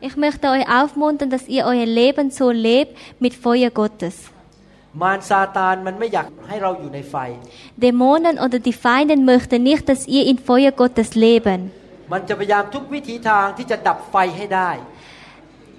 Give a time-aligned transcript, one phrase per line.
[0.00, 4.30] ich möchte euch aufmuntern, dass ihr euer Leben so lebt mit Feuer Gottes.
[7.76, 11.70] Dämonen oder die Feinde möchten nicht, dass ihr in Feuer Gottes leben.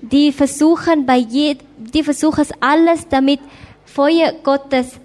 [0.02, 3.41] Die versuchen, bei je, die versuchen es alles, damit
[3.86, 4.98] Feuer Gottes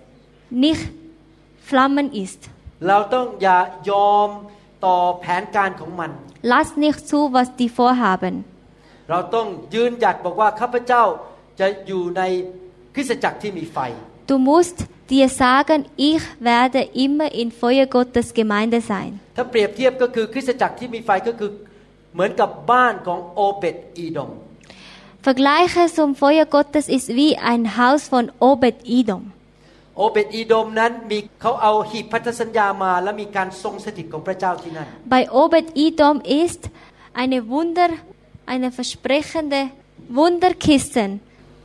[0.48, 0.88] nicht
[1.64, 2.48] Flammen ist.
[2.78, 3.06] Wir
[4.86, 6.10] ต้องอย่ายอมต่อแผนการของมัน
[6.52, 8.34] Lasst nicht zu, was die vorhaben.
[9.10, 11.02] เราต้องยืนหยัดบอกว่าข้าพเจ้า
[11.60, 12.22] จะอยู่ใน
[12.94, 13.78] คริสตจักรที่มีไฟ
[14.30, 14.78] Du musst
[15.12, 15.78] dir sagen,
[16.11, 19.11] ich werde immer in Feuer Gottes Gemeinde sein.
[19.36, 21.50] ถ้าเปรียบเทียบก็คือคริสตจักรที่มีไฟก็คือ
[22.14, 24.30] เหมือนกับบ้านของโอเบตอีดม
[25.27, 29.22] Vergleiche zum Feuer Gottes ist wie ein Haus von Obed Edom.
[29.98, 36.62] โอเบตอีโดมนั้นมีเขาเอาหีบพันธสัญญามาและมีการทรงสถิตของพระเจ้าที่นั่น Bei Obed Edom ist
[37.22, 37.91] eine Wunder,
[38.55, 39.61] eine versprechende
[40.19, 41.11] Wunderkissen.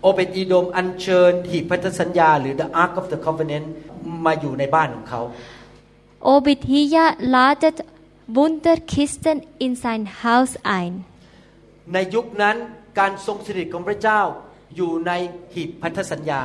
[0.04, 3.68] โอเบตอีโดมอัญเชิญหีบพันธสัญญาหรือ the ark of the covenant
[4.26, 5.22] มาอยู่ในบ้านของเขา
[6.34, 7.78] Obed Hia ladet
[8.38, 10.94] Wunderkisten in sein Haus ein.
[11.94, 12.56] ในยุคนั้น
[13.00, 14.22] การทรงสถิตของพระเจ้า
[14.78, 15.12] อยู่ใน
[15.54, 16.42] หีบพันธสัญญา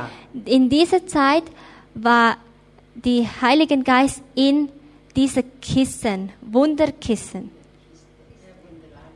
[0.57, 1.45] In dieser Zeit
[1.96, 2.36] war
[2.94, 4.68] die Heiligen Geist in
[5.16, 7.50] diese Kissen, Wunderkissen,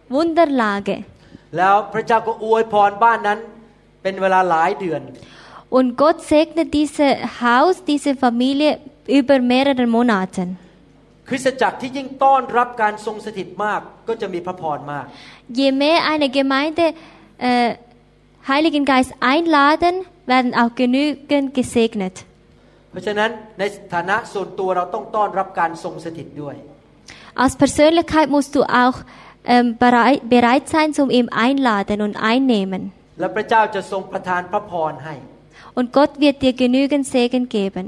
[0.09, 0.97] Wunderlage.
[1.57, 3.39] แล้วพระเจ้าก็อวยพรบ้านนั้น
[4.03, 5.03] เป็นเวลาหลายเดือน
[5.77, 7.13] Und Gott segnet dieses
[7.45, 8.71] Haus, diese Familie
[9.19, 10.43] über mehrere Monate.
[11.29, 15.05] คริสตจักรที่ยิ่งต้อนรับการทรงสถิตมากก็จะมีพระพรมาก
[15.59, 16.85] Je mehr eine Gemeinde
[17.49, 17.71] äh,
[18.49, 19.95] Heiligen Geist einladen,
[20.27, 22.17] werden auch genügend gesegnet.
[22.91, 23.63] เพราะฉะนั้นใน
[23.95, 26.57] ฐานะส่วนตัวเราต้องต้อนรับการทรงสถิตด้วย
[27.43, 28.97] Als Persönlichkeit musst du auch
[29.55, 32.83] ähm, bereit, bereit sein zum ihm einladen und einnehmen.
[33.21, 35.15] และพระเจ้าจะทรงประทานพระพรให้
[35.79, 37.87] Und Gott wird dir genügend Segen geben.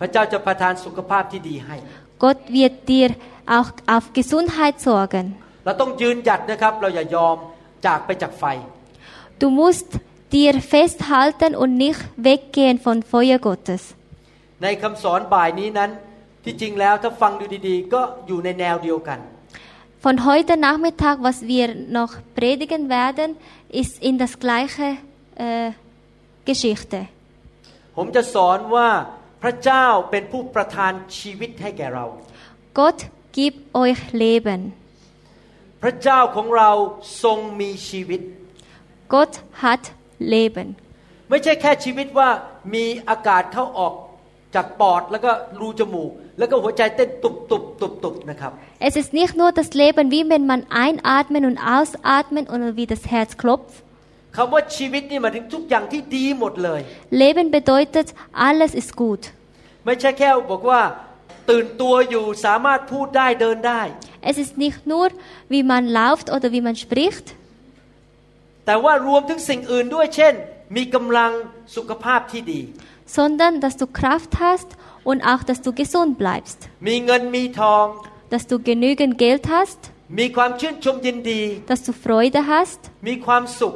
[0.00, 1.76] พระเจ้าจะประทานสุขภาพที่ดีให้
[2.24, 3.08] Gott wird dir
[3.56, 5.26] auch auf Gesundheit sorgen.
[5.64, 7.36] เราต้องยืนหยัดนะครับ เราอย่ายอม
[7.86, 8.44] จากไปจากไฟ
[9.40, 9.88] Du musst
[10.36, 13.82] dir festhalten und nicht weggehen von Feuer Gottes.
[14.63, 15.91] ในคำสอนบ่ายนี้นั้น
[16.43, 19.19] ที่จริงแล้วถ้าฟังดูดีๆ ก็อยู่ในแนวเดียวกัน
[20.05, 21.67] Von heute Nachmittag, was wir
[21.99, 23.29] noch predigen werden,
[23.81, 24.87] ist in das gleiche
[25.45, 25.71] äh,
[26.49, 26.99] Geschichte.
[27.97, 28.89] ผมจะสอนว่า
[29.43, 32.05] พระเจ้าเป็นผู้ประทานชีวิตให้แก่เรา
[32.79, 32.99] Gott
[33.37, 34.61] gibt euch Leben.
[35.83, 36.71] พระเจ้าของเรา
[37.23, 38.21] ทรงมีชีวิต
[39.13, 39.33] Gott
[39.63, 39.83] hat
[40.33, 40.69] Leben.
[41.29, 42.29] ไม่ใช่แค่ชีวิตว่า
[42.73, 43.93] มีอากาศเข้าออก
[44.55, 48.51] จากปอดแล้วก็รูจมูกแล้วก็หัวใจเต้นตุบตุบตุบตุบนะครับ
[48.87, 53.01] Es ist nicht nur das Leben, wie wenn man einatmen und ausatmen und wie das
[53.13, 53.75] Herz klopft.
[54.35, 56.81] คำว่าชีวิตนี่หมายถึงทุกอย่างที่ดีหมดเลย
[57.21, 58.07] Leben bedeutet,
[58.47, 59.21] alles ist gut.
[59.85, 60.81] ไม่ใช่แค่บอกว่า
[61.49, 63.81] ตื่นตัวอยู่สามารถพูดได้เดินได้
[64.29, 65.07] Es ist nicht nur,
[65.53, 67.27] wie man läuft oder wie man spricht,
[68.65, 70.33] แต่ว่ารวมถึงสิ่งอื่นด้วยเช่น
[70.75, 71.31] มีกำลัง
[71.75, 72.61] สุขภาพที่ดี
[73.06, 74.68] sondern dass du Kraft hast
[75.04, 76.58] und auch, dass du gesund bleibst.
[76.88, 77.86] มีเงินมีทอง
[78.32, 79.80] Dass du genügend Geld hast,
[80.18, 83.74] มีความชื่นชมยินดี dass du Freude hast มีความสุข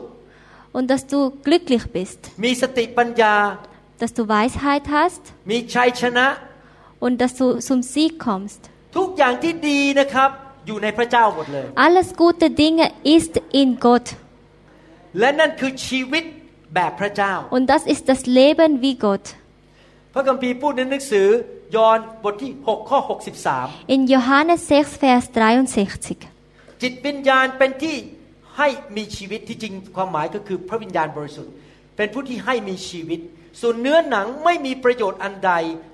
[0.77, 2.21] und dass du glücklich bist.
[2.45, 3.35] มีสติปัญญา
[4.03, 6.27] Dass du Weisheit hast มีชัยชนะ
[7.05, 8.61] und dass du zum Sieg kommst.
[8.97, 10.31] ทุกอย่างที่ดีนะครับ
[10.67, 14.07] อยู่ในพระเจ้าหมดเลย Alles gute Dinge ist in Gott.
[15.19, 16.25] และนั่นคือชีวิต
[16.76, 19.26] แบบพระเจ้า Und das ist das Leben wie Gott.
[20.14, 21.28] พระคัมภีร์พูดในหนังสือ
[21.76, 23.00] ยอห์นบทที่6ข้อ
[23.46, 25.26] 63 In Johannes 6, Vers
[25.94, 26.82] 63.
[26.82, 27.96] จิตวิญญาณเป็นที่
[28.58, 28.68] ให้
[28.98, 31.54] มีชีวิตที่จริงความหมายก็คือพระวิญญาณบริสุทธิ์
[31.98, 33.20] เป็นผู้ที่ให้มีชีวิต
[33.62, 35.52] ส่วนเนื้อหนังไม่มีประโยชน์อันใด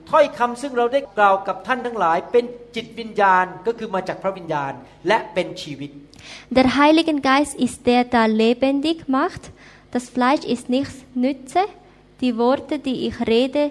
[0.10, 2.46] ถ้อยคำซึ่งเราได้กล่าวกับท่านทั้งหลาย เป็น
[2.76, 4.74] จิตวิญญาณก็คือมาจากพระวิญญาณ
[5.08, 5.92] และเป็นชีวิต
[6.58, 9.44] Der Heilige Geist ist der, der lebendig macht.
[9.95, 11.63] Das Fleisch ist nichts nütze.
[12.21, 13.71] Die Worte, die ich rede,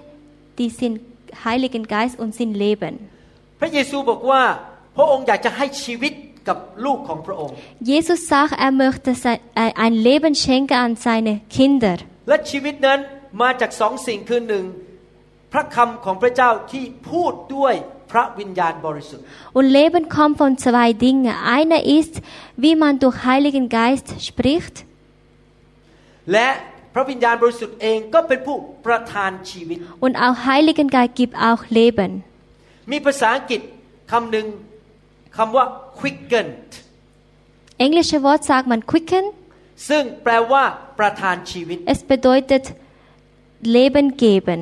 [0.57, 1.01] die sind
[1.45, 2.93] Heiligen Geist und sind Leben.
[3.59, 4.43] พระเยซูบอกว่า
[4.95, 6.13] พระองค์อยากจะให้ชีวิต
[6.47, 7.55] กับลูกของพระองค์
[7.93, 11.95] Jesus sagt, er möchte sein, äh, ein Leben schenken an seine Kinder.
[12.29, 12.99] และชีวิตนั้น
[13.41, 14.65] มาจากสองสิ่งคือหนึ่ง
[15.53, 17.73] พระคำของพระเจ้าที่พูดด้วย
[18.11, 19.25] พระวิญญาณบริสุทธิ์
[19.57, 21.33] Und Leben kommt von zwei Dingen.
[21.57, 22.13] Einer ist,
[22.63, 24.75] wie man durch Heiligen Geist spricht.
[26.32, 26.48] และ
[26.94, 28.56] พระวิญญาณบริสุทธิ์เองก็เป็นผู้
[28.86, 32.10] ประทานชีวิต Und auch Heiligen Geist gibt auch Leben.
[32.92, 33.60] มีภาษาอังกฤษ
[34.12, 34.46] คำหนึ่ง
[35.36, 35.64] คำว่า
[35.98, 36.68] quickened
[37.86, 39.24] Englische Wort sagt man quicken.
[39.88, 40.64] ซึ่งแปลว่า
[40.98, 42.64] ประทานชีวิต Es bedeutet
[43.76, 44.60] Leben geben.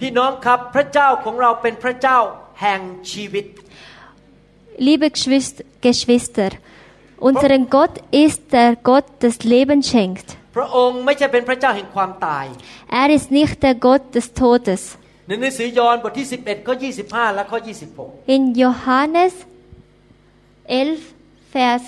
[0.00, 2.18] พี่น้องครับพระเจ้าของเราเป็นพระเจ้า
[2.62, 2.80] แห่ง
[3.12, 3.44] ชีวิต
[4.86, 6.50] Liebe Geschwister, Geschwister,
[7.28, 7.94] unser Gott
[8.24, 10.28] ist der Gott, das Leben schenkt.
[10.54, 12.46] พระองค์ไม่ใช่เป็นพระเจ้าแห่งความตาย
[13.00, 14.82] Er ist nicht der Gott des Todes.
[15.26, 16.74] ในหนังสือยอห์นบทที่ 11 ข้อ
[17.06, 17.58] 25 และข้อ
[18.34, 19.34] In Johannes
[20.68, 21.00] 11,
[21.54, 21.84] Vers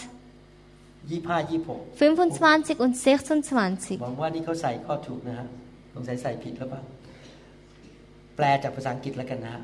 [1.09, 3.99] 26 25 25 und 26.
[3.99, 5.47] 26หวังว่านี่เขาใส่ข้อถูกนะฮะ
[5.95, 6.83] สงสัยใส่ผิดหรือเปล่า
[8.37, 9.63] แปลจากภาษาอังกฤษแล้วกันนะฮะ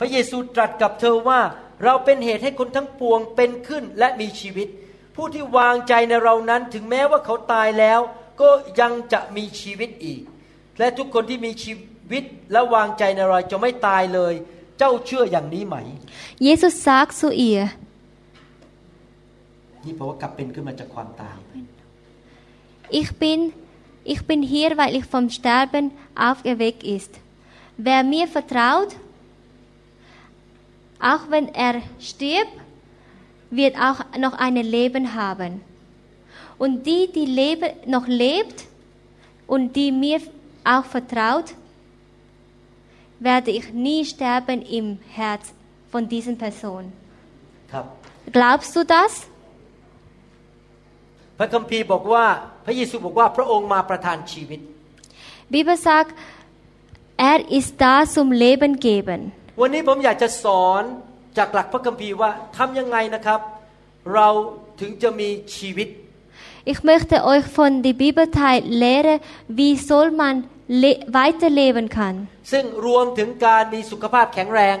[0.00, 1.40] พระเยซูตรัสกับเธอว่า
[1.84, 4.68] เราเป็นเหตุให้คนทั้งปวงเป็นขึ้นและมีชีวิต
[5.16, 8.00] ผู้ที่วางใจในเรานั้นถึงแม้ว่าเขาตายแล้ว
[8.41, 8.49] ก็
[8.79, 10.21] ยังจะมีชีวิตอีก
[10.79, 11.73] และทุกคนที่มีชี
[12.11, 14.33] วิตและวางใจในเราจะไม่ตายเลย
[14.77, 15.75] เจ้าเชื่ออย่างนี้ไหม
[16.47, 17.63] Jesus sagt zu ihr,
[19.85, 21.37] นี่เพราะว่ากลับเป็นขึ้นมาจากความตาย
[23.01, 23.53] ich bin,
[24.03, 27.11] ich bin hier, weil ich vom Sterben auferweckt ist.
[27.77, 28.95] Wer mir vertraut,
[30.99, 32.51] auch wenn er stirbt,
[33.51, 35.61] wird auch noch ein Leben haben.
[36.57, 38.65] Und die, die lebe, noch lebt
[39.47, 40.19] und die mir
[40.63, 41.47] auch vertraut,
[43.19, 45.53] werde ich nie sterben im Herz
[45.91, 46.83] von diesen Person.
[47.73, 47.85] ครับ
[48.35, 49.11] Glaubst du das?
[51.37, 52.25] พระคัมภีร์บอกว่า
[52.65, 54.59] พระเยซูบอกว่าพระองค์มาประทานชีวิต
[55.53, 56.13] Bibel sagt,
[57.31, 59.19] er ist da zum Leben geben.
[59.61, 60.83] วันนี้ผมอยากจะสอน
[61.37, 63.39] จากหลักพระคัมภีร์ว่าทำยังไงนะครับ
[64.13, 64.27] เรา
[64.79, 65.87] ถึงจะมีชีวิต
[66.71, 70.35] Ich möchte euch von der Bibelteil lehren, wie soll man
[70.67, 72.15] le weiterleben kann.
[72.51, 74.77] ซึ่งรวมถึงการมีสุขภาพแข็งแรง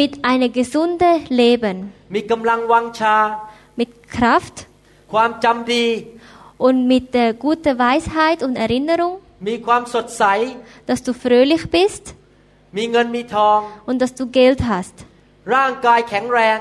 [0.00, 1.76] Mit einem gesunden Leben,
[2.14, 3.16] มีกำลังวังชา
[3.80, 4.56] mit Kraft
[5.12, 5.86] ความจำดี
[6.66, 9.14] und mit der guten Weisheit und Erinnerung,
[9.48, 10.24] มีความสดใส
[10.88, 12.04] dass du fröhlich bist
[12.76, 13.58] มีเงินมีทอง
[13.88, 14.96] und dass du Geld hast.
[15.54, 16.58] ร่างกายแข็งแรง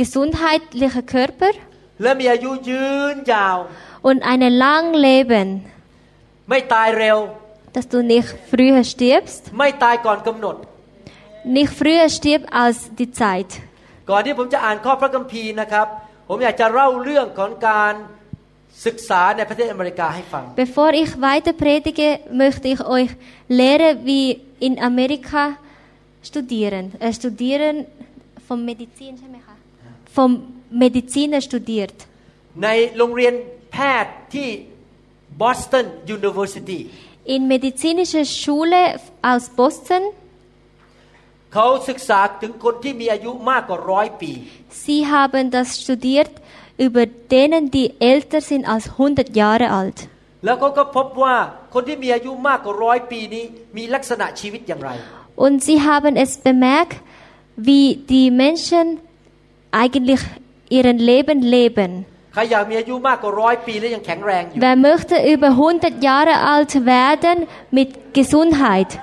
[0.00, 1.52] Gesundheitlicher Körper
[2.02, 3.56] และมีอายุยืนยาว
[4.08, 5.48] und ein langes Leben,
[6.50, 7.18] ไม่ตายเร็ว
[7.74, 10.56] dass du nicht früher stirbst, ไม่ตายก่อนกำหนด
[11.56, 13.50] nicht früher stirbst als die Zeit.
[14.10, 15.86] ก่อนที่ผมจะอ่านข้อพระคัมภีร์นะครับ
[16.28, 17.94] ผมอยากจะเล่าเรื่องของการ
[18.86, 22.08] ศึกษาในประเทศอเมริกาให้ฟัง Bevor ich weiter predige,
[22.44, 23.10] möchte ich euch
[23.60, 24.26] lehren, wie
[24.66, 25.42] in Amerika
[26.28, 26.84] studieren.
[27.04, 27.76] Äh, studieren
[28.48, 29.12] vom Medizin,
[30.16, 30.30] vom
[30.82, 31.96] Mediziner studiert.
[32.62, 33.34] ในโรงเรียน
[33.72, 34.48] แพทย์ที่
[35.42, 35.84] Boston
[36.16, 36.80] University
[37.34, 38.82] In medizinischer Schule
[39.30, 40.02] aus Boston,
[41.54, 44.32] เขาศึกษาถึงคนที่มีอายุมากกว่าร้อยปี
[44.84, 46.32] sie haben das studiert
[46.86, 47.04] über
[47.34, 49.98] denen, die älter sind als 100 Jahre alt.
[50.44, 51.36] แล้วเขาก็พบว่า
[51.74, 53.44] คนที่มีอายุมากกว่าร้อยปีนี้
[53.76, 54.90] มีลักษณะชีวิตอย่างไร
[55.44, 56.98] Und sie haben es bemerkt,
[57.68, 58.84] wie die Menschen
[59.82, 60.22] eigentlich
[60.69, 62.05] ihren Leben leben.
[62.33, 62.65] Wer
[64.75, 68.99] möchte über 100 Jahre alt werden mit Gesundheit?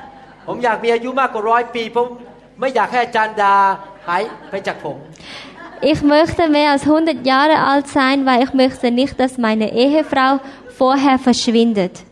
[5.83, 10.38] Ich möchte mehr als 100 Jahre alt sein, weil ich möchte nicht, dass meine Ehefrau
[10.78, 12.04] vorher verschwindet.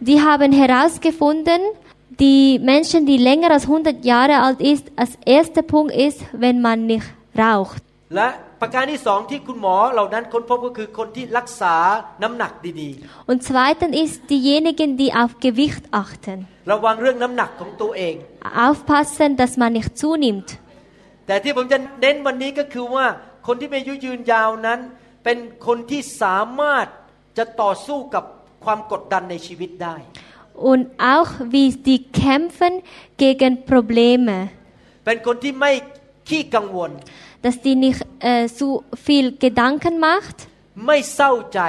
[0.00, 1.60] Die haben herausgefunden,
[2.20, 6.86] die Menschen, die länger als 100 Jahre alt ist, als erster Punkt ist, wenn man
[6.86, 7.06] nicht
[7.36, 7.82] raucht.
[8.16, 8.28] และ
[8.60, 11.74] ประการที่สองที่คุณหมอเหล่านั้นค้นพบก็คือคนที่รักษา
[12.22, 12.90] น้ำหนักดี
[13.30, 16.38] Und zweitens ist diejenigen, die auf Gewicht achten.
[16.54, 18.14] ๆระวังเรื่องน้ำหนักของตัวเอง
[18.66, 20.48] Aufpassen, dass man nicht zunimmt.
[21.26, 23.06] แต่ที่ผมจะเน้นวันนี้ก็คือว่า
[23.46, 24.78] คนที่มีอายุยืนยาวนั้น
[25.24, 26.86] เป็นคนที่สามารถ
[27.38, 28.24] จะต่อสู้กับ
[28.64, 29.96] ความกดดันในชีวิตได้
[30.71, 30.83] Und
[31.15, 32.73] auch wie die kämpfen
[33.23, 34.37] gegen Probleme.
[35.05, 35.71] เป็นคนที่ไม่
[36.29, 36.91] ขี้กังวล
[37.43, 38.67] Dass die nicht äh, so
[39.05, 40.37] viel Gedanken macht,
[40.85, 41.59] ไม่เศร้าใจ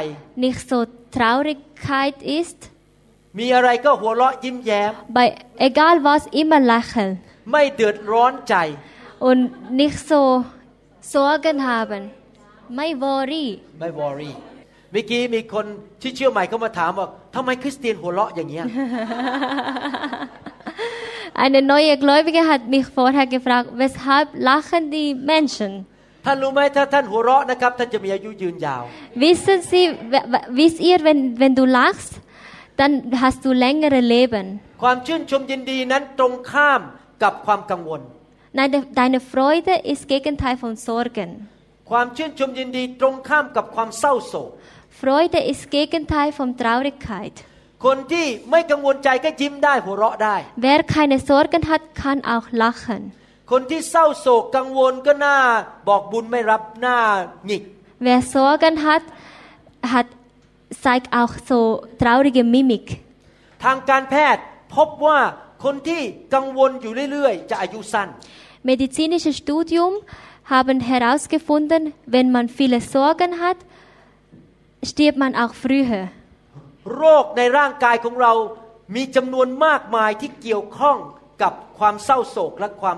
[0.45, 0.79] nicht so
[1.17, 2.59] Traurigkeit ist.
[3.39, 5.27] มีอะไรก็หัวเราะยิ้มแย้ม Bei
[5.69, 7.13] egal was immer lächeln.
[7.51, 8.55] ไม่เดือดร้อนใจ
[9.29, 9.43] Und
[9.81, 10.21] nicht so
[11.15, 12.03] Sorgen haben.
[12.79, 13.47] My worry.
[13.81, 14.35] ไม่วอรี่
[14.92, 15.66] เมื่อกี้มีคน
[16.02, 18.66] ที่เชื่อใหม่เข้ามาถามว่าทำไมคริสเตียนหัวเราะอย่างเงี้ย
[21.44, 25.72] Eine neue Gläubige hat mich vorher gefragt, weshalb lachen die Menschen?
[26.26, 28.84] ท่านรู้ไหมถ้าท่านหัวเราะนะครับท่านจะมีอายุยืนยาว
[29.24, 32.14] Wissen Sie, w- w- wisst ihr, wenn, wenn du lachst,
[32.80, 32.94] dann
[33.24, 34.46] hast du längere Leben.
[34.82, 36.82] ความชื่นชมยินดีนั้นตรงข้าม
[37.24, 38.02] กับความกังวล
[38.58, 41.30] Nein, de- deine Freude ist Gegenteil von Sorgen.
[41.90, 44.50] ความชื่นชมยินดีตรงข้ามกับความเศร้าโศก
[45.01, 47.37] Freude ist Gegenteil von Traurigkeit.
[47.85, 53.03] คนที่ไม่กังวลใจก็ยิ้มได้หัวเราะได้ Wer keine Sorgen hat, kann auch lachen.
[53.51, 55.37] คนที่เศร้าโศกกังวลก็หน้า
[55.89, 56.99] บอกบุญไม่รับหน้า
[57.47, 57.63] หงิก
[58.07, 59.05] Wer Sorgen hat,
[59.93, 60.09] hat
[60.85, 61.59] zeigt auch so
[62.03, 62.87] traurige Mimik.
[63.65, 64.43] ทางการแพทย์
[64.77, 65.19] พบว่า
[65.65, 66.03] คนที่
[66.35, 68.09] กังวลอยู่เรื่อยๆ จะอายุสั้น
[68.71, 69.93] Medizinisches Studium
[70.55, 71.83] haben herausgefunden,
[72.15, 73.59] wenn man viele Sorgen hat,
[74.84, 76.04] stirbt man auch früher.
[76.98, 78.34] โรคในร่างกายของเรา
[78.96, 80.98] มีจำนวนมากมายที่เกี่ยวข้อง
[81.42, 82.98] กับความเศร้าโศกและความ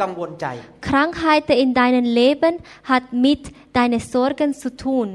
[0.00, 0.46] กังวลใจ
[0.88, 2.54] Krankheiten in deinem Leben
[2.90, 3.42] hat mit
[3.78, 5.08] deinen Sorgen zu tun.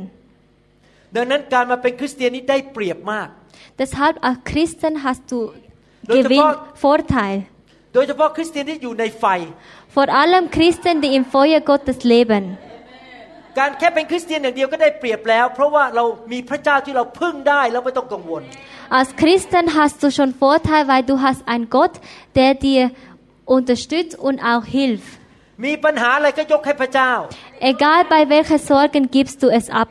[1.15, 3.27] ดังนั้นการมาเป็นคริสเตียนนี้ได้เปรียบมาก
[3.81, 5.39] Deshalb als Christen hast du
[6.09, 7.35] Leute, Gewinn, vor- Vorteil.
[7.93, 9.25] โดยเฉพาะคริสเตียนที่อยู่ในไฟ
[9.95, 12.43] Vor allem Christen, die im Feuer Gottes leben.
[13.58, 18.42] การแค่เป็นคริสเตียนอย่างเดียวก็ได้เปรียบแล้ว เพราะว่าเรามีพระเจ้าที่เราพึ่งได้แล้วไม่ต้องกังวล
[18.98, 21.94] Als Christen hast du schon Vorteil, weil du hast einen Gott,
[22.38, 22.82] der dir
[23.56, 25.10] unterstützt und auch hilft.
[25.64, 27.12] มีปัญหาอะไรก็ยกให้พระเจ้า
[27.72, 29.90] Egal bei welchen Sorgen gibst du es ab.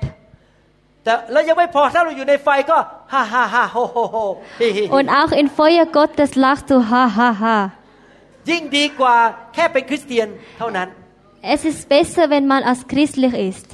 [1.04, 2.78] แต่แล้วยังไม่พอถ้าเราอยู่ในไฟก็
[3.14, 4.18] ฮ่าฮ่าฮ่าโฮโฮโฮ
[4.62, 7.58] ฮิฮิฮิ Und auch im Feuer Gottes lachst du, ha, ha, ha.
[8.50, 9.16] ยิ่งดีกว่า
[9.54, 10.88] แค่เป็นคริสเตียนเท่านั้น
[11.45, 13.69] Es ist besser, wenn man als christlich ist.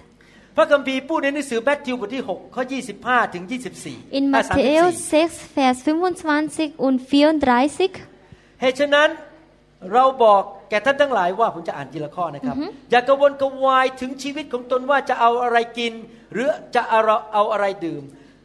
[0.57, 2.63] พระคัมภีร์พูดในหนังสือแมทธิวบทที่6ข้อ
[2.99, 3.45] 25ถึง
[3.81, 4.97] 24 In อะ Matthäus
[5.27, 5.77] 6, Vers
[6.27, 9.09] 25 und 34เหตุฉะนั้น
[9.93, 12.57] เราบอกแก่ท่านทั้งหลายว่าผมจะอ่านทีละข้อนะครับ
[12.91, 15.93] อย่ากระวนกระวายถึงชีวิตของตนว่าจะเอาอะไรกิน
[16.33, 17.01] หรือจะเอา
[17.35, 18.03] เอาอะไรดื่ม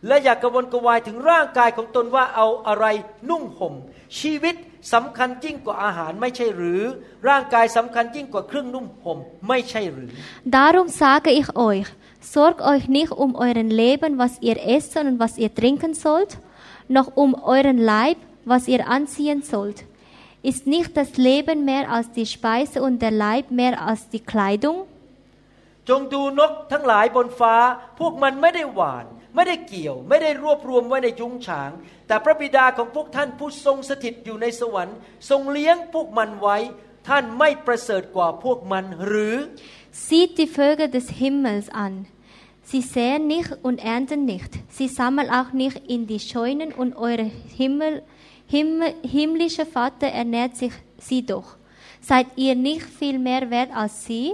[0.08, 2.86] และอย่ากระวนกระวายถึงร่างกายของตนว่าเอาอะไร
[3.30, 3.74] นุ่งห่ม
[4.21, 4.55] ชีวิต
[4.93, 6.83] สำคัญยิ่งกว่าอาหารไม่ใช่หรือ
[7.29, 9.19] ร่างกายสำคัญยิ่งกว่าเครื่องนุ่งห่ม
[9.49, 10.11] ไม่ใช่หรือ
[10.59, 11.89] Darum sage ich euch,
[12.35, 16.33] sorgt euch nicht um euren Leben, was ihr essen und was ihr trinken sollt,
[16.97, 18.19] noch um euren Leib,
[18.53, 19.79] was ihr anziehen sollt.
[20.51, 24.79] Ist nicht das Leben mehr als die Speise und der Leib mehr als die Kleidung?
[25.89, 27.55] จงดูนกทั้งหลายบนฟ้า
[27.99, 29.05] พวกมันไม่ได้หวาน
[29.36, 31.72] ไม่ได้เกี่ยวไม่ได้รวบรวมไว้ในยุ้งฉาง
[32.08, 34.98] แต่พระบิดาของพวกท่านผู้ทรงสถิตอยู่ในสวรรค์
[35.30, 36.58] ทรงเลี้ยงพวกมันไว้
[37.08, 39.36] ท่านไม่ประเสริฐกว่าพวกมันหรือ
[40.08, 41.94] Sieht die Vögel des Himmels an.
[42.70, 44.52] Sie säen nicht und ernten nicht.
[44.78, 48.02] Sie sammeln auch nicht in die Scheunen und eure Himmel,
[48.48, 51.58] Himmel, himmlische Vater ernährt sich sie doch.
[52.02, 54.34] Seid ihr nicht viel mehr wert als sie?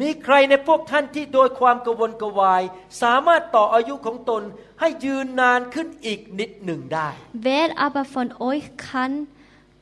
[0.00, 2.62] มีใครในพวกท่านที่โดยความกระวนกระวาย
[3.02, 4.42] สามารถต่ออายุของตน
[4.80, 7.08] ให้ยืนนานขึ้นอีกนิดหนึ่งได้
[7.48, 9.12] Wer aber von euch kann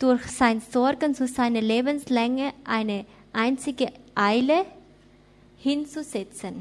[0.03, 2.47] durch sein Sorgen zu seiner Lebenslänge
[2.77, 2.99] eine
[3.45, 3.87] einzige
[4.31, 4.59] Eile
[5.67, 6.55] hinzusetzen?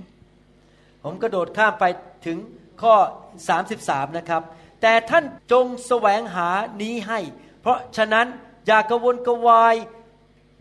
[1.03, 1.85] ผมกระโดดข้ามไป
[2.25, 2.37] ถึง
[2.81, 2.95] ข้อ
[3.55, 4.41] 33 นะครับ
[4.81, 6.49] แต่ท่านจงแสวงหา
[6.81, 7.19] นี้ให้
[7.61, 8.27] เพราะฉะนั้น
[8.67, 9.75] อย่ากระวนกระวาย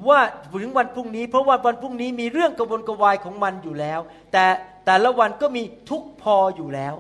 [0.09, 0.19] ว่า
[0.53, 3.99] ถึงวันพรุ่งนี้ เพราะว่าวันพรุ่งนี้มีเรื่องกระวนกระวายของมันอยู่แล้ว
[4.31, 4.45] แต่
[4.85, 6.95] แต่ละวันก็มีทุกข์พออยู่แล้ว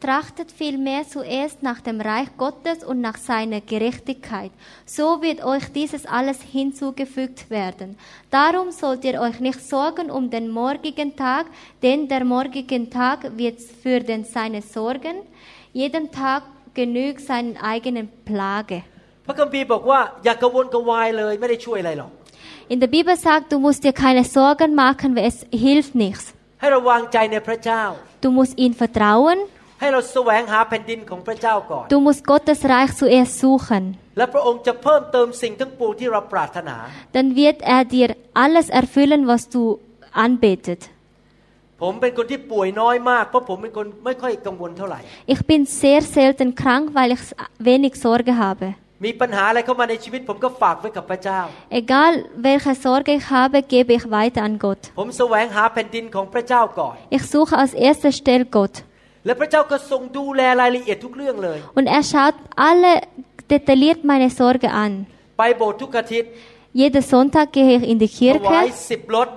[0.00, 4.50] Trachtet vielmehr zuerst nach dem Reich Gottes und nach seiner Gerechtigkeit.
[4.86, 7.98] So wird euch dieses alles hinzugefügt werden.
[8.30, 11.44] Darum sollt ihr euch nicht sorgen um den morgigen Tag,
[11.82, 15.16] denn der morgige Tag wird für den seine Sorgen.
[15.74, 18.82] Jeden Tag genügt seinen eigenen Plage.
[19.26, 22.10] พระคัมภีร์บอกว่าอย่ากระวนกระวายเลยไม่ได้ช่วยอะไรหรอก
[22.72, 26.26] In der Bibel sagt, du musst dir keine Sorgen machen, weil es hilft nichts.
[26.60, 27.82] ให้เราวางใจในพระเจ้า
[28.24, 29.38] Du musst ihm vertrauen,
[29.80, 33.84] ให้เราแสวงหาแผ่นดินของพระเจ้าก่อน du musst Gottes Reich zuerst suchen.
[34.18, 36.76] และพระองค์จะเพิ่มเติมสิ่งทั้งปวงที่เราปรารถนา
[37.14, 38.08] Dann wird er dir
[38.44, 39.62] alles erfüllen, was du
[40.26, 40.80] anbetet.
[41.82, 45.00] ผมเป็นคนที่ป่วยน้อยมาก เพราะผมเป็นคนไม่ค่อยกังวลเท่าไหร่
[45.34, 47.22] Ich bin sehr selten krank, weil ich
[47.68, 48.68] wenig Sorge habe.
[49.04, 51.40] มีปัญหาอะไรเข้ามาในชีวิต ผมก็ฝากไว้กับพระเจ้า
[51.80, 52.12] Egal
[52.46, 54.82] welche Sorge ich habe, gebe ich weiter an Gott.
[54.98, 58.74] ผมแสวงหาแผ่นดินของพระเจ้าก่อน Ich suche als erster Stelle Gott.
[59.26, 62.36] และพระเจ้าก็ทรงดูแลรายละเอียดทุกเรื่องเลย Und er schaut
[62.68, 62.92] alle
[63.52, 64.92] detailliert meine Sorge an.
[65.38, 66.30] ไปโบสถ์ทุกอาทิตย์
[66.80, 69.28] Jeden Sonntag gehe ich in die ถวาย Kirche, สิบรถ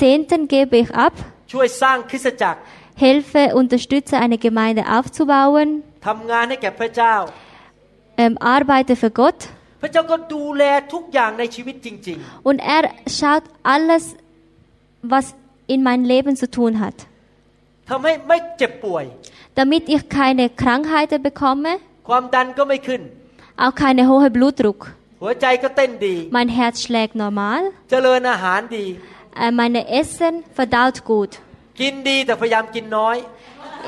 [0.00, 2.58] Zehnten gebe ich ab, ช ช่วยสร้างคริสตจักร
[3.04, 5.68] helfe, unterstütze eine Gemeinde aufzubauen,
[6.06, 7.14] ทำงานให้แก่พระเจ้า
[8.22, 9.40] ähm, arbeite für Gott
[9.82, 12.84] พระเจ้าก็ดูแลทุกอย่างในชีวิตจริง und er
[13.18, 14.04] schaut alles,
[15.12, 15.26] was
[15.72, 16.96] in meinem Leben zu tun hat.
[17.44, 19.04] ๆทำให้ไม่เจ็บป่วย
[19.58, 21.72] Damit ich keine Krankheiten bekomme,
[22.08, 23.02] ความดันก็ไม่ขึ้น
[23.64, 24.80] auch keinen hohen Blutdruck.
[25.22, 27.60] หัวใจก็เต้นดี Mein Herz schlägt normal,
[27.90, 28.86] เจริญอาหารดี
[29.42, 31.32] äh, meine Essen verdaut gut.
[31.80, 33.16] กินดีแต่พยายามกินน้อย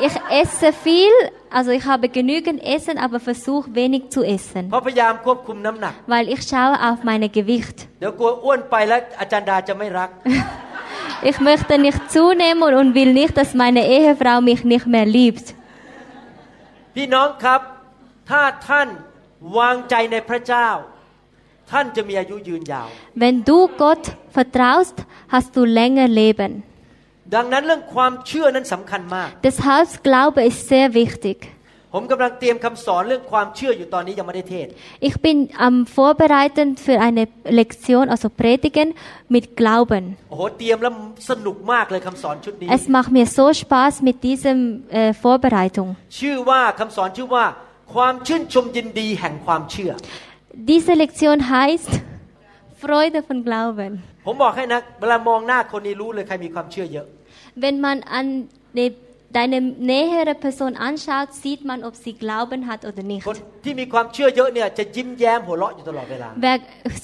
[0.07, 1.15] Ich esse viel,
[1.59, 6.99] also ich habe genügend Essen, aber versuche wenig zu essen, เพราะพยายามควบคุมน้ำหนัก weil ich schaue auf
[7.09, 7.77] mein Gewicht.
[8.01, 10.11] เ ดี๋ยวกลัวอ้วนไปแล้วอาจารย์ดาจะไม่รัก
[11.31, 15.47] Ich möchte nicht zunehmen und will nicht, dass meine Ehefrau mich nicht mehr liebt.
[16.95, 17.61] พี่น้องครับ
[18.31, 18.89] ถ้าท่าน
[19.59, 20.69] วางใจในพระเจ้า
[21.71, 22.89] ท่านจะมีอายุยืนยาว
[23.23, 24.05] Wenn du Gott
[24.37, 24.97] vertraust,
[25.35, 26.53] hast du länger Leben.
[27.35, 31.39] ดังนั้นเรื่องความเชื่อนั้นสำคัญมาก Deshalb Glaube ist sehr wichtig.
[31.97, 34.67] ผมกำลังเตรียมคำสอนเรื่องความเชื่ออยู่ตอนนี้ยังไม่ได้เทศ
[35.09, 35.37] Ich bin
[35.69, 37.23] am Vorbereiten für eine
[37.61, 38.89] Lektion, also Predigen
[39.35, 40.05] mit Glauben.
[40.31, 40.93] โอ้โหเตรียมแล้ว
[41.31, 44.59] สนุกมากเลยคำสอนชุดนี้ Es macht mir so Spaß mit diesem
[44.99, 45.89] äh, Vorbereitung.
[46.21, 47.45] ชื่อว่าคำสอนชื่อว่า
[47.95, 49.93] ความชื่นชมยินดีแห่งความเชื่อ
[50.71, 51.93] Diese Lektion heißt
[52.83, 53.93] Freude von Glauben.
[54.27, 57.07] ผมบอกให้นะเวลามองหน้าคนนี้รู้เลยใครมีความเชื่อเยอะ
[57.64, 58.28] Wenn man an
[58.78, 58.90] die,
[59.38, 63.24] deine nähere Person anschaut, sieht man, ob sie Glauben hat oder nicht.
[63.30, 66.58] คนที่มีความเชื่อเยอะเนี่ยจะยิ้มแย้มหัวเราะอยู่ตลอดเวลา Wer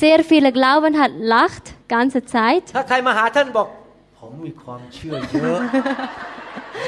[0.03, 2.63] sehr viele Glauben hat, lacht ganze Zeit.
[2.75, 3.67] ถ้าใครมาหาท่านบอก
[4.19, 5.59] ผมมีความเชื่อเยอะ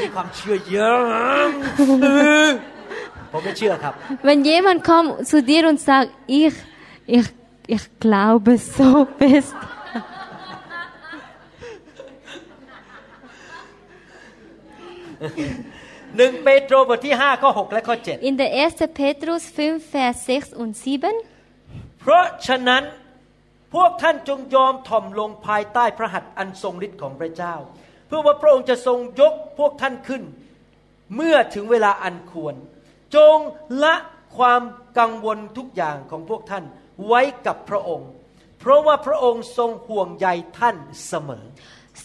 [0.01, 1.47] มีความเชื่อเยอะ
[3.31, 3.93] ผมไม่เชื่อครับ
[4.27, 6.09] Wenn jemand kommt zu dir und sagt,
[6.41, 6.55] ich,
[7.17, 7.27] ich,
[7.75, 9.55] ich glaube so fest.
[16.17, 18.99] หนึ่งเปโตรบทที่5ข้อ6และข้อ7 In der 1.
[18.99, 21.99] Petrus 5, Vers 6 und 7.
[21.99, 22.83] เพราะฉะนั้น
[23.73, 27.55] พวกท่านจงยอมถ่อมลงภายใต้พระหัตถ์อันทรงฤทธิ์ของพระเจ้า
[28.07, 30.23] เพื่อว่าพระองค์จะทรงยกพวกท่านขึ้น
[31.15, 32.55] เมื่อถึงเวลาอันควร
[33.15, 33.37] จง
[33.83, 33.95] ละ
[34.37, 34.61] ความ
[34.99, 36.63] กังวลทุกอย่างของพวกท่าน
[37.07, 38.09] ไว้กับพระองค์
[38.59, 40.27] เพราะว่าพระองค์ทรงห่วงใย
[40.59, 40.75] ท่าน
[41.07, 41.45] เสมอ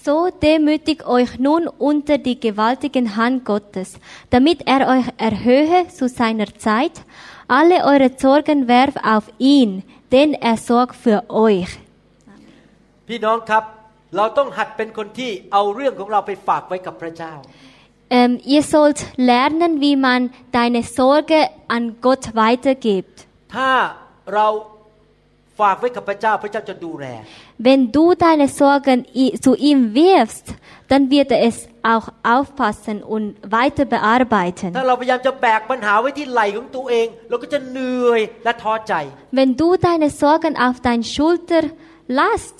[0.05, 6.49] So demütigt euch nun unter die gewaltigen Hand Gottes, damit er euch erhöhe zu seiner
[6.57, 7.01] Zeit.
[7.47, 11.69] Alle eure Sorgen werft auf ihn, denn er sorgt für euch.
[13.07, 13.63] พี่น้องครับ
[14.15, 17.33] เราต้องหัดเป็นคนที่เอาเรื่องของเราไปฝากไว้กับพระเจ้า
[18.19, 20.21] Ähm, ihr sollt lernen, wie man
[20.51, 21.39] deine Sorge
[21.75, 23.15] an Gott weitergibt.
[23.55, 23.71] ถ้า
[24.33, 24.47] เรา
[25.59, 27.05] ฝากไว้กับพระเจ้าพระเจ้าจะดูแล
[27.67, 30.47] Wenn du deine Sorgen i- zu ihm wirfst,
[30.91, 31.57] dann wird er es
[31.93, 33.25] auch aufpassen und
[33.57, 34.69] weiter bearbeiten.
[34.77, 38.93] ถ้าเราพยายามจะแบกปัญหาไว้ที่ไหล่ของตัวเอง เราก็จะเหนื่อยและท้อใจ
[39.37, 41.63] Wenn du deine Sorgen auf deine Schulter
[42.19, 42.57] lässt,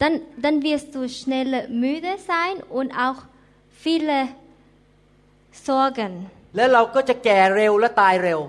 [0.00, 3.18] dann, dann wirst du schneller müde sein und auch
[3.84, 4.16] viele
[5.52, 6.12] Sorgen.
[6.56, 8.40] และเราก็จะแก่เร็วและตายเร็ว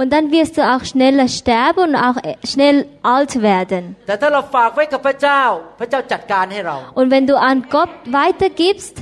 [0.00, 2.76] Und dann wirst du auch schneller sterben und auch äh, schnell
[3.14, 3.82] alt werden.
[4.06, 5.42] แต่ถ้าเราฝากไว้กับพระเจ้า
[5.80, 8.94] พระเจ้าจัดการให้เรา Und wenn du an Gott weitergibst,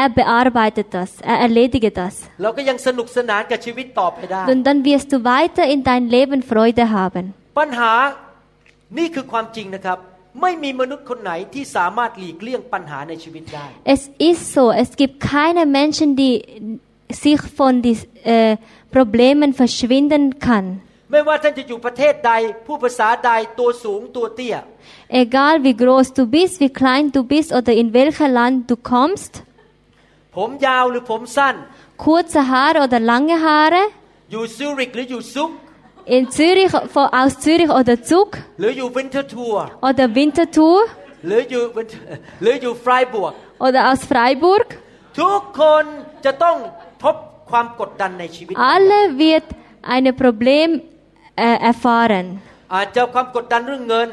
[0.00, 2.14] er bearbeitet das, er erledigt das.
[2.42, 7.24] เราก็ยังสนุกสนานกับชีวิตต่อไปได้ Und dann wirst du weiter in dein Leben Freude haben.
[7.58, 7.92] ปัญหา
[8.98, 9.98] นี่คือความจริงนะครับ
[10.42, 16.34] ไม่มีมนุษย์คนไหนที่สามารถหลีกเลี่ยงปัญหาในชีวิตได้ Es ist so, es gibt keine Menschen, die
[17.12, 18.56] sich von den äh,
[18.90, 20.66] Problemen verschwinden kann.
[21.12, 22.32] ไม่ว่าท่านจะอยู่ประเทศใด
[22.66, 24.56] ผู้ภาษาใดตัวสูงตัวเตี้ย
[25.22, 29.32] Egal wie groß du bist, wie klein du bist oder in welcher Land du kommst,
[30.36, 31.54] ผมยาวหรือผมสั้น
[32.04, 33.82] kurze Haare oder lange Haare,
[34.32, 35.50] อยู่ซิริกหรืออยู่ซุก
[36.16, 38.28] in Zürich, von, aus Zürich oder Zug
[38.60, 40.80] หรืออยู่วินเทอร์ทัวร์ oder Winterthur
[41.26, 41.62] หรืออยู่
[42.42, 43.32] หรืออยู่ฟรายบวก
[43.66, 44.66] oder aus Freiburg,
[45.20, 45.84] ทุกคน
[46.24, 46.56] จะต้อง
[47.02, 47.16] พบ
[47.50, 49.46] ความกดดันในชีวิต alle wird
[49.94, 50.68] ein Problem
[51.46, 52.26] äh, erfahren.
[52.74, 54.08] อาจจะความกดดันเรื่องเงิน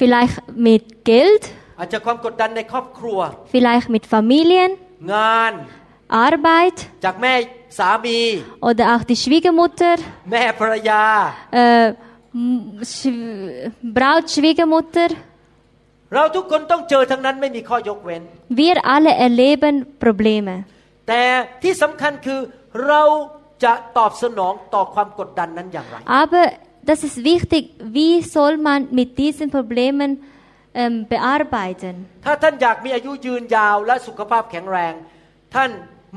[0.00, 1.42] Vielleicht mit Geld,
[1.78, 3.18] อาจจะความกดดันในครอบครัว
[3.52, 4.70] vielleicht mit Familien,
[5.14, 5.52] งาน
[6.28, 7.32] Arbeit จากแม่
[7.78, 8.18] สามี
[8.68, 9.94] oder auch die Schwiegermutter,
[10.30, 11.02] แม่ภรรยา
[11.62, 11.86] äh,
[12.48, 12.62] M-
[12.94, 15.08] Sch- Braut, Schwiegermutter.
[16.14, 18.22] เราทุกคนต้องเจอทั้งนั้นไม่มีข้อยกเว้น
[18.60, 20.54] Wir alle erleben Probleme.
[21.07, 21.23] แต่
[21.63, 22.39] ที่สำคัญคือ
[22.87, 23.03] เรา
[23.63, 26.45] จะตอบสนองต่อความกดดันนั้นอย่างไร Aber
[26.89, 27.63] das ist wichtig,
[27.97, 30.09] wie soll man mit diesen Problemen
[30.81, 31.95] ähm, bearbeiten.
[32.25, 34.93] ถ้าท่านอยากมีอายุยืนยาวและสุขภาพแข็งแรง
[35.55, 35.69] ท่าน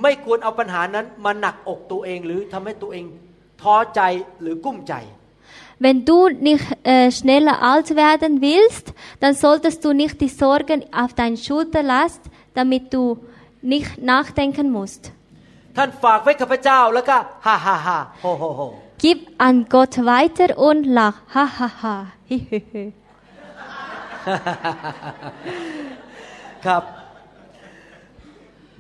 [0.03, 3.05] ไม่ควรเอาปัญหานั้นมาหนักอกตัวเองหรือทำให้ตัวเอง
[3.63, 4.01] ท้อใจ
[4.41, 4.95] หรือกุ้มใจ
[5.85, 11.15] Wenn du nicht äh, schneller alt werden willst, dann solltest du nicht die Sorgen auf
[11.15, 13.03] deine Schulter lassen, damit du
[13.74, 15.04] nicht nachdenken musst.
[15.78, 18.62] ท่านฝากไว้กับพระเจ้าแล้วก็ฮ่าฮ่าฮ่าโฮโฮโฮ
[19.04, 21.18] Gib an Gott weiter und lach.
[21.36, 21.96] Ha ha ha.
[22.30, 22.86] Hi, hi, hi.
[26.66, 26.84] ครับ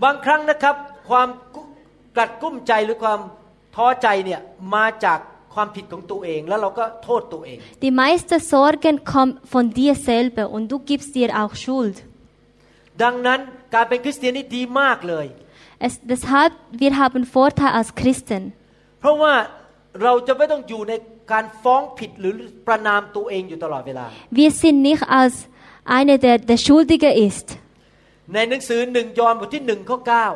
[0.03, 0.75] บางครั้งนะครับ
[1.09, 1.61] ความกุ
[2.17, 3.19] กัดกุ้มใจหรือความ
[3.75, 4.41] ท้อใจเนี่ย
[4.75, 5.19] มาจาก
[5.53, 11.97] ความผิดของตัวเอง แล้วเราก็โทษตัวเอง Die meisten Sorgen kommen von dir selber und du gibst dir auch Schuld.
[13.03, 13.39] ดังนั้น
[13.74, 15.26] การเป็นคริสเตียนนี่ดีมากเลย
[15.87, 16.52] Es, deshalb,
[16.83, 18.42] wir haben Vorteil als Christen.
[19.00, 19.35] เพราะว่า
[20.02, 20.92] เราจะไม่ต้องอยู่ใน
[21.33, 22.33] การฟ้องผิดหรือ
[22.66, 24.06] ประนามตัวเองอยู่ตลอดเวลา
[24.40, 25.35] Wir sind nicht als
[25.98, 27.46] einer, der der Schuldige ist.
[28.35, 30.26] ในหนังสือหนึ่งยอห์นบทที่หนึ่งข้อเก้า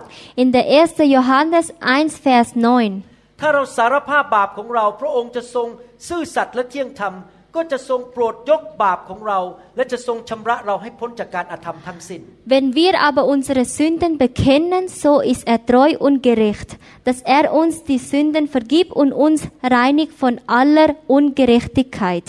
[0.42, 1.14] In der 1.
[1.14, 1.66] Johannes
[1.96, 2.48] 1, Vers
[2.94, 3.40] 9.
[3.40, 5.68] ถ้าเราสารภาพบาปของเรา พระองค์จะทรง
[6.08, 7.14] ซื่อสัตย์และเที่ยงธรรม
[7.55, 9.39] ก็จะทรงโปรดยกบาปของเรา
[9.75, 12.21] และจะทรงชำระเราให้พ้นจากการอธรรมทั้งสิ้น
[12.53, 16.69] Wenn wir aber unsere Sünden bekennen, so ist er treu und gerecht,
[17.07, 19.39] dass er uns die Sünden vergibt und uns
[19.77, 22.27] reinigt von aller Ungerechtigkeit.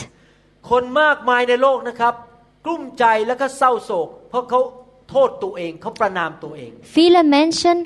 [0.71, 2.15] คนมากมายในโลกนะครับ
[2.65, 4.61] กลุ้มใจแล้วก็เศร้าโศก เพราะเขา
[5.11, 7.77] โทษตัวเองเขาประนามตัวเอง Viele Menschen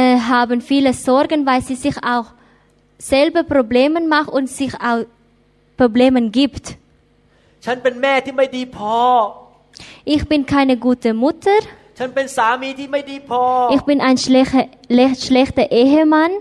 [0.00, 2.28] äh, haben viele Sorgen, weil sie sich auch
[3.12, 5.02] selber Probleme machen und sich auch
[5.77, 6.77] Problemen gibt.
[10.05, 11.51] Ich bin keine gute Mutter.
[11.99, 14.67] Ich bin ein schlechter,
[15.19, 16.31] schlechter Ehemann.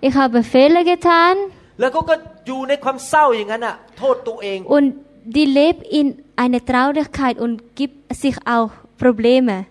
[0.00, 1.36] Ich habe Fehler getan.
[4.64, 9.66] Und die lebt in einer Traurigkeit und gibt sich auch Probleme.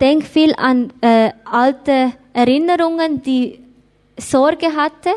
[0.00, 3.61] Denk viel an äh, alte Erinnerungen, die
[4.31, 5.13] Sorge hatte.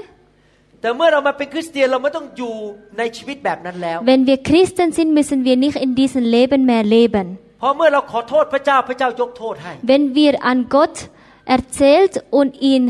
[0.80, 2.54] แต่เมื่อเรามาเป็นคริสเตียนเราไม่ต้องอยู่
[2.98, 7.26] ในชีวิตแบบนั้นแล้ว Wenn wir Christen sind, müssen wir nicht in diesem Leben mehr leben.
[7.60, 10.96] เพราะเมื่อเราขอโทษพระเจ้าพระเจ้ายกโทษให้ Wenn wir an Gott
[11.56, 12.84] erzählt und ihn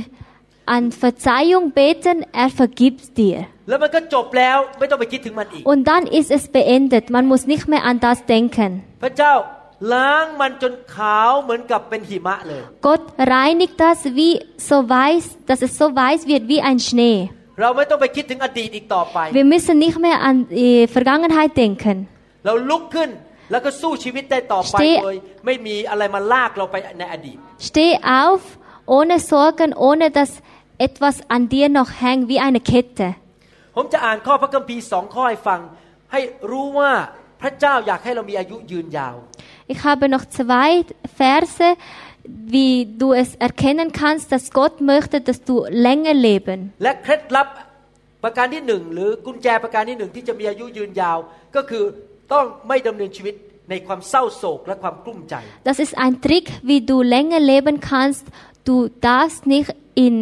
[0.77, 3.39] an Verzeihung beten, er vergibt dir.
[3.69, 7.05] แล้วมันก็จบแล้วไม่ต้องไปคิดถึงมันอีก Und dann ist es beendet.
[7.17, 8.71] Man muss nicht mehr an das denken.
[9.80, 14.34] พระเจ้าล้างมันจนขาวเหมือนกับเป็นหิมะเลย Gott reinigt das wie
[14.70, 17.18] so weiß, dass es so weiß wird wie ein Schnee.
[17.62, 21.96] เราไม่ต้องไปคิดถึงอดีตอีกต่อไป Wir müssen nicht mehr an die Vergangenheit denken.
[22.46, 23.10] เราลุกขึ้น
[23.52, 27.92] แล้วก็สู้ชีวิตได้ต่อไป Steh- โดยไม่มีอะไรมาลากเราไปในอดีต Steh
[28.24, 28.42] auf,
[28.98, 30.32] ohne Sorgen, ohne dass
[30.88, 33.08] etwas an dir noch hängt wie eine Kette.
[33.76, 35.60] ผมจะอ่านข้อพระคัมภีร์สองข้อให้ฟัง
[36.12, 36.92] ให้รู้ว่า
[37.42, 39.16] พระเจ้าอยากให้เรามีอายุยืนยาว
[39.73, 40.85] Ich habe noch zwei
[41.23, 41.77] Verse,
[42.25, 45.55] wie du es erkennen kannst, dass Gott möchte, dass du
[45.87, 46.59] länger leben.
[46.85, 47.49] และเคล็ดลับ
[48.25, 51.19] ประการที่หนึ่งหรือกุญแจประการที่หนึ่งที่จะมีอายุยืนยาว
[51.57, 51.85] ก็คือ
[52.33, 53.35] ต้องไม่ดำเนินชีวิต
[53.71, 55.35] ในความเศร้าโศกและความกลุ้มใจ
[55.69, 58.25] Das ist ein Trick, wie du länger leben kannst.
[58.69, 58.77] Du
[59.09, 59.71] darfst nicht
[60.05, 60.15] in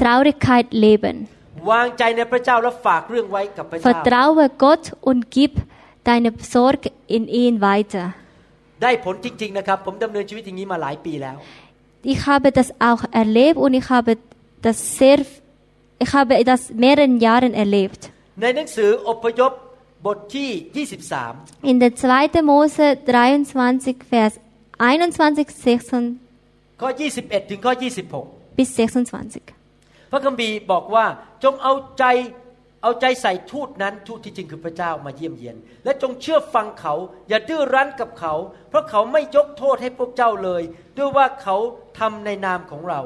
[0.00, 1.16] Traurigkeit leben.
[1.72, 5.52] วางใจในพระเจ้าและฝากเรื่องไว้กับพระเจ้า Vertraue Gott und gib
[6.08, 8.04] deine Sorge in ihn weiter.
[8.82, 11.36] ได้ผลจริง ๆ นะครับ ผมดำเนินชีวิตอย่างนี้มาหลายปีแล้ว
[12.12, 14.12] Ich habe das auch erlebt und ich habe
[14.66, 15.18] das sehr,
[16.04, 18.00] ich habe das mehreren Jahren erlebt.
[18.40, 19.52] ในหนังสืออพยพ
[20.06, 20.50] บทที่
[21.06, 22.50] 23 In der 2.
[22.50, 24.34] Mose 23, Vers
[24.78, 25.48] 21
[26.16, 26.88] 26 ข้อ
[27.20, 27.72] 21 ถึงข้อ
[28.16, 28.68] 26 bis
[29.26, 30.10] 26.
[30.10, 31.06] พระคัมภีร์บอกว่า
[31.44, 32.04] จงเอาใจ
[32.83, 36.93] เอาใจใส่ทูตนั้นทูตที่จริงคือพระเจ้ามาเยี่ยมเยียน และจงเชื่อฟังเขา
[37.29, 38.33] อย่าดื้อรั้นกับเขา
[38.69, 40.63] เพราะเขาไม่ยกโทษให้พวกเจ้าเลย
[40.97, 41.55] ด้วยว่าเขา
[41.99, 43.01] ทำในนามของเรา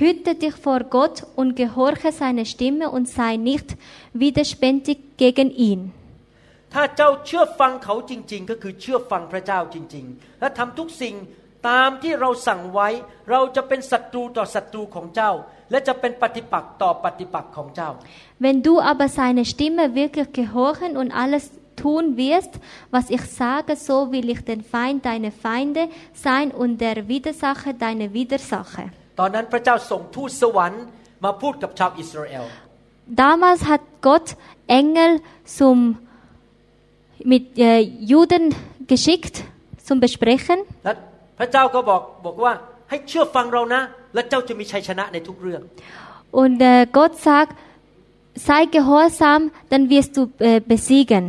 [0.00, 3.68] Hüte dich vor Gott und gehorche seiner Stimme und sei nicht
[4.22, 5.80] widerspenstig gegen ihn.
[6.74, 11.14] ถ้าเจ้าเชื่อฟังเขาจริง ๆ ก็คือเชื่อฟังพระเจ้าจริง ๆ และทำทุกสิ่ง
[11.69, 12.89] ตามที่เราสั่งไว้
[13.31, 15.31] เราจะเป็นศัตรูต่อศัตรูของเจ้า
[15.71, 17.89] และจะเป็นปฏิปักษ์ต่อปฏิปักษ์ของเจ้า
[18.45, 21.43] Wenn du aber seiner Stimme wirklich gehorchen und alles
[21.83, 22.53] tun wirst,
[22.95, 28.05] was ich sage, so will ich den Feind deine Feinde sein und der Widersacher deine
[28.17, 28.87] Widersacher.
[29.19, 30.83] ตอนนั้นพระเจ้าส่งทูตสวรรค์
[31.23, 32.45] มาพูดกับชาวอิสราเอล
[33.25, 34.27] Damals hat Gott
[34.79, 35.11] Engel
[35.57, 35.77] zum,
[37.31, 37.79] mit äh,
[38.11, 38.55] Juden
[38.87, 39.35] geschickt
[39.87, 40.59] zum Besprechen.
[41.38, 42.52] และพระเจ้าก็บอกบอกว่า
[42.90, 43.82] ให้เชื่อฟังเรานะ
[44.14, 45.62] และเจ้าจะมีชัยชนะในทุกเรื่อง
[46.40, 47.56] Und äh, Gott sagt,
[48.48, 51.24] sei gehorsam, dann wirst du äh, besiegen.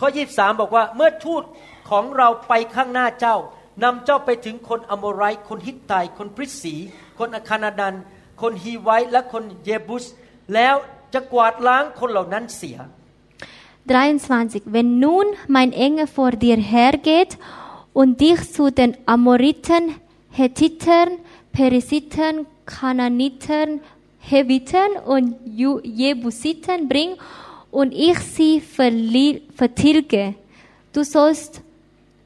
[0.00, 1.42] ข้อ23บอกว่าเมื่อทูต
[1.90, 3.36] ของเราไปข้างหน้าเจ้า
[3.84, 6.74] นำเจ้าไปถึงคนอโมไรต์คนฮิตไตคนพริสสี
[7.18, 7.94] คนอาคานาดัน
[8.42, 10.04] คนฮีไวต์และคนเยบุส
[10.54, 10.74] แล้ว
[11.14, 12.78] จะกวาดล้างคนเหล่านั้นเสีย
[13.86, 14.74] 23.
[14.74, 17.30] Wenn nun mein Engel vor dir hergeht
[17.92, 19.94] und dich zu den Amoriten,
[20.30, 21.18] Hethitern,
[21.52, 23.80] Perisitern, Kananitern,
[24.20, 27.18] Hevitern und Jebusitern bringt
[27.70, 30.34] und ich sie vertilge,
[30.92, 31.60] du sollst,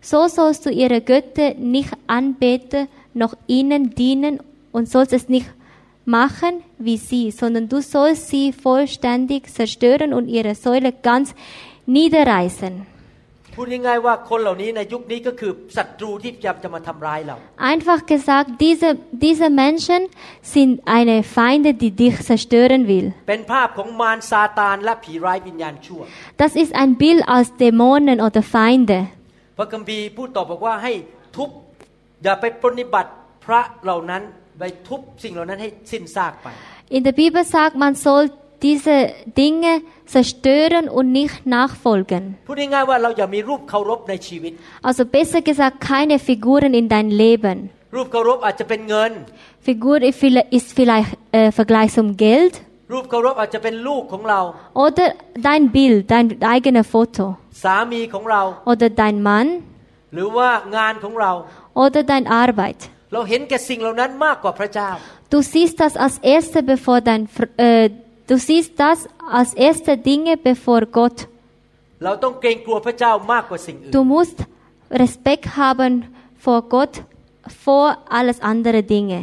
[0.01, 4.41] so sollst du ihre Götter nicht anbeten, noch ihnen dienen
[4.73, 5.47] und sollst es nicht
[6.05, 11.35] machen wie sie, sondern du sollst sie vollständig zerstören und ihre Säule ganz
[11.87, 12.96] niederreißen.
[13.57, 17.37] พูดง่ายๆว่าคนเหล่านี้ในยุคนี้ก็คือศัตรูที่พยายามจะมาทำร้ายเรา
[17.73, 18.89] Einfach gesagt, diese,
[19.27, 20.01] diese Menschen
[20.55, 23.09] sind eine Feinde, die dich zerstören will.
[23.29, 26.01] เป็นภาพของมารซาตานและผีร้ายวิญญาณชั่ว
[26.43, 28.99] Das ist ein Bild als Dämonen oder Feinde.
[29.59, 30.93] พระคัมภีร์พูดต่อบอกว่าให้
[31.37, 31.51] ทุบ
[32.23, 33.11] อย่าไปปรนนิบัติ
[33.45, 34.23] พระเหล่านั้น
[34.59, 36.49] ไปทุบสิ่งเหล่านั้นให้สิ้นซากไป
[36.97, 38.25] In der Bibel sagt, man soll
[38.63, 42.37] diese Dinge zerstören und nicht nachfolgen.
[44.83, 47.71] Also besser gesagt, keine Figuren in dein Leben.
[49.61, 52.61] Figur ist vielleicht äh, Vergleich zum Geld.
[54.75, 57.37] Oder dein Bild, dein eigenes Foto.
[58.65, 59.63] Oder dein Mann.
[61.75, 62.77] Oder deine Arbeit.
[65.31, 67.91] Du siehst das als erste, bevor dein, äh,
[68.30, 69.00] du siehst das
[69.38, 71.18] als erste Dinge bevor Gott.
[72.04, 74.38] เราต้องเกรงกลัวพระเจ้ามากกว่าสิ่งอื่น Du musst
[75.04, 75.94] Respekt haben
[76.46, 76.94] vor Gott
[77.66, 79.20] vor alles andere Dinge.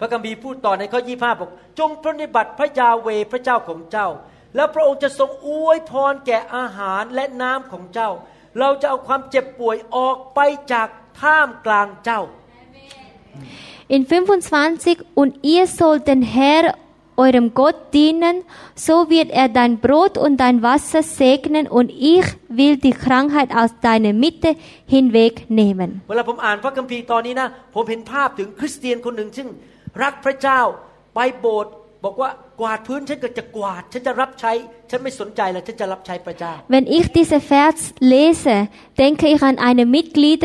[0.00, 4.08] พระคัมภีร์พูดต่อในข้อ 25 บอก จงปรนนิบัติพระยาเวห์พระเจ้าของเจ้า
[4.56, 8.10] แล้วพระองค์จะทรงอวยพรแก่อาหารและน้ำของเจ้า
[8.58, 10.40] เราจะเอาความเจ็บป่วยออกไป
[10.72, 10.88] จาก
[11.20, 12.22] ท่ามกลางเจ้า
[13.94, 16.64] In 25 und ihr sollt den Herr
[17.16, 22.76] eurem Gott dienen, so wird er dein Brot und dein Wasser segnen und ich will
[22.76, 24.56] die Krankheit aus deiner Mitte
[24.86, 25.90] hinwegnehmen.
[26.08, 29.48] เวลาผมอ่านพระคัมภีร์ตอนนี้นะ ผมเห็นภาพถึงคริสเตียนคนหนึ่งซึ่ง
[30.02, 30.60] รักพระเจ้า
[31.14, 31.72] ไปโบสถ์
[32.04, 32.30] บอกว่า
[32.60, 34.52] กวาดพื้นฉันก็จะกวาด ฉันจะรับใช้
[34.90, 37.78] ฉันไม่สนใจแล้วฉันจะรับใช้พระเจ้า Wenn ich diese Vers
[38.14, 38.56] lese,
[39.02, 40.42] denke ich an eine Mitglied,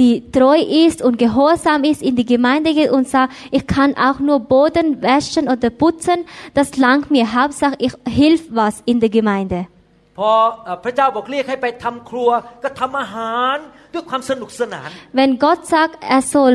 [0.00, 4.18] die treu ist und gehorsam ist, in die Gemeinde geht und sagt, ich kann auch
[4.28, 6.18] nur Boden waschen oder putzen,
[6.58, 7.24] das langt mir.
[7.38, 9.60] Hauptsache, ich hilf was in der Gemeinde.
[10.18, 10.30] พอ
[10.64, 12.30] เอ่อพระเจ้าบอกเรียกให้ไปทำครัว
[12.62, 13.56] ก็ทำอาหาร
[13.92, 14.88] ด้วยความสนุกสนาน
[15.18, 16.54] Wenn Gott sagt, er soll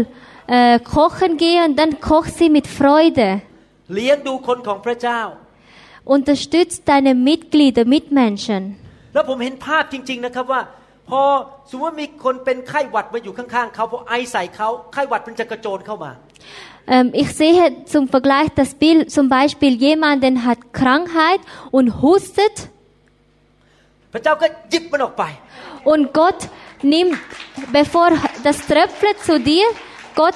[0.57, 3.27] äh, kochen gehen, dann kocht sie mit Freude.
[3.93, 5.21] เลี้ยงดูคนของพระเจ้า
[6.15, 8.63] Unterstützt deine Mitglieder, Mitmenschen.
[9.13, 10.61] แล้วผมเห็นภาพจริง ๆนะครับว่า
[11.09, 11.21] พอ
[11.69, 16.13] สมมติว่ามีคนเป็นไข้หวัดมาอยู่ข้างๆเขาพอไอใส่เขาไข้หวัดมันจะกระโจนเข้ามา
[16.95, 21.41] Ähm, ich sehe zum Vergleich das Bild, zum Beispiel jemanden hat Krankheit
[21.77, 22.55] und hustet
[24.13, 25.23] พระเจ้าก็หยิบมันออกไป
[25.91, 26.41] und Gott
[26.93, 27.17] nimmt,
[27.79, 28.09] bevor
[28.43, 29.65] das tröpfelt zu dir,
[30.15, 30.35] Gott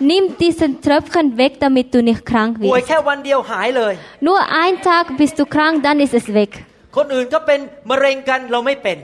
[0.00, 2.88] nimmt diesen Tröpfchen weg, damit du nicht krank ป่วย wirst.
[2.88, 3.94] แค่วันเดียวหายเลย
[4.28, 6.50] Nur ein Tag bist du krank, dann ist es weg.
[6.96, 7.60] คนอื่นก็เป็น
[7.90, 8.98] มะเร็งกันเราไม่เป็น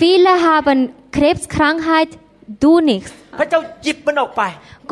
[0.00, 0.78] Viele haben
[1.16, 2.10] Krebskrankheit,
[2.64, 3.10] du nicht.
[3.40, 4.42] พระเจ้าหยิบมันออกไป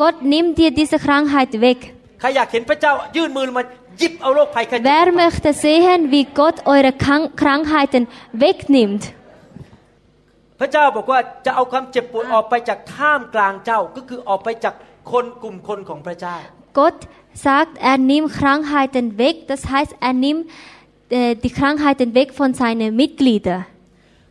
[0.01, 1.79] Gott nimmt dir diese Krankheit weg.
[2.19, 3.63] ใครอยากเห็นพระเจ้ายื่นมือมา
[3.99, 8.03] หยิบเอาโรคภัยไข้เจ็บอ Wer อกไป möchte sehen, wie Gott eure Krank Krankheiten
[8.43, 9.03] wegnimmt?
[10.59, 14.75] พระเจ้าบอกว่าจะเอาความเจ็บปวดออกไปจากท่ามกลางเจ้าก็คือออกไปจาก
[15.11, 16.35] คนกลุ่มคนของพระเจ้า
[16.79, 16.99] Gott
[17.47, 19.35] sagt, er nimmt Krankheiten weg.
[19.51, 20.43] Das heißt, er nimmt
[21.09, 23.61] äh, die Krankheiten weg von seinen Mitgliedern.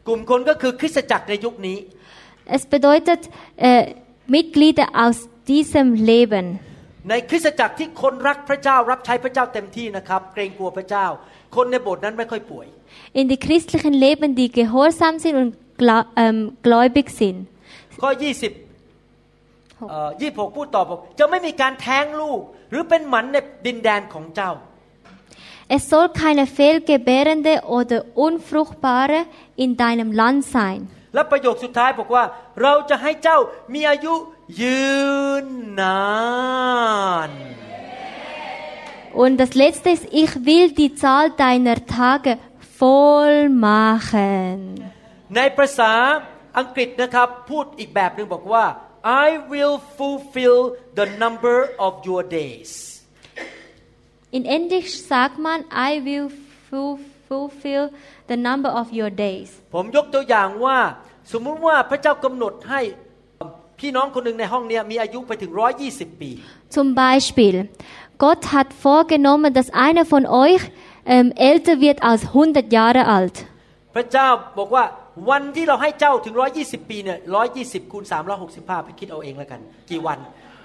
[0.07, 1.79] กลุ่มคนก็คือคริสตจักรในยุคนี้
[2.57, 3.21] Es bedeutet
[3.69, 3.83] äh,
[4.37, 5.17] Mitglieder aus
[5.51, 6.45] diesem Leben.
[7.11, 11.07] ในคริสตจักรที่คนรักพระเจ้ารับใช้พระเจ้าเต็มที่นะครับ เกรงกลัวพระเจ้า
[11.57, 12.67] คนในโบสถ์นั้นไม่ค่อยป่วย
[13.21, 17.39] In die christlichen Leben, die gehorsam sind und gla ähm, gläubig sind.
[18.03, 18.11] ข้อ
[18.53, 18.74] 20
[19.91, 24.53] เอ่อ26พูดต่อบอกจะไม่มีการแท้งลูก หรือเป็นหมันในดินแดนของเจ้า
[25.77, 29.21] Es soll keine fehlgebärende oder unfruchtbare
[29.57, 30.81] in deinem Land sein.
[31.15, 32.25] และประโยคสุดท้ายบอกว่า
[32.63, 33.39] เราจะให้เจ้า
[33.75, 34.15] มีอายุ
[34.61, 34.85] ยื
[35.45, 35.47] น
[35.81, 36.05] นา
[37.29, 37.31] น
[39.23, 42.33] Und das letzte ist, ich will die Zahl deiner Tage
[42.81, 43.37] voll
[43.69, 44.57] machen.
[45.37, 45.93] ในภาษา
[46.59, 48.65] อังกฤษนะครับพูดอีกแบบหนึ่งบอกว่า
[49.26, 50.60] I will fulfill
[51.00, 52.70] the number of your days
[54.38, 56.28] In Englisch sagt man, I will
[56.70, 57.84] fu- fulfill
[58.28, 59.50] the number of your days.
[59.76, 60.78] ผมยกตัวอย่างว่า
[61.32, 62.82] สมมุติว่าพระเจ้ากำหนดให้
[63.80, 65.52] พี่น้องคนหนึ่งในห้องเนี้ยมีอายุไปถึง
[65.86, 66.32] 120 ปี
[66.78, 67.56] Zum Beispiel,
[68.24, 70.62] Gott hat vorgenommen, dass einer von euch
[71.14, 73.36] ähm, älter wird als 100 Jahre alt.
[73.96, 74.84] พระเจ้าบอกว่า
[75.31, 77.19] วันที่เราให้เจ้าถึง 120 ปีเนี่ย
[77.55, 78.05] 120คูณ
[78.45, 80.19] 365ไปคิดเอาเองแล้วกัน กี่วัน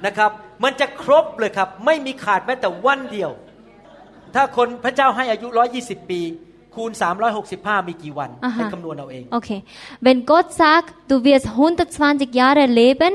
[0.06, 0.32] นะครับ
[0.64, 3.32] มันจะครบเลยครับ ไม่มีขาดแม้แต่วันเดียว
[4.36, 5.48] ถ้าคนพระเจ้าให้อายุ
[5.80, 6.22] 120 ปี
[6.76, 6.92] คูณ
[7.40, 9.60] 365 มีกี่วันอ่าฮะให้คำนวณเอาเอง Okay.
[10.06, 13.14] Wenn Gott sagt, du wirst 120 Jahre leben,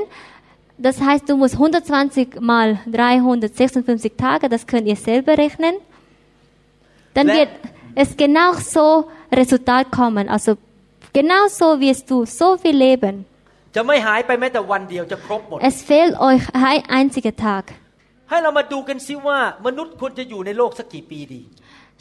[0.87, 5.75] das heißt, du musst 120 mal 356 Tage, das könnt ihr selber rechnen,
[7.15, 7.49] dann Le- wird
[7.95, 8.85] es genau so
[9.41, 10.25] Resultat kommen.
[10.35, 10.51] Also
[11.18, 13.14] genau so wirst du so viel leben.
[13.74, 17.64] จะไม่หายไปแม้แต่วันเดียวจะครบหมด Es fehlt euch ein einziger Tag.
[18.30, 21.42] ให้เรามาดูกันซิว่ามนุษย์ควรจะอยู่ในโลกสักกี่ปีดี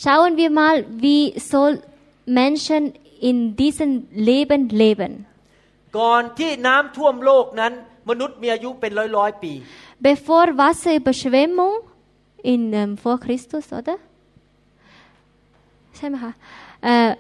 [0.04, 1.74] Schauen wir mal, wie soll
[2.40, 2.84] Menschen
[3.30, 3.92] in diesem
[4.30, 5.12] Leben leben.
[6.00, 7.74] ก่อนที่น้ำท่วมโลกนั้น
[8.10, 9.54] มนุษย์มีอายุเป็นร้อยร้อยๆปี
[10.08, 11.76] Bevor Wasserüberschwemmung
[12.52, 13.96] in, ähm, vor Christus, oder?
[15.98, 16.34] Schau mal her.
[16.92, 17.16] Äh,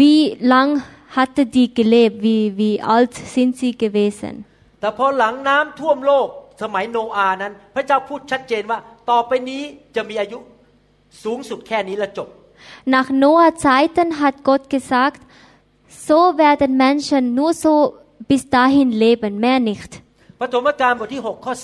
[0.00, 0.20] wie
[0.52, 0.68] lang
[1.16, 2.22] hatte die gelebt?
[2.22, 4.34] Wie, wie alt sind sie gewesen?
[4.80, 6.28] แต่พอหลังน้ำท่วมโลก
[6.62, 8.78] สมัยโนอาห์นั้น พระเจ้าพูดชัดเจนว่า
[9.10, 9.62] ต่อไปนี้
[9.96, 10.38] จะมีอายุ
[11.22, 12.28] สูงสุดแค่นี้และจบ
[12.94, 15.20] Nach Noah Zeiten hat Gott gesagt,
[16.06, 17.74] so werden Menschen nur so
[18.30, 19.92] bis dahin leben, mehr nicht.
[20.40, 21.54] ปฐมกาลบทที่ 6 ข้อ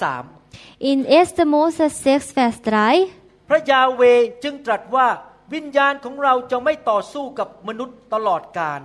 [0.90, 1.54] In 1.
[1.54, 2.68] Mose 6, Vers 3,
[3.06, 4.02] 3 พระยาเว
[4.44, 5.08] จึงตรัสว่า
[5.54, 8.80] วิญญาณของเราจะไม่ต่อสู้กับมนุษย์ตลอดกาล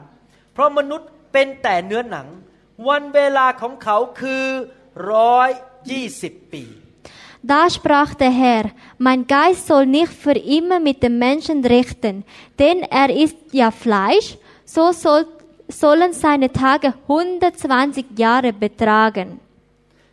[0.57, 2.27] เพราะมนุษย์เป็นแต่เนื้อหนัง
[2.87, 4.45] วันเวลาของเขาคือ
[5.11, 5.49] ร้อย
[5.91, 6.65] ยี่สิบปี
[7.53, 8.65] Da sprach der Herr,
[8.97, 12.23] mein Geist soll nicht für immer mit dem Menschen richten,
[12.61, 15.25] denn er ist ja Fleisch, so soll,
[15.67, 19.27] sollen seine Tage 120 Jahre betragen.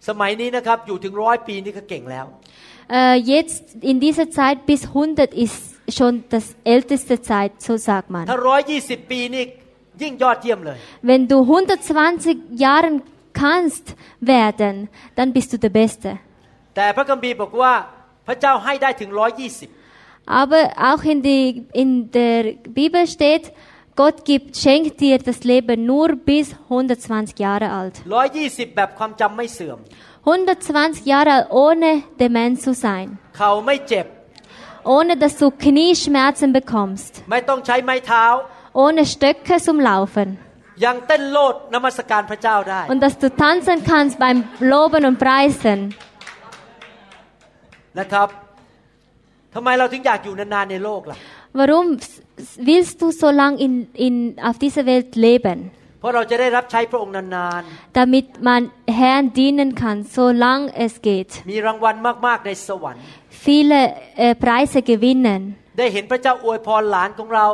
[0.09, 2.27] สมัยนี้นะครับอยู่ถึงร้อยปีนี่ก็เก่งแล้ว
[2.99, 8.25] Äh, jetzt in dieser Zeit bis 100 ist schon das älteste Zeit, so sagt man.
[8.31, 9.45] ถ้าร้อยยี่สิบปีนี่
[10.03, 10.79] ยิ่งยอดเยี่ยมเลย
[11.11, 12.95] Wenn du 120 Jahren
[13.43, 13.87] kannst
[14.35, 14.75] werden,
[15.17, 16.11] dann bist du der Beste.
[16.77, 17.73] แต่พระคัมภีร์บอกว่า
[18.27, 19.69] พระเจ้าให้ได้ถึงร้อยยี่สิบ
[20.43, 21.45] Aber auch in, die,
[21.83, 22.43] in der
[22.79, 23.45] Bibel steht,
[23.97, 27.95] Gott gibt, schenkt dir das Leben nur bis 120 Jahre alt.
[28.15, 29.79] ร้อยยี่สิบแบบความจำไม่เสื่อม
[30.25, 31.91] 120 Jahre alt ohne
[32.23, 33.07] dement zu sein.
[33.39, 34.07] เข่าไม่เจ็บ
[34.97, 37.13] Ohne dass du Knieschmerzen bekommst.
[38.75, 40.29] ไม่ต้องใช้ไม้เท้า Ohne Stöcke zum Laufen.
[40.85, 44.39] ยังเต้นโลดนมัสการพระเจ้าได้ Und dass du tanzen kannst beim
[44.73, 45.79] Loben und Preisen.
[47.99, 48.29] นะครับ
[49.55, 51.17] ทำไมเราถึงอยากอยู่นานๆในโลกล่ะ
[51.59, 51.87] Warum
[52.69, 53.73] willst du so lange in,
[54.07, 54.15] in,
[54.49, 55.59] auf dieser Welt leben?
[56.01, 57.63] เพราะเราจะได้รับใช้พระองค์นาน
[58.01, 58.63] Damit man
[58.99, 61.31] Herrn dienen kann, solange es geht.
[61.41, 61.95] ๆ มีรางวัล
[62.27, 63.03] มากๆในสวรรค์
[63.47, 63.81] Viele
[64.25, 65.41] äh, Preise gewinnen.
[65.79, 67.47] ได้เห็นพระเจ้าอวยพรหลานของเรา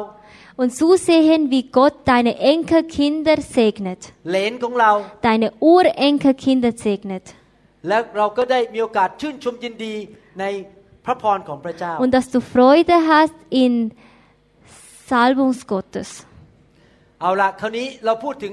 [0.60, 4.00] Und zusehen, wie Gott deine Enkelkinder segnet.
[4.30, 4.90] เหลนของเรา
[5.28, 7.24] Deine Urenkelkinder segnet.
[7.88, 9.94] และเราก็ได้มีโอกาสชื่นชมยินดี
[10.40, 10.44] ใน
[11.04, 13.72] พระพรของพระเจ้า Und dass du Freude hast in
[15.10, 16.10] Salbung Gottes.
[17.20, 18.52] เอาละคราวนี้เราพูดถึง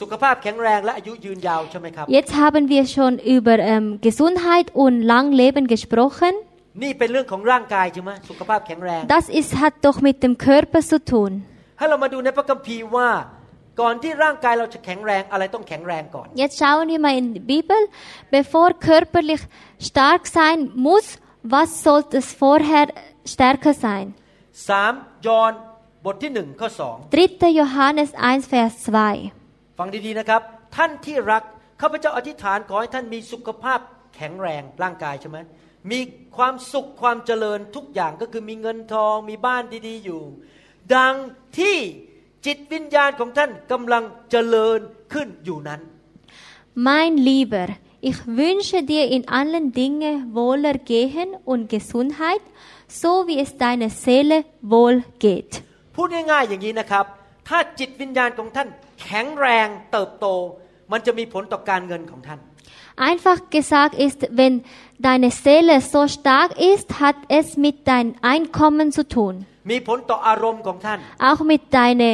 [0.00, 6.32] สุขภาพแข็งแรงและอายุยืนยาวใช่ไหมครับ Jetzt haben wir schon über ähm, Gesundheit und Langleben gesprochen.
[6.81, 11.31] นี่เป็นเรื่องของร่างกายใช่ไหมสุขภาพแข็งแรง Das ist, hat doch mit dem Körper zu tun.
[11.77, 13.09] ให้เรามาดูในพระคัมภีร์ว่า
[13.81, 17.79] ก่อนที่ร่างกายเราจะแข็งแรงอะไรต้องแข็งแรงก่อน Jetzt schauen wir mal in die Bibel.
[18.37, 19.43] Bevor körperlich
[19.89, 20.57] stark sein
[20.87, 21.05] muss,
[21.55, 22.87] was sollte es vorher
[23.33, 24.05] stärker sein?
[24.69, 25.53] 3ยอห์น
[26.05, 26.95] บทที่หนึ่งข้อสอง
[27.29, 27.59] 3.
[27.59, 28.73] Johannes 1, Vers
[29.23, 29.77] 2.
[29.79, 30.41] ฟังดีๆนะครับ
[30.75, 31.43] ท่านที่รัก
[31.81, 33.79] ข้าพเจ้าอธิษฐานขอให้ท่านมีสุขภาพ
[34.15, 35.37] แข็งแรงร่างกายใช่ไหม
[35.91, 35.99] มี
[36.37, 40.23] ความสุขความเจริญทุกอย่างก็คือมีเงินทองมีบ้านดี ๆ อยู่
[40.95, 41.15] ดัง
[41.57, 41.77] ที่
[42.45, 44.79] จิตวิญญาณของท่านกำลังเจริญ
[45.13, 45.81] ขึ้นอยู่นั้น
[46.89, 47.67] Mein Lieber,
[48.09, 52.43] ich wünsche dir in allen Dingen Wohlergehen und Gesundheit,
[53.01, 54.37] so wie es deiner Seele
[54.73, 55.51] wohl geht.
[55.95, 57.05] พูดง่ายๆอย่างนี้นะครับ
[57.47, 58.67] ถ้าจิตวิญญาณของท่าน
[59.01, 60.27] แข็งแรงเติบโต
[60.91, 62.39] มันจะมีผลต่อการเงินของท่าน
[62.96, 64.54] Einfach gesagt ist, wenn
[64.98, 69.34] deine Seele so stark ist, hat es mit deinem Einkommen zu tun.
[69.70, 70.98] มีผลต่ออารมณ์ของท่าน
[71.28, 72.12] Auch mit deinen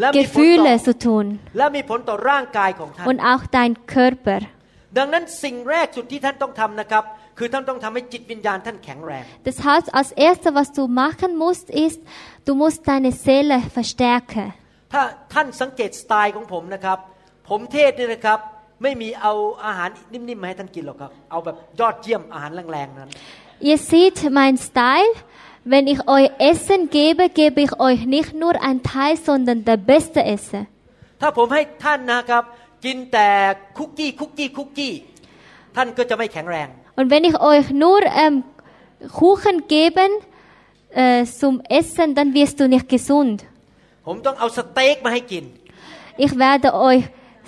[0.00, 1.24] และมีผลต่อ Gefühlen zu tun.
[1.56, 4.38] และมีผลต่อร่างกายของท่าน Und auch dein Körper.
[4.98, 7.04] ดังนั้นสิ่งแรกสุดที่ท่านต้องทำนะครับ
[7.38, 12.00] คือท่านต้องทำให้จิตวิญญาณท่านแข็งแรง Das heißt, als erstes, was du machen musst, ist,
[12.46, 14.46] du musst deine Seele verstärken.
[14.92, 15.02] ถ้า
[15.34, 16.98] ท่านสังเกตสไตล์ของผมนะครับ
[17.48, 18.38] ผมเทศเนี่ยนะครับ
[18.82, 19.32] ไม่มีเอา
[19.66, 23.10] อาหารนิ่มๆมาให้ท่านกินหรอกครับ เอาแบบยอดเยี่ยมอาหารแรงๆนั้น
[23.70, 25.12] Ihr seht mein Style.
[25.64, 30.20] Wenn ich euch Essen gebe, gebe ich euch nicht nur ein Teil, sondern das beste
[30.34, 30.62] Essen.
[31.20, 32.44] ถ้าผมให้ท่านนะครับ
[32.84, 33.28] กินแต่
[33.78, 34.94] คุกกี้คุกกี้คุกกี้
[35.76, 36.68] ท่านก็จะไม่แข็งแรง
[36.98, 38.34] Und wenn ich euch nur ähm,
[39.20, 40.10] Kuchen geben
[40.90, 43.38] äh, zum Essen, dann wirst du nicht gesund.
[44.06, 45.44] ผมต้องเอาสเต็กมาให้กิน
[46.24, 47.04] Ich werde euch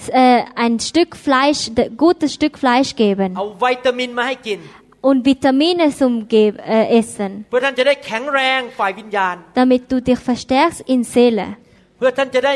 [0.08, 4.60] äh, ein Stück Fleisch, ein gutes Stück Fleisch geben เอาวิตามินมาให้กิน
[5.08, 6.44] und Vitamine zum Ge
[6.76, 11.46] äh, Essen, เพื่อท่านจะได้แข็งแรงฝ่ายวิญญาณ damit du dich verstärkst in Seele,
[11.98, 12.54] เพื่อท่านจะได้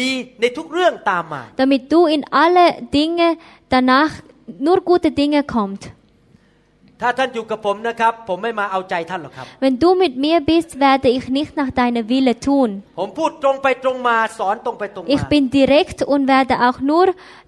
[0.00, 0.10] ดี
[0.40, 2.66] ในทุกเรื่องตามมา damit du in alle
[2.96, 3.28] Dinge
[3.74, 4.12] danach
[4.66, 5.82] nur gute Dinge kommt.
[7.02, 12.70] ถ้าท่านอยู่กับผมนะครับ ผมไม่มาเอาใจท่านหรอกครับ Wenn du mit mir bist, werde ich nicht nach deiner Wille tun.
[12.98, 17.06] ผมพูดตรงไปตรงมาสอนตรงไปตรงมา Ich bin direkt und werde auch nur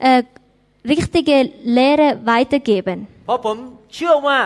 [0.08, 0.22] äh,
[0.92, 1.36] richtige
[1.78, 2.98] Lehre weitergeben.
[3.26, 3.56] เพราะผม
[3.94, 4.38] เชื่อว่า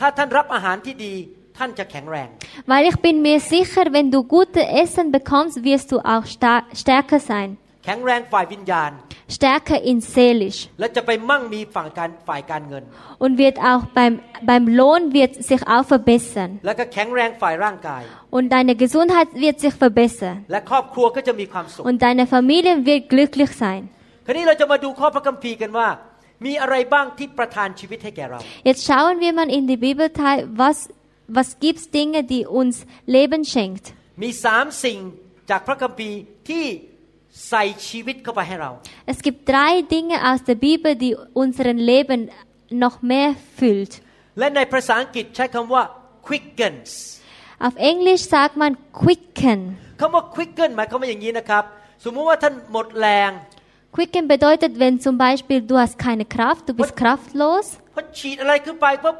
[0.00, 1.14] ถ้าท่านรับอาหารที่ดี
[1.58, 2.28] ท่านจะแข็งแรง
[2.70, 7.20] Weil ich bin mir sicher, wenn du gute Essen bekommst, wirst du auch sta stärker
[7.32, 7.48] sein.
[7.84, 8.90] แข็งแรงฝ่ายวิญญาณ
[9.36, 10.60] Stärker in seelisch.
[10.80, 12.84] และจะไปมั่งมีฝั่งการฝ่ายการเงิน
[13.24, 14.14] Und wird auch beim,
[14.50, 16.50] beim Lohn wird sich auch verbessern.
[16.66, 18.02] แล้วก็แข็งแรงฝ่ายร่างกาย
[18.36, 20.36] Und deine Gesundheit wird sich verbessern.
[20.52, 23.82] และครอบครัวก็จะมีความสุข Und deine Familie wird glücklich sein.
[24.26, 25.88] คราวนี้เราจะมาดูข้อพระคัมภีร์กันว่า
[26.46, 28.38] มีอะไรบ้างที่ประทานชีวิตให้แก่เรา
[28.68, 30.78] Jetzt schauen wir mal in die Bibelteil, was,
[31.36, 32.74] was gibt's Dinge, die uns
[33.16, 33.84] Leben schenkt.
[34.22, 34.98] มีสามสิ่ง
[35.50, 36.64] จากพระคัมภีร์ที่
[37.48, 38.70] ใส่ชีวิตเข้าไปให้เรา
[39.12, 41.12] Es gibt drei Dinge aus der Bibel, die
[41.42, 42.20] unseren Leben
[42.84, 43.92] noch mehr füllt.
[44.38, 45.82] และในภาษาอังกฤษใช้คำว่า
[46.26, 46.90] quickens
[47.66, 49.58] Auf Englisch sagt man quicken.
[50.00, 51.64] คำว่า quicken หมายความว่าอย่างนี้นะครับ
[52.04, 53.32] สมมุติว่าท่านหมดแรง
[53.96, 57.66] Quicken bedeutet, wenn zum Beispiel du hast keine Kraft, du bist kraftlos.
[57.94, 59.16] พอฉีดอะไรขึ้นไปปุ๊บ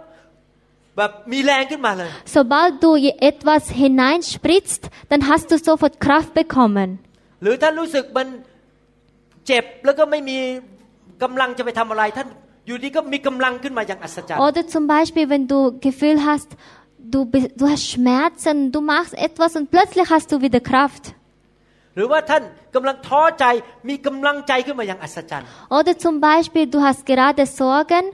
[0.97, 6.89] แบบมีแรงขึ้นมาเลย Sobald du je- etwas hineinspritzt, dann hast du sofort Kraft bekommen.
[7.43, 8.27] หรือท่านรู้สึกมัน
[9.47, 10.39] เจ็บแล้วก็ไม่มี
[11.23, 12.29] กำลังจะไปทำอะไร ท่าน
[12.67, 16.51] อยู่ดีก็มีกำลังขึ้นมาอย่างอัศจรรย์ Oder zum Beispiel, wenn du Gefühl hast,
[17.15, 21.05] du, bist, du hast Schmerzen, du machst etwas und plötzlich hast du wieder Kraft.
[21.97, 22.43] หรือว่าท่าน
[22.75, 23.45] กำลังท้อใจ
[23.89, 25.47] มีกำลังใจขึ้นมาอย่างอัศจรรย์
[25.77, 28.05] Oder zum Beispiel, du hast gerade Sorgen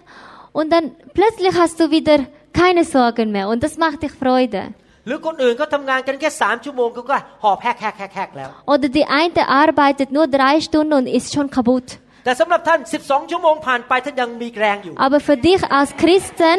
[0.59, 0.85] und dann
[1.19, 2.19] plötzlich hast du wieder
[2.61, 4.61] keine Sorgen mehr und das macht dich Freude.
[5.07, 11.89] หรือคนอื่นเขาทำงานกันแค่สามชั่วโมงเขาก็หอบแฮกแฮกแฮกแฮกแล้ว Oder die eine arbeitet nur drei Stunden und ist schon kaputt.
[12.25, 16.59] แต่สำหรับท่าน 12 ชั่วโมงผ่านไปท่านยังมีแรงอยู่ Aber für dich als Christen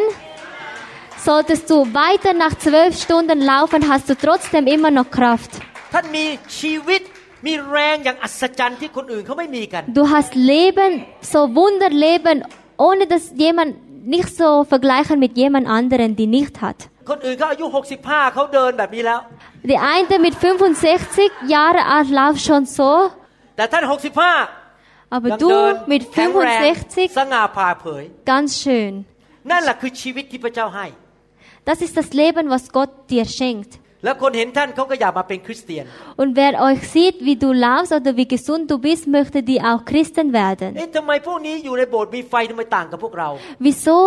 [1.28, 5.52] solltest du weiter nach zwölf Stunden laufen, hast du trotzdem immer noch Kraft.
[5.94, 6.26] ท่านมี
[6.60, 7.02] ชีวิต
[7.48, 10.92] มีแรงอย่างอัศจรรย์ที่คนอื่นเขาไม่มีกัน Du hast Leben,
[11.34, 12.38] so Wunderleben,
[12.88, 13.72] ohne dass jemand
[14.16, 16.80] nicht so vergleichen mit jemand anderen, die nicht hat.
[17.10, 17.66] คนอื่นเขาอายุ
[18.00, 19.20] 65เขาเดินแบบนี้แล้ว
[19.70, 22.92] Die eine mit 65 Jahre alt läuft schon so,
[23.56, 28.94] แต่ท่าน 65 aber ยัง du เดิน mit แข็งแรง 65 สง่าผ่าเผย ganz schön.
[29.52, 30.86] นั่นแหละคือชีวิตที่พระเจ้าให้
[31.68, 33.72] Das ist das Leben, was Gott dir schenkt.
[34.04, 35.86] แล้วคนเห็นท่านเขาก็อยากมาเป็นคริสเตียน
[36.22, 39.82] Und wer euch sieht, wie du laufst oder wie gesund du bist, möchte die auch
[39.92, 40.70] Christen werden.
[40.78, 43.30] เอ๊ะทำไมพวกนี้อยู่ในโบสถ์มีไฟทำไมต่างกับพวกเรา
[43.66, 43.98] Wieso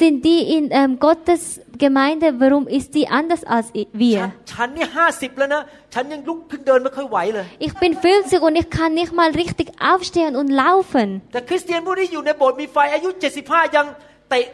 [0.00, 1.42] sind die in ähm, Gottes
[1.84, 2.26] Gemeinde?
[2.42, 4.20] Warum ist die anders als i- ฉัน wir?
[4.52, 5.62] ฉันนี่ห้าสิบแล้วนะ
[5.94, 11.08] ฉันยังลุกขึ้นเดินไม่ค่อยไหวเลย Ich bin 50 und ich kann nicht mal richtig aufstehen und laufen.
[11.32, 13.08] แต่คริสเตียนพวกนี้อยู่ในโบสถ์มีไฟอายุ
[13.42, 13.86] 75 ยัง
[14.30, 14.46] เตะ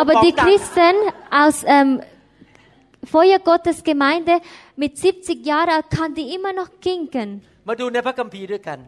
[0.00, 0.94] Aber บอล die ดัง Christen
[1.42, 1.90] aus ähm,
[3.05, 4.33] Feuer Gottes Gemeinde
[4.75, 7.29] mit 70 Jahren alt kann die immer noch kinken.
[7.69, 8.79] มาดูในพระคัมภีร์ด้วยกัน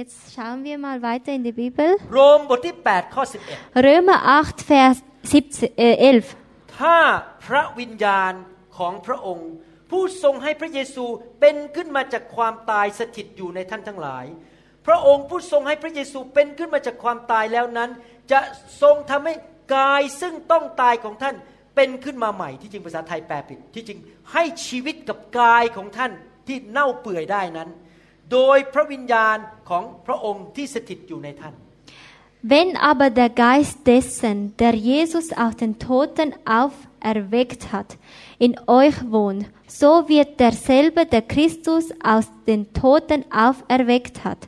[0.00, 1.88] Jetzt schauen wir mal weiter in die Bibel.
[2.12, 3.22] โรมบทที่8ข้อ
[3.86, 4.96] Römer 8, Vers
[5.32, 6.26] 17, äh, 11.
[6.40, 6.96] 11ถ้า
[7.46, 8.32] พระวิญญาณ
[8.78, 9.50] ของพระองค์
[9.90, 11.04] ผู้ทรงให้พระเยซู
[11.40, 14.24] เป็นขึ้นมาจากความตายสถิตอยู่ในท่านทั้งหลาย
[14.86, 17.90] พระองค์ผู้ทรงให้พระเยซูเป็นขึ้นมาจากความตายแล้วนั้น
[18.32, 18.40] จะ
[18.82, 19.34] ทรงทำให้
[19.76, 21.36] กายซึ่งต้องตายของท่าน
[21.75, 23.99] เป็นขึ้นมาใหม่ ที่จริงภาษาไทยแปลผิดที่จริง
[24.31, 26.11] ให้ชีวิตกับกายของท่าน
[26.47, 27.69] ที่เน่าเปื่อยได้นั้น
[28.31, 29.37] โดยพระวิญญาณ
[29.69, 31.55] ของพระองค์ที่สถิตอยู่ในท่าน
[32.43, 37.97] Wenn aber der Geist dessen, der Jesus aus den Toten auferweckt hat,
[38.39, 44.39] in euch wohnt, so wird derselbe, der Christus aus den Toten auferweckt hat,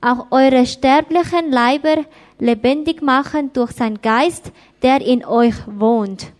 [0.00, 2.06] auch eure sterblichen Leiber
[2.38, 4.50] lebendig machen durch sein Geist,
[4.82, 6.32] der in euch wohnt.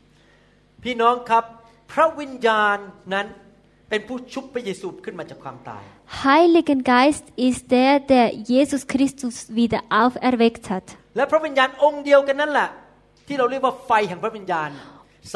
[0.83, 1.43] พี่น้องครับ
[1.91, 2.77] พระวิญญาณ
[3.13, 3.27] นั้น
[3.89, 5.83] เป็นผู้ชุบพระเยซูขึ้นมาจากความตาย
[6.25, 10.85] Heiligen Geist ist der, der Jesus Christus wieder auferweckt hat.
[11.17, 12.69] และพระวิญญาณองค์เดียวกันนั่นแหละ
[13.27, 14.69] ที่เราเรียกว่าไฟแห่งพระวิญญาณ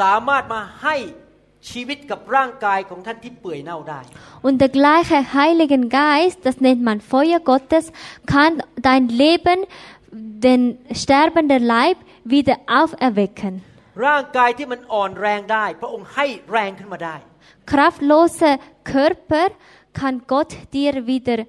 [0.00, 0.96] สามารถมาให้
[1.70, 4.00] ชีวิตกับร่างกายของท่านที่เปื่อยเน่าได้
[4.46, 7.84] Und der gleiche Heiligen Geist, das nennt man Feuer Gottes,
[8.34, 8.52] kann
[8.88, 9.58] dein Leben,
[10.46, 10.60] den
[11.02, 11.98] sterbenden Leib,
[12.34, 13.54] wieder auferwecken.
[14.05, 17.15] ร่างกายที่มันอ่อนแรงได้ พระองค์ให้แรงขึ้นมาได้
[17.71, 18.51] Kraftlose
[18.93, 19.49] Körper
[19.99, 21.39] kann Gott dir wieder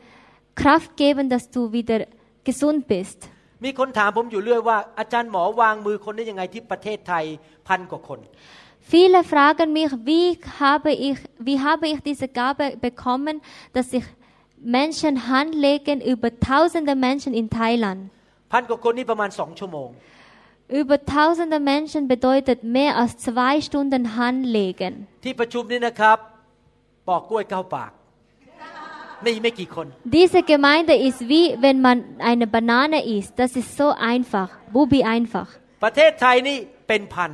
[0.61, 2.01] Kraft geben, dass du wieder
[2.49, 3.21] gesund bist.
[3.65, 7.25] มีคนถามผมอยู่เรื่อยว่า อาจารย์หมอวางมือคนได้ยังไงที่ประเทศไทย
[7.69, 8.21] พันกว่าคน
[8.93, 10.29] Viele fragen mich, wie
[10.61, 13.41] habe ich, wie habe ich diese Gabe bekommen,
[13.73, 14.05] dass ich
[14.63, 18.11] Menschen handlegen über tausende Menschen in Thailand.
[20.81, 24.93] Über tausende Menschen bedeutet mehr als zwei Stunden handlegen.
[25.25, 26.19] ที่ประชุมนี้นะครับ
[27.09, 27.93] ปอกกล้วยเก้าปาก
[29.27, 29.87] นี่ไม่กี่คน
[30.19, 31.97] Diese Gemeinde ist wie wenn man
[32.31, 33.33] eine Banane isst.
[33.43, 35.49] Das ist so einfach, bubi einfach.
[35.85, 37.33] ประเทศไทยนี่เป็นพัน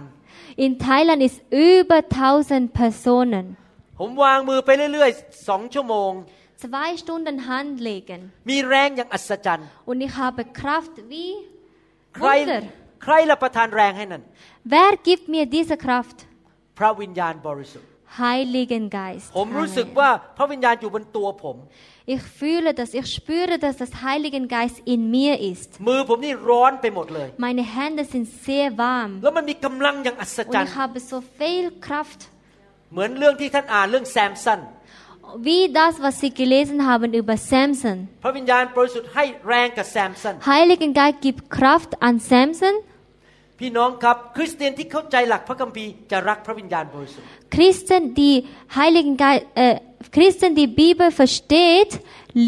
[0.66, 1.38] In Thailand ist
[1.70, 1.98] über
[2.32, 3.44] 1000 Personen.
[3.98, 6.12] ผมวางมือไปเรื่อยๆสองชั่วโมง
[6.64, 8.20] Zwei Stunden handlegen.
[8.50, 11.30] มีแรงอย่างอัศจรรย์ Und ich habe Kraft wie
[12.16, 12.62] ใคร Wunder.
[13.02, 14.22] ใครละประทานแรงให้นั่น
[14.74, 16.18] Wer gibt mir diese Kraft?
[16.78, 17.88] พระวิญญาณบริสุทธิ์
[18.22, 19.26] Heiligen Geist.
[19.36, 19.98] ผมรู้สึก Amen.
[20.00, 21.56] ว่าพระวิญญาณอยู่บนตัวผม
[22.14, 25.70] Ich fühle das, ich spüre, dass das Heiligen Geist in mir ist.
[25.88, 29.10] มือผมนี่ร้อนไปหมดเลย Meine Hände sind sehr warm.
[29.22, 32.20] แล้วมันมีกำลังอย่างอัศ Und จรรย์ ich habe so viel Kraft.
[32.92, 34.60] เหมือนเรื่องที่ท่านอ่านเรื่องแซมสัน
[35.48, 37.96] Wie das, was Sie gelesen haben über Samson.
[38.22, 42.74] พระวิญญาณบริสุทธิ์ให้แรงกับแซมสัน Heiligen Geist gibt Kraft an Samson.
[43.58, 48.36] พี่น้องครับ คริสเตียนที่เข้าใจหลักพระคัมภีร์จะรักพระวิญญาณบริสุทธิ์ Christen, die
[48.78, 49.76] Heiligen Geist, äh,
[50.16, 51.90] Christen, die Bibel versteht,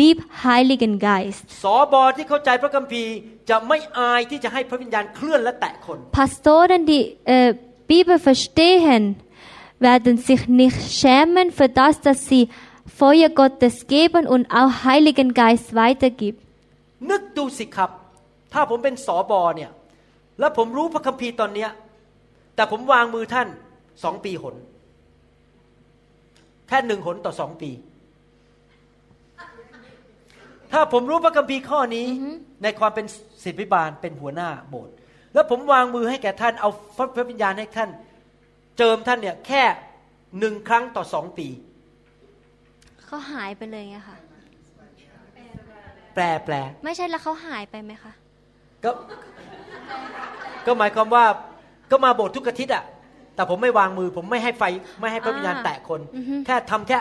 [0.00, 1.44] liebt Heiligen Geist.
[1.64, 3.12] สอบอที่เข้าใจพระคัมภีร์
[3.50, 7.02] จะไม่อายที่จะให้พระวิญญาณเคลื่อนและแตะคน Pastoren, die
[7.36, 7.50] äh,
[7.92, 9.02] Bibel verstehen,
[9.88, 12.42] werden sich nicht schämen für das, dass sie
[13.00, 16.40] Feuer Gottes geben und auch Heiligen Geist weitergibt.
[17.10, 17.90] นึกดูสิครับ
[18.52, 19.70] ถ้าผมเป็นสอบอเนี่ย
[20.39, 21.69] แล้วผมรู้พระคัมภีร์ตอนเนี้ย
[22.55, 23.47] แต่ผมวางมือท่าน
[24.03, 24.55] สองปีหน
[26.67, 27.71] แค่หนึ่งหนต่อสองปี
[30.71, 32.05] ถ้าผมรู้พระคัมภีร์ข้อนี้
[32.63, 33.05] ในความเป็น
[33.43, 34.93] ศิษย์พิบาลเป็นหัวหน้าโบสถ์
[35.33, 36.69] แล้วผมวางมือให้แก่ท่านเอา
[37.15, 37.89] พระวิญญาณให้ท่าน
[38.77, 39.63] เจิมท่านเนี่ยแค่
[40.39, 41.47] หนึ่งครั้งต่อสองปี
[43.05, 44.17] เขาหายไปเลยไงคะ
[46.15, 46.55] แปลแปล
[46.85, 48.11] ไม่ใช่แล้วเขาหายไปไหมคะ
[48.83, 48.91] ก็
[50.66, 51.24] ก็หมายความว่า
[51.90, 52.84] ก็มาโบสถ์ทุกอาทิตย์อะ
[53.34, 54.62] แต่ผมไม่วางมือ ผมไม่ให้ไฟ
[55.00, 56.98] ไม่ให้พระวิญญาณ อ่า แตะคน อือฮึ แค่ทำแค่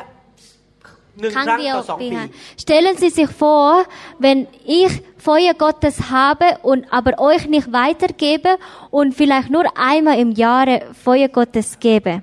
[1.20, 2.26] หนึ่ง ครั้ง ครั้ง เดียว ต่อสอง ปี ปี ค่ะ
[2.63, 3.70] Stellen Sie sich vor,
[4.26, 4.39] wenn
[4.82, 4.91] ich
[5.28, 8.51] Feuer Gottes habe und aber euch nicht weitergebe
[8.97, 10.67] und vielleicht nur einmal im Jahr
[11.05, 12.13] Feuer Gottes gebe.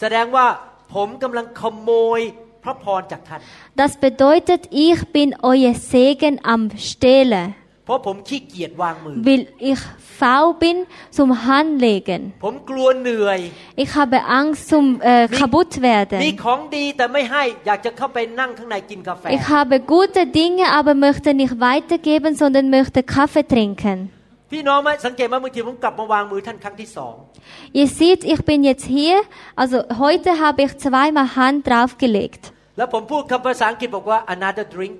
[0.00, 0.46] แสดงว่า
[0.94, 2.20] ผมกำลังขโมย
[2.64, 3.40] พระพรจากท่าน
[3.82, 7.46] Das bedeutet, ich bin euer Segen am Stehlen,
[7.90, 9.80] เพราะผมขี้เกียจวางมือ weil ich
[10.20, 10.76] faul bin
[11.18, 12.20] zum Handlegen.
[12.44, 13.40] ผมกลัวเหนื่อย
[13.84, 16.18] Ich habe Angst zum äh, kaputt มี werden.
[16.44, 23.98] ของดีแต่ไม่ให้ อยากจะเข้าไปนั่งข้างในกินกาแฟ Ich habe gute Dinge, aber möchte nicht weitergeben, sondern möchte Kaffee trinken.
[24.52, 27.14] พี่น้องไหมสังเกตว่าบางทีผมกลับมาวางมือท่านครั้งที่สอง
[27.80, 29.16] Ihr seht, ich bin jetzt hier.
[29.62, 32.42] Also heute habe ich zweimal Hand draufgelegt.
[32.78, 34.98] แล้วผมพูดคำภาษาอังกฤษบอกว่า another drink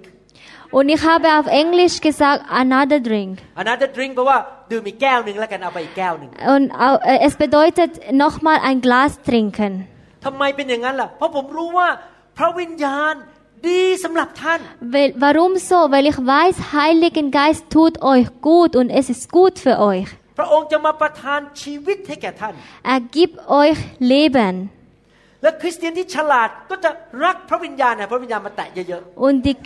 [0.76, 3.32] Und ich habe auf Englisch gesagt, another drink.
[3.62, 4.38] another drink แปลว่า
[4.70, 7.90] ดื่มอีกแก้วหนึ่งแล้วกันเอาไปอีกแก้วหนึ่ง Und au- äh, es bedeutet
[8.24, 9.72] nochmal ein Glas trinken.
[10.24, 11.88] ทำไมเป็นอย่างนั้นล่ะ เพราะผมรู้ว่า
[12.38, 13.14] พระวิญญาณ
[13.68, 14.60] ดีสำหรับท่าน
[14.94, 15.78] Weil, warum so?
[15.94, 20.08] Weil ich weiß, Heiligen Geist tut euch gut und es ist gut für euch.
[20.38, 22.54] พระองค์จะมาประทานชีวิตให้แก่ท่าน
[22.94, 23.78] Er gibt euch
[24.12, 24.54] Leben.
[25.42, 26.90] และคริสเตียนที่ฉลาดก็จะ
[27.24, 29.56] รักพระวิญญาณนะพระวิญญาณมาแตะเยอะ Und die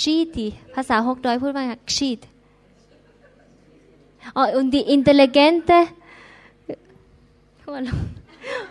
[0.00, 1.64] ชีติภาษาฮกดอยพูดว่า
[1.96, 2.20] ชีต
[4.36, 5.76] อ๋อ und die intelligente,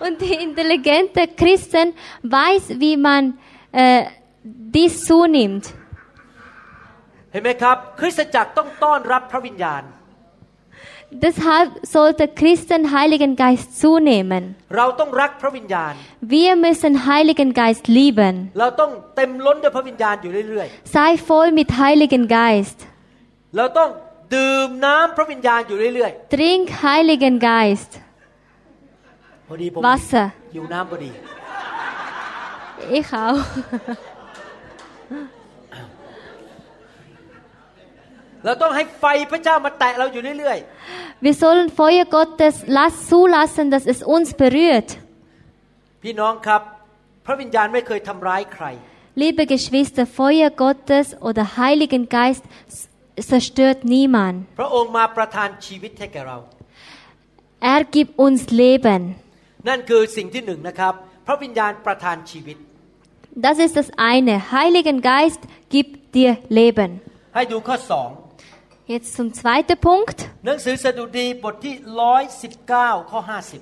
[0.06, 1.94] und die intelligente Christen
[2.24, 3.24] weiß, wie man
[3.72, 4.04] äh,
[4.44, 5.66] dies zunimmt.
[7.32, 9.84] เห็นไหมครับ คริสตจักรต้องต้อนรับพระวิญญาณ
[11.14, 14.56] Deshalb sollte Christen Heiligen Geist zunehmen.
[16.22, 18.50] Wir müssen Heiligen Geist lieben.
[20.86, 22.88] Sei voll mit Heiligen Geist.
[26.30, 28.00] Trink Heiligen Geist.
[29.76, 30.32] Wasser.
[32.90, 33.44] Ich auch.
[38.45, 40.59] เราต้องให้ไฟพระเจ้ามาแตะเราอยู่เรื่อย
[41.25, 44.89] Wir sollen Feuer Gottes lass, zulassen, dass es uns berührt.
[45.47, 46.63] ๆ พี่น้องครับ
[47.27, 48.67] พระวิญญาณไม่เคยทำร้ายใคร
[49.23, 52.45] Liebe Geschwister, Feuer Gottes oder Heiligen Geist
[52.77, 52.89] s-
[53.31, 54.37] zerstört niemand.
[54.61, 56.39] พระองค์มาประทานชีวิตให้แก่เรา
[57.75, 59.03] Er gibt uns Leben.
[59.69, 60.95] นั่นคือสิ่งที่หนึ่งนะครับ
[61.27, 62.57] พระวิญญาณประทานชีวิต
[63.47, 64.35] Das ist das eine.
[64.57, 65.41] Heiligen Geist
[65.75, 66.31] gibt dir
[66.61, 66.91] Leben.
[67.35, 68.09] ให้ดูข้อสอง
[68.93, 70.19] Jetzt zum zweiten Punkt.
[70.47, 71.75] หนังสือสดุดีบทที่
[72.43, 73.21] 119 ข้อ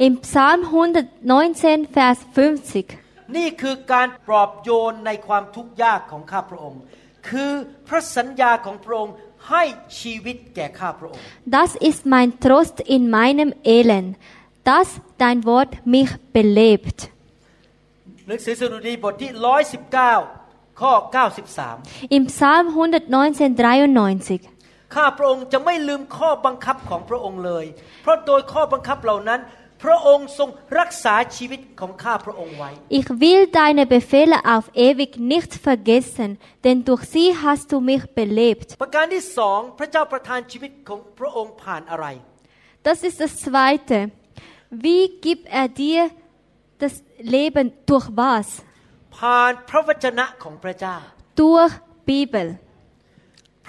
[0.08, 2.86] Im Psalm 119, Vers 50.
[2.98, 6.80] 50 นี่คือการปลอบโยนในความทุกข์ยากของข้าพระองค์
[7.28, 7.52] คือ
[7.88, 9.14] พระสัญญาของพระองค์
[9.50, 9.62] ให้
[10.00, 11.22] ชีวิตแก่ข้าพระองค์
[11.56, 14.10] Das ist mein Trost in meinem Elend,
[14.70, 14.88] dass
[15.22, 16.98] dein Wort mich belebt.
[18.28, 19.30] หนังสือสดุดีบทที่
[20.04, 20.92] 119 ข้อ
[21.52, 24.40] 93 Im Psalm 119, 93.
[24.95, 27.65] ข้าพระองค์จะไม่ลืมข้อบังคับของพระองค์เลย
[28.01, 29.41] เพราะโดยข้อบังคับเหล่านั้น
[29.83, 32.69] พระองค์ทรงรักษาชีวิตของข้าพระองค์ไว้
[32.99, 36.29] Ich will deine Befehle auf ewig nicht vergessen,
[36.65, 38.67] denn durch sie hast du mich belebt.
[38.83, 42.05] ประการที่สองพระเจ้าประทานชีวิตของพระองค์ผ่านอะไร
[42.87, 43.97] Das ist das Zweite.
[44.85, 45.99] Wie gibt er dir
[46.83, 46.93] das
[47.35, 48.47] Leben durch was?
[49.17, 50.95] ผ่านพระวจนะของพระเจ้า
[51.41, 51.73] Durch
[52.11, 52.47] Bibel,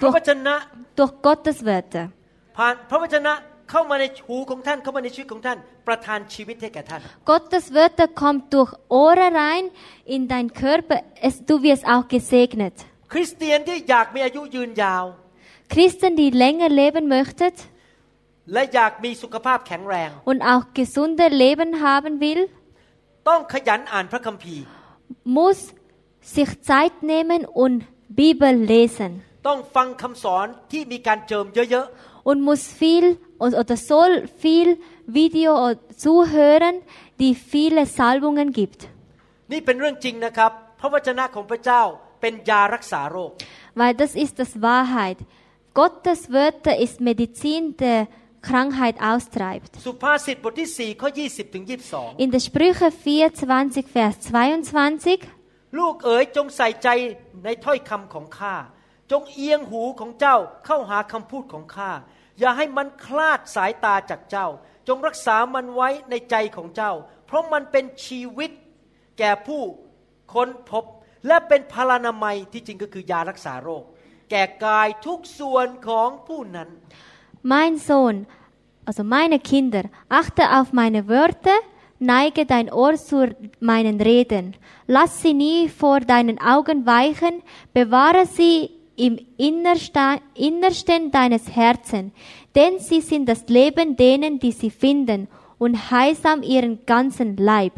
[0.02, 0.54] ระวจนะ
[0.98, 2.04] durch Gottes Wörter.
[2.56, 3.32] ผ่านพระวจนะ
[3.70, 5.58] เข้ามาในหูของท่านเข้ามาในชีวิตของท่าน
[5.88, 7.00] ประทานชีวิตให้แก่ท่าน
[7.30, 9.64] Gottes Wörter kommt durch Ohren rein
[10.14, 10.98] in dein Körper.
[11.28, 12.74] Es, du wirst auch gesegnet.
[13.12, 15.04] คริสเตียนที่อยากมีอายุยืนยาว
[15.72, 17.54] Christen, die länger leben möchten
[18.52, 22.42] และอยากมีสุขภาพแข็งแรง und auch gesunder Leben haben will,
[23.28, 24.64] ต้องขยันอ่านพระคัมภีร์
[25.38, 25.58] muss
[26.36, 27.76] sich Zeit nehmen und
[28.22, 29.12] Bibel lesen
[29.46, 31.86] ต้องฟังคำสอนที่มีการเจิมเยอะ
[32.28, 33.06] und muss viel
[33.42, 34.12] und- oder soll
[34.42, 34.68] viel
[35.20, 35.50] Video
[36.04, 36.74] zuhören,
[37.20, 38.80] die viele Salbungen gibt.
[39.16, 41.82] ๆ นี่เป็นเรื่องจริงนะครับ พระวจนะของพระเจ้า
[42.20, 43.30] เป็นยารักษาโรค
[43.80, 45.18] Weil das ist das Wahrheit.
[45.80, 48.00] Gottes Wörter ist Medizin, der
[48.48, 49.70] Krankheit austreibt.
[49.86, 52.88] สุภาษิตบทที่ 4 ข้อ 20ถึง22 In der Sprüche
[53.30, 56.88] 24, Vers 22, ลูกเอ๋ยจงใส่ใจ
[57.44, 58.54] ในถ้อยคำของข้า
[59.11, 61.91] จงเอียงหูของเจ้าเข้าหาคำพูดของข้า
[62.39, 64.47] อย่าให้มันคลาดสายตาจากเจ้า
[64.87, 66.93] จงรักษามันไว้ในใจของเจ้า
[67.25, 68.51] เพราะมันเป็นชีวิต
[69.19, 69.61] แก่ผู้
[70.33, 70.85] ค้นพบ
[71.27, 73.83] และเป็นพลานามัยที่จริงก็คือยารักษาโรค
[74.31, 76.69] แก่กายทุกส่วนของผู้นั้น
[77.53, 78.15] Mein Sohn,
[78.87, 81.59] also meine Kinder, achte auf meine Wörter,
[82.11, 83.17] neige dein Ohr zu
[83.59, 84.45] meinen Reden.
[84.95, 87.41] Lass sie nie vor deinen Augen weichen,
[87.73, 88.55] bewahre sie
[89.06, 89.14] im
[89.48, 92.12] Innersta- Innersten deines Herzens,
[92.56, 95.20] denn sie sind das Leben denen, die sie finden,
[95.58, 97.74] und heilsam ihren ganzen Leib.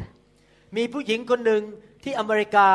[0.76, 1.62] มีผู้หญิงคนหนึ่ง
[2.03, 2.68] ที่อเมริกา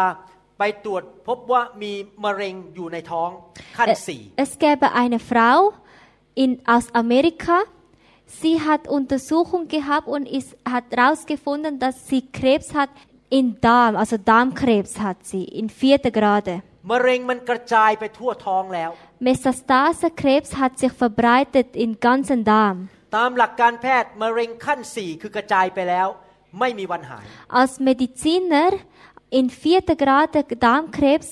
[0.60, 1.92] ไปตรวจพบว่ามี
[2.24, 3.30] มะเร็งอยู่ในท้อง
[3.78, 5.58] ขั้น Ä- สี่ Es gäbe eine Frau
[6.44, 7.58] in, aus Amerika.
[8.42, 12.90] Sie hat Untersuchung gehabt und ist, hat herausgefunden, dass sie Krebs hat
[13.38, 16.54] in Darm, also Darmkrebs hat sie in vierter Grade.
[16.91, 18.91] มะเร็งมันกระจายไปทั่วท้องแล้ว
[19.27, 22.77] Metastasekrebs hat sich verbreitet im ganzen Darm.
[23.17, 26.09] ตามหลักการแพทย์มะเร็งขั้นสี่คือกระจายไปแล้ว
[26.59, 27.25] ไม่มีวันหาย
[27.61, 28.71] Als Mediziner
[29.39, 31.29] in vierter Grade Darmkrebs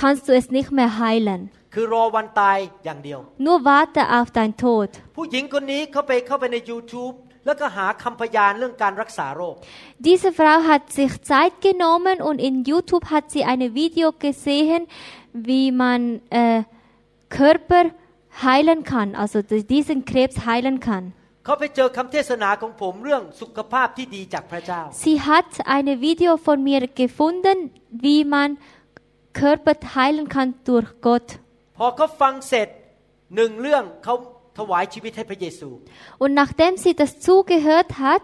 [0.00, 1.40] kannst du es nicht mehr heilen.
[1.74, 4.88] คือรอวันตายอย่างเดียว Nur warte auf dein Tod.
[5.16, 7.14] ผู้หญิงคนนี้เขาไปเข้าไปใน YouTube
[7.47, 9.55] แล้วก็หาคำพยานเรื่องการรักษาโรค
[10.09, 14.81] Diese Frau hat sich Zeit genommen und in YouTube hat sie ein Video gesehen,
[15.49, 15.99] wie man
[16.41, 16.61] äh,
[17.39, 17.83] Körper
[18.47, 21.05] heilen kann, also die- diesen Krebs heilen kann.
[21.45, 27.57] เขาไปเจอคำเทศนาของผมเรื่องสุขภาพที่ดีจากพระเจ้า Sie hat ein Video von mir gefunden,
[28.05, 28.49] wie man
[29.41, 31.27] Körper heilen kann durch Gott.
[31.77, 32.67] พอเขาฟังเสร็จ
[33.35, 34.15] หนึ่งเรื่องเขา
[36.18, 38.22] und nachdem sie das zugehört hat,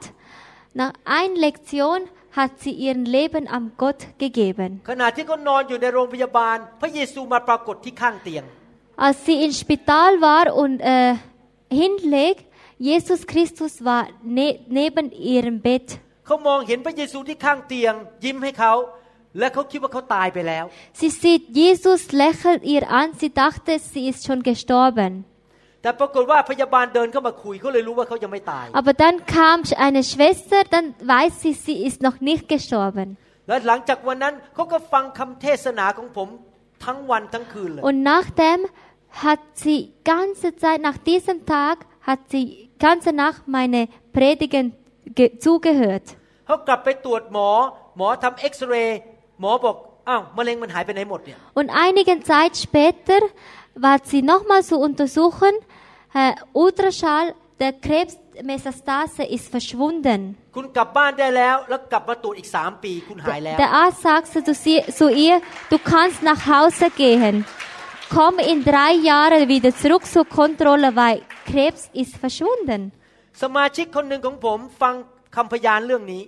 [0.75, 2.01] nach einer Lektion
[2.33, 4.83] hat sie ihr Leben am Gott gegeben.
[8.97, 11.15] Als sie ins Spital war und äh,
[11.71, 12.45] hinlegt,
[12.79, 15.99] Jesus Christus war ne neben ihrem Bett.
[20.93, 25.25] Sie sieht Jesus lächelt ihr an, sie dachte, sie ist schon gestorben.
[25.84, 29.58] แต่ปรากฏว่าพยาบาลเดินเข้ามาคุยเขาเลยรู้ว่าเขายังไม่ตาย Aber dann kam
[29.88, 33.08] eine Schwester, dann weiß sie, sie ist noch nicht gestorben.
[33.48, 36.30] และหลังจากวันนั้นเขาก็ฟังคำเทศนาของผม
[36.86, 38.60] ทั้งวันทั้งคืนเลย Und nachdem
[39.26, 39.80] hat sie
[40.14, 41.76] ganze Zeit, nach diesem Tag,
[42.10, 42.44] hat sie
[42.88, 43.82] ganze Nacht meine
[44.18, 44.66] Predigen
[45.18, 46.06] ge- zugehört.
[46.48, 47.50] เขากลับไปตรวจหมอ
[47.98, 49.00] หมอทำเอ็กซเรย์
[49.42, 49.76] หมอบอก
[50.08, 53.20] อ้าวมะเร็งมันหายไปไหนหมดเนี่ย Und einige Zeit später
[53.86, 55.54] war sie nochmal zu untersuchen,
[56.14, 57.28] äh, Ultraschall,
[57.60, 60.20] der Krebsmetastase ist verschwunden.
[60.56, 65.38] คุณกลับบ้านได้แล้ว แล้วกลับมาตรวจอีกสามปี คุณหายแล้ว Der Arzt sagte zu, sie, zu ihr,
[65.72, 67.36] du kannst nach Hause gehen.
[68.16, 71.18] Komm in drei Jahren wieder zurück zur Kontrolle, weil
[71.50, 72.82] Krebs ist verschwunden.
[73.44, 74.94] สมาชิกคนหนึ่งของผมฟัง
[75.36, 76.24] คำพยานเรื่องนี้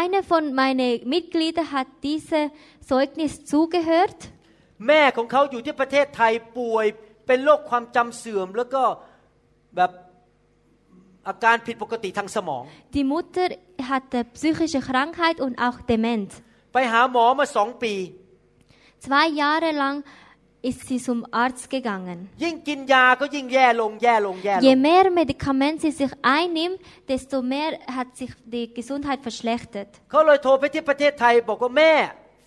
[0.00, 2.40] Einer von meinen Mitgliedern hat diese
[2.90, 4.20] Zeugnis zugehört.
[4.86, 6.86] แม่ของเขาอยู่ที่ประเทศไทยป่วย
[7.28, 8.82] เป็นโรคความจำเสื่อม แล้วก็
[9.76, 9.90] แบบ
[11.28, 12.62] อาการผิดปกติทางสมอง
[12.96, 13.48] Die Mutter
[13.90, 16.30] hatte psychische Krankheit und auch Demenz.
[16.72, 17.94] ไปหาหมอมาสองปี
[19.04, 19.96] Zwei Jahre lang
[20.68, 22.18] ist sie zum Arzt gegangen.
[22.42, 26.78] ยิ่งกินยาก็ยิ่งแย่ลงแย่ลงแย่ล Je ง mehr Medikamente sie sich einnimmt,
[27.10, 29.90] desto mehr hat sich die Gesundheit verschlechtert.
[30.10, 31.92] เขาเลยโทรไปที่ประเทศไทย บอกว่าแม่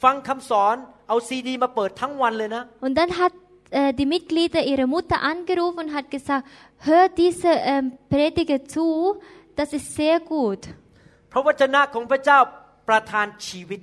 [0.03, 0.75] ฟังคำสอน
[1.07, 3.33] เอาซีดีมาเปิดทั้งวันเลยนะ Und dann hat
[3.71, 6.47] äh, die Mitglieder ihre Mutter angerufen und hat gesagt,
[6.79, 9.17] hör diese ähm, Prediger zu,
[9.55, 10.61] das ist sehr gut.
[11.31, 12.39] พระวจนะของพระเจ้า
[12.87, 13.81] ประทานชีวิต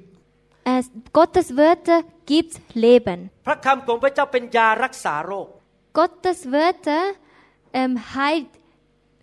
[0.73, 0.83] Äh,
[1.19, 1.99] Gottes Wörter
[2.31, 2.55] gibt
[2.85, 3.21] Leben.
[3.47, 5.49] พระคำของพระเจ้าเป็นยารักษาโรค
[5.99, 7.03] Gottes Wörter
[7.81, 8.51] ähm, heilt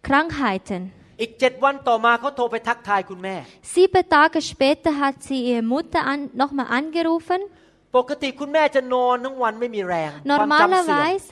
[0.07, 0.81] Krankheiten.
[1.21, 3.35] อีกเจ็ดวันต่อมาเขาโทรไปทักทายคุณแม่
[3.73, 7.41] Sieben Tage später hat sie ihre Mutter an, nochmal angerufen.
[7.95, 11.25] ปกติคุณแม่จะนอนทั้งวันไม่มีแรงความจำเสื่อม Normalerweise,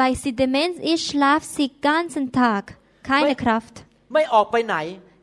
[0.00, 2.62] weil sie Demenz ist, schlaft sie den ganzen Tag.
[3.10, 3.74] Keine Weil- Kraft.
[4.14, 4.76] ไม่ออกไปไหน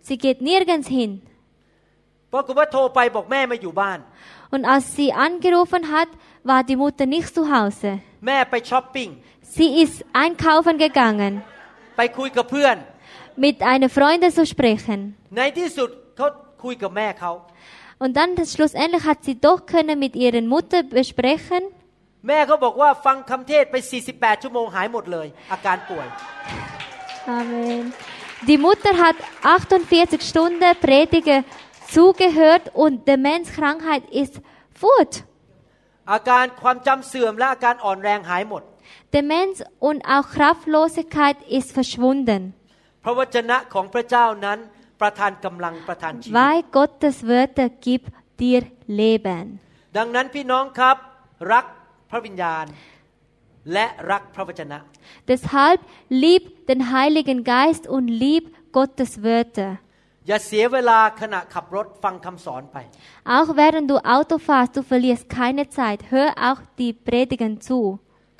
[0.07, 1.11] Sie geht nirgends hin.
[2.34, 3.99] ปรากฏว่าโทรไปบอกแม่ไม่อยู่บ้าน
[4.55, 6.09] Und als sie angerufen hat,
[6.49, 7.89] war die Mutter nicht zu Hause.
[8.27, 9.09] แม่ไปช้อปปิ้ง
[9.57, 11.34] Sie ist einkaufen gegangen,
[11.97, 12.75] ไปคุยกับเพื่อน
[13.45, 14.99] mit einer Freundin zu sprechen.
[15.38, 16.27] ในที่สุดเขา
[16.63, 17.32] คุยกับแม่เขา
[18.03, 21.63] Und dann schlussendlich hat sie doch können mit ihrer Mutter besprechen.
[22.27, 23.75] แม่เขาบอกว่าฟังคำเทศไป
[24.09, 26.07] 48 ชั่วโมงหายหมดเลย อาการป่วย
[27.39, 27.84] Amen.
[28.49, 31.39] Die Mutter hat 48 Stunden Prediger
[31.95, 34.36] zugehört und Demenzkrankheit ist
[34.82, 35.13] fort.
[36.11, 38.63] อาการความจำเสื่อมและอาการอ่อนแรงหายหมด
[39.15, 39.55] Demenz
[39.88, 42.41] und auch Kraftlosigkeit ist verschwunden,
[43.03, 44.59] พระวจนะของพระเจ้านั้น
[45.01, 48.07] ประทานกำลังประทานชีวิต weil Gottes Wörter gibt
[48.41, 48.61] dir
[49.01, 49.45] Leben.
[49.97, 50.97] ดังนั้นพี่น้องครับ
[51.53, 51.65] รัก
[52.09, 52.65] พระวิญญาณ
[53.73, 54.77] และรักพระวจนะ
[55.32, 55.79] Deshalb
[56.23, 58.43] lieb den Heiligen Geist und lieb
[58.77, 59.71] Gottes Wörter.
[60.27, 62.77] อย่าเสียเวลาขณะขับรถฟังคำสอนไป
[63.38, 65.99] Auch während du Auto fährst, du verlierst keine Zeit.
[66.13, 67.79] Hör auch die Predigen zu.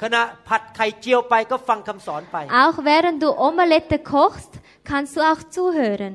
[0.02, 4.52] ขณะผัดไข่เจียวไปก็ฟังคำสอนไป Auch während du Omelette kochst,
[4.90, 6.14] kannst du auch zuhören.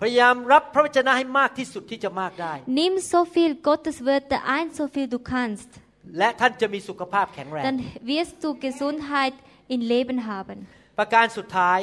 [0.00, 5.70] พยายามรับพระวจนะให้มากที่สุดที่จะมากได้ Nimm so viel Gottes Wörter ein, so viel du kannst.
[6.18, 7.80] และท่านจะมีสุขภาพแข็งแรง Dann
[8.12, 9.34] wirst du Gesundheit
[9.74, 10.56] im Leben haben.
[10.98, 11.80] ประการสุดท้าย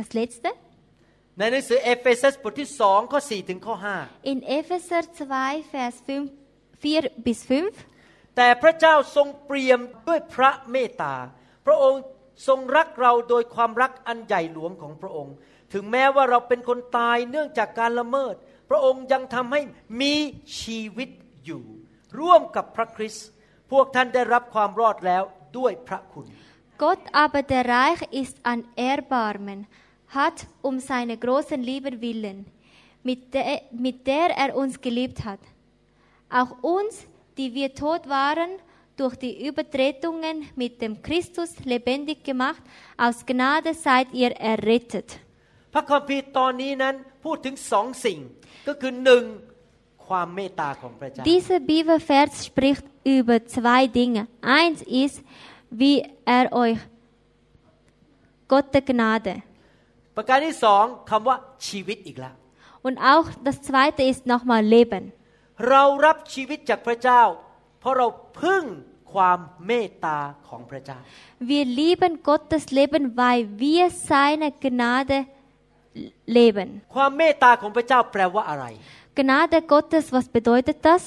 [0.00, 0.50] Das letzte.
[1.38, 3.74] ในหนังสือเอเฟซัสบทที่สองข้อ4ถึงข้อ
[4.32, 5.02] In Epheser
[5.36, 7.50] 2, Vers 5, 4 bis 5.
[7.94, 11.14] 5แต่พระเจ้าทรงเปี่ยมด้วยพระเมตตา
[11.66, 12.02] พระองค์
[12.46, 15.34] ทรงรักเราโดยความรักอันใหญ่หลวงของพระองค์
[15.72, 18.34] ถึงแม้ว่าเราเป็นคนตายเนื่องจากการละเมิด
[18.70, 19.60] พระองค์ยังทำให้
[20.00, 20.14] มี
[20.60, 21.10] ชีวิต
[21.44, 21.62] อยู่
[22.18, 23.26] ร่วมกับพระคริสต์
[23.70, 25.22] พวกท่านได้รับความรอดแล้ว
[25.58, 26.26] ด้วยพระคุณ
[26.84, 29.60] Gott aber der reich ist an Erbarmen,
[30.18, 32.38] hat um seine großen Liebe willen,
[33.02, 33.44] mit der,
[33.86, 35.40] mit der er uns geliebt hat.
[36.30, 38.50] Auch uns, die wir tot waren,
[38.99, 42.63] durch die Übertretungen mit dem Christus lebendig gemacht,
[42.97, 45.19] aus Gnade seid ihr errettet.
[45.73, 48.19] พระคัมภีร์ตอนนี้นั้นพูดถึงสองสิ่ง
[48.67, 49.23] ก็คือหนึ่ง
[50.07, 52.85] ความเมตตาของพระเจ้า Dieser Bibelvers spricht
[53.17, 54.21] über zwei Dinge.
[54.59, 55.17] Eins ist,
[55.81, 55.97] wie
[56.37, 56.79] er euch
[58.51, 59.33] Gott der Gnade.
[60.17, 62.35] ประการที่สองคำว่าชีวิตอีกแล้ว
[62.87, 65.03] Und auch das zweite ist nochmal Leben.
[65.69, 67.21] เรารับชีวิตจากพระเจ้า
[67.79, 68.07] เพราะเรา
[68.41, 68.63] พึ่ง
[69.13, 70.17] ความเมตตา
[70.49, 70.97] ของพระเจ้า
[71.51, 75.17] Wir lieben Gottes Leben, weil wir seine Gnade
[76.37, 76.67] leben.
[76.95, 78.65] ความเมตตาของพระเจ้าแปลว่าอะไร
[79.19, 81.03] Gnade Gottes, was bedeutet das?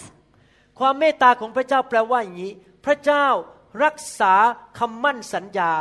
[0.79, 2.53] ความเมตตาของพระเจ้าแปลว่าอย่างนี้
[2.85, 3.27] พระเจ้า
[3.85, 4.35] รักษา
[4.79, 5.73] คำมั่นสัญญา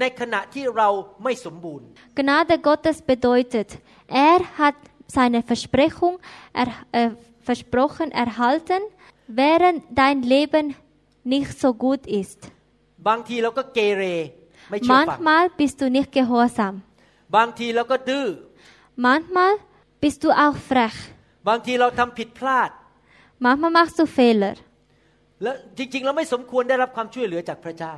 [0.00, 0.88] ในขณะที่เรา
[1.22, 1.86] ไม่สมบูรณ์
[2.18, 3.70] Gnade Gottes bedeutet,
[4.30, 4.78] er hat
[5.16, 6.14] seine Versprechung
[6.60, 7.10] er, äh,
[7.50, 8.82] versprochen erhalten,
[9.26, 10.66] während dein Leben
[11.32, 12.40] nicht so gut ist.
[13.08, 14.02] บางทีเราก็เกเร
[14.70, 16.74] ไม่เชื่อฟัง Manchmal bist du nicht gehorsam.
[17.36, 18.26] บางทีเราก็ดื้อ
[19.06, 19.52] Manchmal
[20.02, 20.96] bist du auch frech.
[21.48, 22.70] บางทีเราทำผิดพลาด
[23.44, 24.54] Manchmal machst du Fehler.
[25.42, 27.92] และจริง ๆ เราไม่สมควรได้รับความช่วยเหลือจากพระเจ้า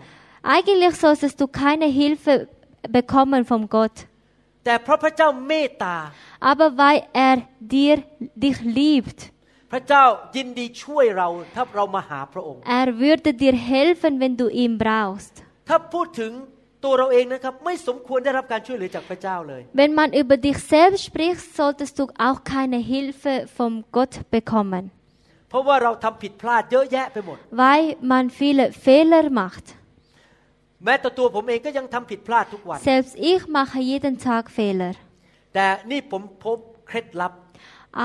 [0.55, 2.33] Eigentlich solltest du keine Hilfe
[2.99, 3.97] bekommen von Gott.
[4.65, 5.97] แต่เพราะพระเจ้าเมตตา
[6.51, 7.37] Aber weil er
[7.75, 7.97] dir
[8.45, 9.19] dich liebt,
[9.73, 10.05] พระเจ้า
[10.37, 15.35] ยินดีช่วยเราถ้าเรามาหาพระองค์ er würde dir helfen, wenn du ihn brauchst.
[15.69, 16.33] ถ้าพูดถึง
[16.85, 24.85] ตัวเราเองนะครับ ไม่สมควรได้รับการช่วยเหลือจากพระเจ้าเลย Wenn man über dich selbst spricht, solltest du auch keine Hilfe von Gott bekommen,
[25.51, 29.67] เพราะว่าเราทำผิดพลาดเยอะแยะไปหมด weil man viele Fehler macht.
[30.85, 34.95] แม้แต่ตัวผมเองก็ยังทำผิดพลาดทุกวัน Selbst ich mache jeden Tag Fehler.
[35.55, 37.33] แต่นี่ผมพบเคล็ดลับ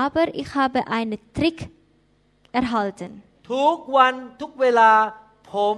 [0.04, 1.58] Aber ich habe einen Trick
[2.58, 3.10] erhalten.
[3.52, 4.90] ทุกวันทุกเวลา
[5.52, 5.76] ผม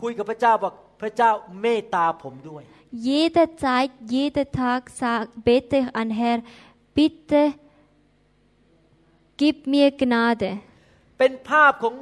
[0.00, 2.62] คุยกับพระเจ้าบอกพระเจ้าเมตตาผมด้วย
[3.06, 6.38] Jede Zeit, jeden Tag sag, bete ich an Herr,
[6.96, 7.42] bitte
[9.40, 10.50] gib mir Gnade.
[11.18, 11.94] เป็นภาพของ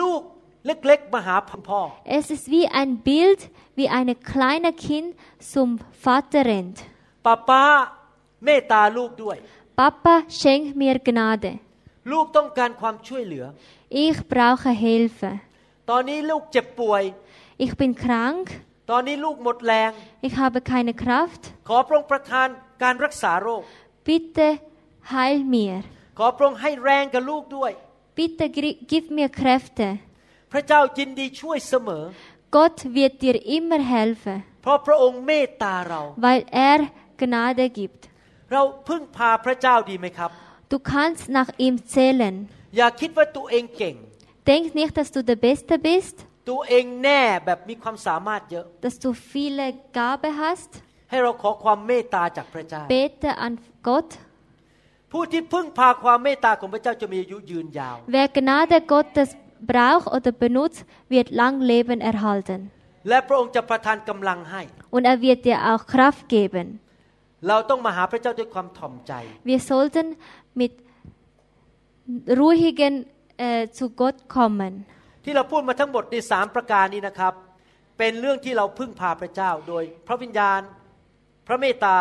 [0.00, 0.20] ลูก
[0.66, 1.36] เล็กๆมาหา
[1.68, 1.80] พ่อ
[2.18, 3.40] Es ist wie ein Bild,
[3.78, 5.08] wie ein kleines Kind
[5.52, 5.68] zum
[6.04, 6.78] Vater rennt.
[7.26, 7.64] ป้าป้า
[8.44, 9.36] เมตตาลูกด้วย
[9.80, 11.52] Papa, schenk mir Gnade.
[12.12, 13.44] ลูกต้องการความช่วยเหลือ
[14.06, 15.30] Ich brauche Hilfe.
[15.90, 17.02] ตอนนี้ลูกเจ็บป่วย
[17.64, 18.44] Ich bin krank.
[18.90, 19.90] ตอนนี้ลูกหมดแรง
[20.26, 21.42] Ich habe keine Kraft.
[21.68, 22.48] ขอพระองค์ประทาน
[22.82, 23.62] การรักษาโรค
[24.08, 24.48] Bitte
[25.14, 25.76] heil mir.
[26.18, 27.72] ขอพระองค์ให้แรงกับลูกด้วย
[28.18, 29.88] Bitte gri- gib mir Kräfte.
[30.52, 32.04] พระเจ้ายินดีช่วยเสมอ
[32.56, 36.80] Gott wird dir immer helfen, เพราะพระองค์เมตตาเรา weil er
[37.20, 38.02] Gnade gibt.
[38.52, 40.30] เราพึ่งพาพระเจ้าดีไหมครับ
[40.72, 42.34] Du kannst nach ihm zählen.
[42.76, 43.94] อย่าคิดว่าตัวเองเก่ง
[44.50, 46.16] Denk nicht, dass du der Beste bist,
[46.50, 49.66] ตัวเองแน่แบบมีความสามารถเยอะ dass du viele
[49.98, 50.70] Gabe hast.
[51.10, 53.54] ให้เราขอความเมตตาจากพระเจ้า Bete an
[53.88, 54.10] Gott.
[55.12, 59.30] ผู้ที่พึ่งพาความเมตตาของพระเจ้าจะมีอายุยืนยาว Wer Gnade Gottes
[59.70, 60.80] braucht oder benutzt,
[61.12, 62.60] wird lang Leben erhalten.
[63.08, 64.62] และพระองค์จะประทานกำลังให้
[64.94, 66.66] Und er wird dir auch Kraft geben.
[67.47, 69.13] เราต้องมาหาพระเจ้าด้วยความถ่อมใจ
[69.49, 70.05] Wir sollten
[70.61, 70.73] mit
[72.41, 72.93] ruhigen
[73.45, 74.73] äh, zu Gott kommen.
[75.25, 77.33] ที่เราพูดมาทั้งหมดในสามประการนี้นะครับ
[77.97, 80.61] เป็นเรื่องที่เราพึ่งพาพระเจ้าโดยพระวิญญาณ
[81.47, 81.97] พระเมตตา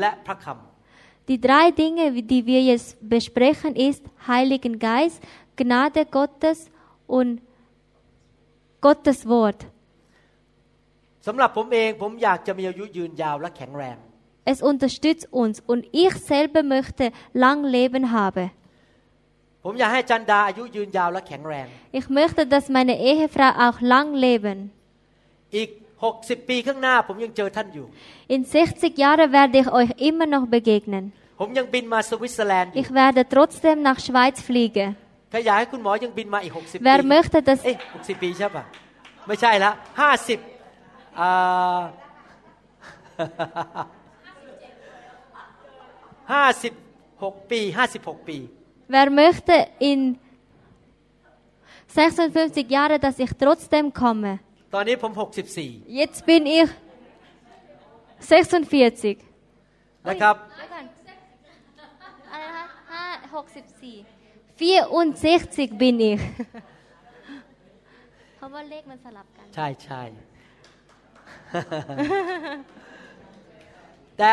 [0.00, 0.58] และพระคำ
[1.30, 5.22] Die drei Dinge, die wir jetzt besprechen, ist Heiligen Geist,
[5.56, 6.58] Gnade Gottes
[7.18, 7.30] und
[8.84, 9.60] Gottes Wort.
[11.26, 13.96] สำหรับผมเองผมอยากจะมีอายุยืนยาวและแข็งแรง
[14.51, 18.45] Es unterstützt uns und ich selber möchte lang Leben haben.
[19.65, 21.67] ผมอยากให้จันดาอายุยืนยาวและแข็งแรง
[21.99, 24.57] Ich möchte, dass meine Ehefrau auch lang leben.
[25.55, 25.69] อีก
[26.09, 27.85] 60 ปีข้างหน้าผมยังเจอท่านอยู่
[28.35, 28.41] In
[28.71, 31.03] 60 Jahren werde ich euch immer noch begegnen.
[31.39, 34.89] ผมยังบินมาสวิตเซอร์แลนด์อยู่ Ich werde trotzdem nach Schweiz fliegen.
[35.31, 38.63] ใครอยากให้คุณหมอยังบินมาอีก 60 ปี Wer möchte, dass เอ้ย60 ปีใช่ปะ
[39.27, 39.71] ไม่ใช่ละ
[40.45, 41.79] 50อ่า
[46.23, 47.61] 56 ปี
[47.95, 48.37] 56 ปี
[48.95, 49.55] Wer möchte
[49.89, 49.99] in
[51.87, 54.31] 56 Jahren, dass ich trotzdem komme?
[54.73, 56.69] ตอนนี้ผม 64 Jetzt bin ich
[58.19, 59.17] 46.
[60.07, 60.35] นะครับ
[64.59, 66.21] 64 bin ich.
[68.37, 70.01] เพราะว่าเลขมันสลับกัน ใช่ใช่
[74.17, 74.31] แต่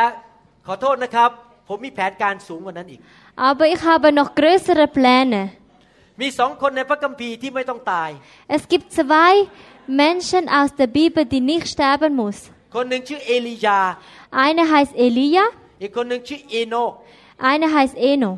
[0.67, 1.31] ขอโทษนะครับ
[1.71, 3.01] ผมมีแผนการสูงกว่านั้นอีก
[3.49, 5.43] Aber ich habe noch größere Pläne.
[6.21, 8.11] มีสองคนในพระคัมภีร์ที่ไม่ต้องตาย
[8.57, 9.33] Es gibt zwei
[10.03, 12.39] Menschen aus der Bibel, die nicht sterben muss.
[12.75, 13.81] คนหนึ่งชื่อเอลียา
[14.45, 15.45] Einer heißt Elia,
[15.83, 16.93] อีกคนหนึ่งชื่อเอโนก
[17.51, 18.33] einer heißt Eno.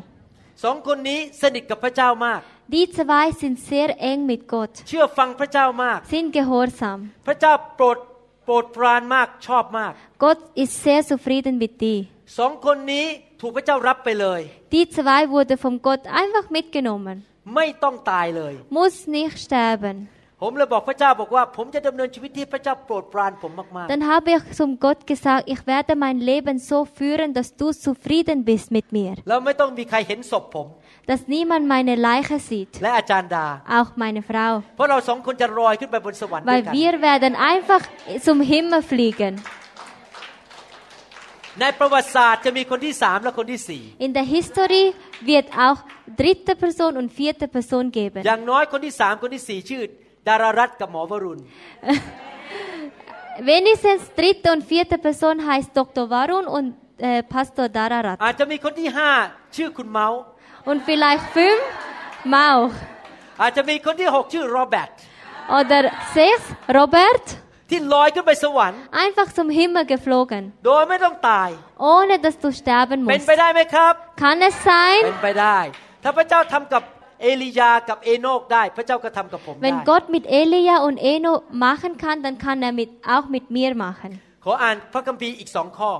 [0.63, 2.39] สองคนนี้สนิทกับพระเจ้ามาก
[2.73, 6.97] Die zwei sind sehr eng mit Gott, เชื่อฟังพระเจ้ามาก sind gehorsam.
[7.27, 7.97] พระเจ้าโปรด
[8.45, 9.91] โปรดปรานมากชอบมาก
[10.23, 11.99] Gott ist sehr zufrieden mit dir.
[12.37, 13.07] สองคนนี้
[13.41, 14.41] ถูกพระเจ้ารับไปเลย
[14.73, 17.17] Die zwei wurden von Gott einfach mitgenommen.
[17.55, 19.97] ไม่ต้องตายเลย Muss nicht sterben.
[20.41, 27.29] ผ ผมเลยบอกพระเจ้าบอกว่า ผมจะดำเนินชีวิตที่พระเจ้าโปรดปรานผมมาก Dann habe ich zum Gott gesagt, ich werde mein Leben so führen,
[27.37, 29.13] dass du zufrieden bist mit mir.
[29.21, 30.67] ๆแล้วไม่ต้องมีใครเห็นศพผม
[31.09, 33.45] Dass niemand meine Leiche sieht, และอาจารย์ดา
[33.79, 34.51] auch meine Frau.
[34.75, 37.81] เพราะเราสองคนจะลอยขึ้นไปบนสวรรค์ด้วย Weil กัน wir werden einfach
[38.27, 39.33] zum Himmel fliegen.
[41.61, 44.83] ในประวัติศาสตร์จะมีคนที่สามและคนที่สี่ In der History
[45.29, 45.79] wird auch
[46.21, 48.19] dritte Person und vierte Person geben.
[48.27, 49.81] อย่างน้อยคนที่สามคนที่สี่ชื่อ
[50.27, 51.39] ดารารัตน์กับหมอวรุณ
[53.51, 56.09] Wenigstens dritte und vierte Person heißt Dr.
[56.09, 58.17] Varun und äh, Pastor Dararat.
[58.25, 59.11] อาจจะมีคนที่ห้า
[59.55, 60.19] ชื่อคุณเมาส์
[60.69, 61.59] Und vielleicht fünf
[62.35, 62.71] Mauch.
[63.41, 64.89] อาจจะมีคนที่หกชื่อโรเบิร์ต
[65.57, 65.83] Oder
[66.17, 66.43] sechs
[66.77, 67.25] Robert.
[67.70, 70.42] ที่ลอยขึ้นไปสวรรค์ Einfach zum Himmel geflogen.
[70.66, 71.48] โดยไม่ต้องตาย
[71.94, 73.28] Ohne dass du sterben เป็น musst.
[73.28, 73.92] ไปได้ไหมครับ
[74.22, 74.96] Kann es เป็ sein?
[75.16, 75.58] นไปได้
[76.02, 76.82] ถ้าพระเจ้าทำกับ
[77.22, 81.32] เอลียากับเอโนกได้พระเจ้าก็ทำกับผมได้ Wenn Gott mit Elia und Eno
[81.66, 84.10] machen kann, dann kann er mit, auch mit mir machen.
[84.44, 85.92] ขออ่านพระคัมภีร์อีกสองข้อ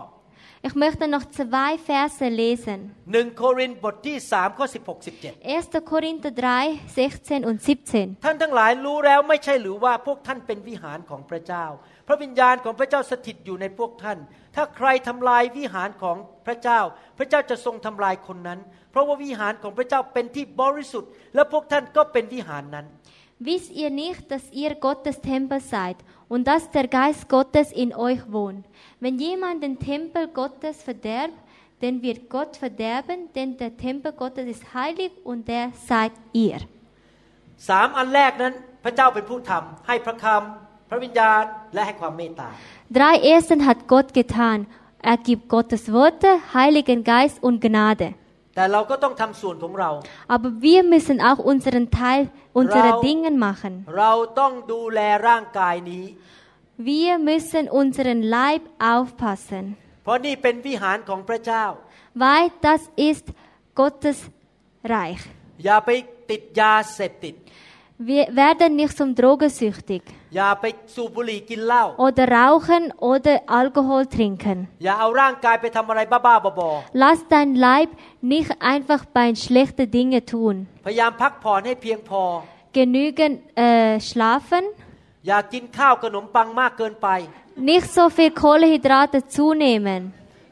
[0.66, 2.78] Ich möchte noch zwei Verse lesen.
[3.12, 5.90] หนึ่งโครินธ์บทที่สามข้อสิบหกสิบเจ็ด 1.
[5.92, 6.32] Korinther
[6.64, 7.58] 3, 16 und
[7.92, 8.24] 17.
[8.24, 11.64] ท่านทั้งหลายรู้แล้วไม่ใช่หรือว่าพวกท่านเป็นวิหารของพระเจ้า
[12.06, 14.18] พระวิญญาณของพระเจ้าสถิตอยู่ในพวกท่าน
[14.56, 16.80] ถ้าใครทำลายวิหารของพระเจ้า
[17.18, 18.60] พระเจ้าจะทรงทำลายคนนั้น
[18.90, 22.86] เพราะว่าวิหารของพระเจ้าเป็นที่บริสุทธิ์ และพวกท่านก็เป็นวิหารนั้น
[23.39, 25.97] Wisst ihr nicht, dass ihr Gottes Tempel seid
[26.27, 28.65] und dass der Geist Gottes in euch wohnt?
[28.99, 31.39] Wenn jemand den Tempel Gottes verderbt,
[31.81, 36.59] den wird Gott verderben, denn der Tempel Gottes ist heilig und der seid ihr.
[37.69, 41.43] สามอันแรกนั้นพระเจ้าเป็นผู้ทำให้พระคำพระวิญญาณ
[41.73, 42.49] และให้ความเมตตา
[42.97, 44.59] Drei Ersten hat Gott getan.
[45.11, 48.07] Er gibt Gottes Worte, Heiligen Geist und Gnade.
[48.55, 49.89] แต่เราก็ต้องทำส่วนของเรา
[50.35, 52.21] Aber wir müssen auch unseren Teil,
[52.59, 53.73] unsere Rau- Dinge machen.
[53.99, 56.05] เราต้องดูแลร่างกายนี้
[56.91, 59.63] Wir müssen unseren Leib aufpassen,
[60.03, 61.63] เพราะนี่เป็นวิหารของพระเจ้า
[62.23, 63.25] weil das ist
[63.79, 64.19] Gottes
[64.93, 65.23] Reich.
[65.65, 65.89] อย่าไป
[66.29, 67.35] ติดยาเสพติด
[68.11, 70.01] Wir werden nicht zum Drogensüchtig
[70.35, 74.57] อย่าไปสูบบุหรี่กินเหล้า oder rauchen oder Alkohol trinken.
[74.83, 76.69] อย่าเอาร่างกายไปทำอะไรบ้าๆบอ
[77.01, 77.89] Lass dein Leib
[78.33, 80.55] nicht einfach bei schlechten Dingen tun.
[80.71, 82.23] ๆพยายามพักผ่อนให้เพียงพอ
[82.77, 83.35] Genügend
[83.67, 84.63] äh, schlafen,
[85.27, 87.07] อย่ากินข้าวขนมปังมากเกินไป
[87.69, 90.01] nicht so viel Kohlenhydrate zunehmen,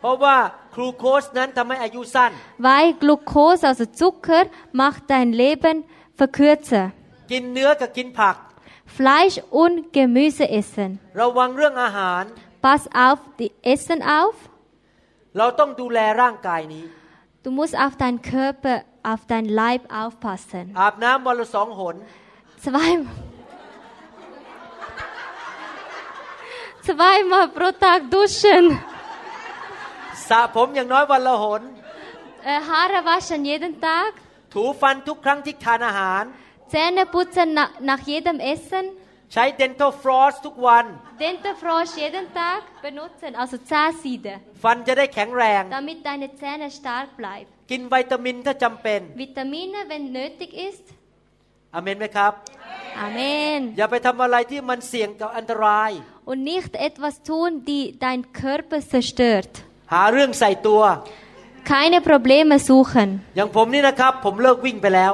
[0.01, 0.37] เพราะว่า
[0.75, 2.31] ครูโคสนั้นทำให้อายุสั้น
[2.65, 4.45] weil Glucose, also Zucker,
[4.81, 5.75] macht dein Leben
[6.19, 6.85] verkürzer.
[7.30, 8.36] กินเนื้อกับกินผัก
[8.98, 10.90] Fleisch und Gemüse essen.
[11.20, 12.22] ระวังเรื่องอาหาร
[12.64, 14.36] Pass auf die Essen auf.
[15.38, 16.84] เราต้องดูแลร่างกายนี้
[17.44, 18.76] Du musst auf deinen Körper,
[19.10, 20.64] auf dein Leib aufpassen.
[20.80, 21.96] อาบน้ำวันละสองหน
[22.64, 22.90] Zwei,
[26.86, 28.64] zweimal pro Tag duschen.
[30.28, 31.62] สระผมอย่างน้อยวันละหน
[32.52, 34.10] Äh, Haare waschen jeden Tag.
[34.54, 36.24] ถูฟันทุกครั้งที่ทานอาหาร
[36.72, 38.84] Zähne putzen na, nach jedem Essen.
[39.32, 40.84] ใช้ dental floss ทุกวัน
[41.24, 47.50] Dentalfrosch jeden Tag benutzen, also Zahnseide, ฟันจะได้แข็งแรง damit deine Zähne stark bleiben.
[47.70, 50.84] กินวิตามินถ้าจำเป็น Vitamine, wenn nötig ist.
[51.74, 52.32] อเมนไหมครับ
[53.06, 53.60] Amen.
[53.78, 55.90] อย่าไปทำอะไรที่มันเสี่ยงกับอันตราย
[56.30, 59.52] Und nicht etwas tun, die dein Körper zerstört.
[59.92, 60.82] หาเรื่องใส่ตัว
[61.72, 63.08] Keine Probleme suchen.
[63.36, 65.12] อย่างผมนี่นะครับ ผมเลิกวิ่งไปแล้ว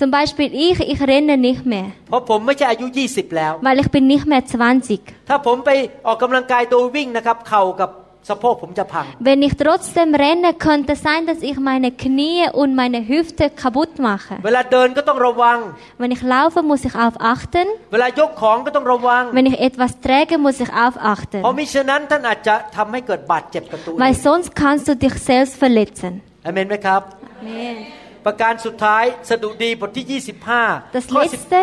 [0.00, 4.42] Zum Beispiel ich, ich renne nicht mehr, เพราะผมไม่ใช่อายุ 20 แล้ว weil ich bin nicht mehr
[4.86, 5.28] 20.
[5.28, 5.70] ถ้าผมไป
[6.06, 7.90] ออกกำลังกายโดยวิ่งนะครับ เข่ากับ
[8.28, 14.34] สะโพกผมจะพัง Wenn ich trotzdem renne, könnte sein, dass ich meine Knie und meine Hüfte kaputt mache.
[14.46, 15.58] เวลาเดินก็ต้องระวัง
[16.02, 17.66] Wenn ich laufe, muss ich auf achten.
[17.92, 21.40] เวลายกของก็ต้องระวัง Wenn ich etwas träge, muss ich เพราะ aufachten.
[21.58, 26.12] มิฉะนั้นท่านอาจจะทำให้เกิดบาดเจ็บกับตัวเอ Weil ง sonst kannst du dich selbst verletzen.
[26.46, 27.00] อเมนไหมครับ
[27.42, 27.76] Amen.
[28.25, 30.21] ประการสุดท้ายสดุดีบทที่
[30.55, 31.61] 25 Das ข้อ10 letzte,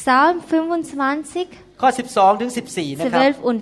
[0.00, 0.34] Psalm
[1.24, 3.58] 25, ข้อ 12 ถึง 14 นะครับ12 und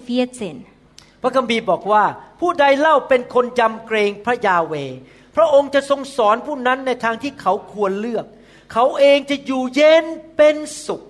[0.60, 1.22] 14.
[1.22, 2.04] พระคัมภีร์บอกว่า
[2.40, 4.98] ผู้ใดเล่าเป็นคนยำเกรงพระยาเวห์
[5.36, 8.24] พระองค์จะทรงสอนผู้นั้นในทางที่เขาควรเลือก
[8.72, 10.04] เขาเองจะอยู่เย็น
[10.36, 10.56] เป็น
[10.86, 11.02] สุข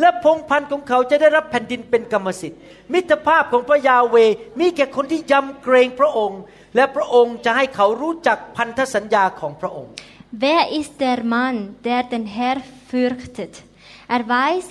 [0.00, 2.60] และพงศ์พันธุ์ของเขาจะได้รับแผ่นดินเป็นกรรมสิทธิ์
[2.92, 6.40] มิตรภาพของพระยาเวห์มีแก่คนที่ยำเกรงพระองค์
[6.76, 9.92] และพระองค์จะให้เขารู้จักพันธสัญญาของพระองค์
[10.36, 12.56] Wer ist der Mann, der den Herr
[12.88, 13.62] fürchtet?
[14.08, 14.70] Er weiß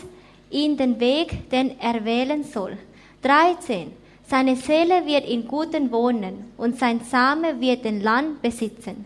[0.52, 2.78] ihn den Weg, den er wählen soll.
[3.22, 3.94] 13.
[4.28, 9.06] Seine Seele wird in Guten wohnen und sein Same wird den Land besitzen.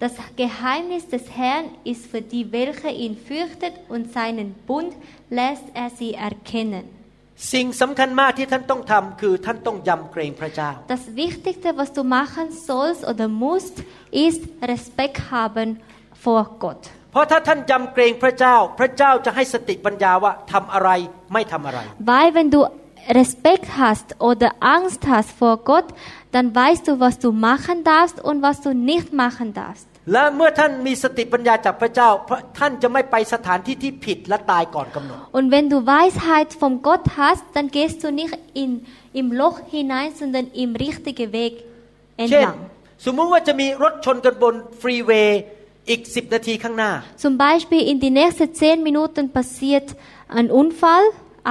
[0.00, 4.94] Das Geheimnis des Herrn ist für die, welche ihn fürchtet, und seinen Bund
[5.30, 6.90] lässt er sie erkennen.
[7.52, 13.76] สิ่งสำคัญมากที่ท่านต้องทำคือท่านต้องยำเกรงพระเจ้า Das Wichtigste, was du machen sollst oder musst,
[14.26, 15.68] ist Respekt haben
[16.24, 16.82] vor Gott.
[17.12, 20.90] เพราะถ้าท่านยำเกรงพระเจ้า พระเจ้าจะให้สติปัญญาว่าทำอะไร
[21.32, 21.80] ไม่ทำอะไร
[22.10, 22.60] Weil wenn du
[23.20, 25.88] Respekt hast oder Angst hast vor Gott,
[26.34, 29.88] dann weißt du, was du machen darfst und was du nicht machen darfst.
[30.12, 38.70] และเมื่อท่านมีสติปัญญาจากพระเจ้าพระท่านจะไม่ไปสถานที่ที่ผิดและตายก่อนกำหนด Und wenn du Weisheit vom Gott hast, dann gehst du nicht in,
[39.20, 41.52] im Loch hinein, sondern im richtigen Weg
[42.30, 42.58] เช่น entlang.
[43.04, 45.40] สมมุติว่าจะมีรถชนกันบนฟรีเวย์
[45.88, 46.90] อีก10นาทีข้างหน้า
[47.24, 49.86] Zum Beispiel in die nächsten zehn Minuten passiert
[50.38, 51.04] ein Unfall,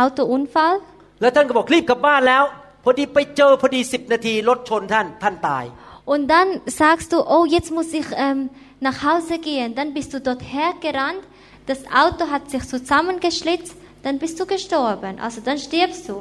[0.04, 0.76] Autounfall.
[1.22, 2.44] แล้วท่านก็บอกรีบกลับบ้านแล้ว
[2.84, 5.64] พอดีไปเจอพอดี10นาทีรถชนท่านท่านตาย
[6.05, 8.51] Und dann sagst du, oh, jetzt muss ich ähm,
[8.81, 9.75] nach Hause gehen.
[9.75, 11.25] Dann bist du dorthin gerannt,
[11.67, 15.19] das Auto hat sich zusammengeschlitzt, dann bist du gestorben.
[15.21, 16.17] Also dann stirbst du.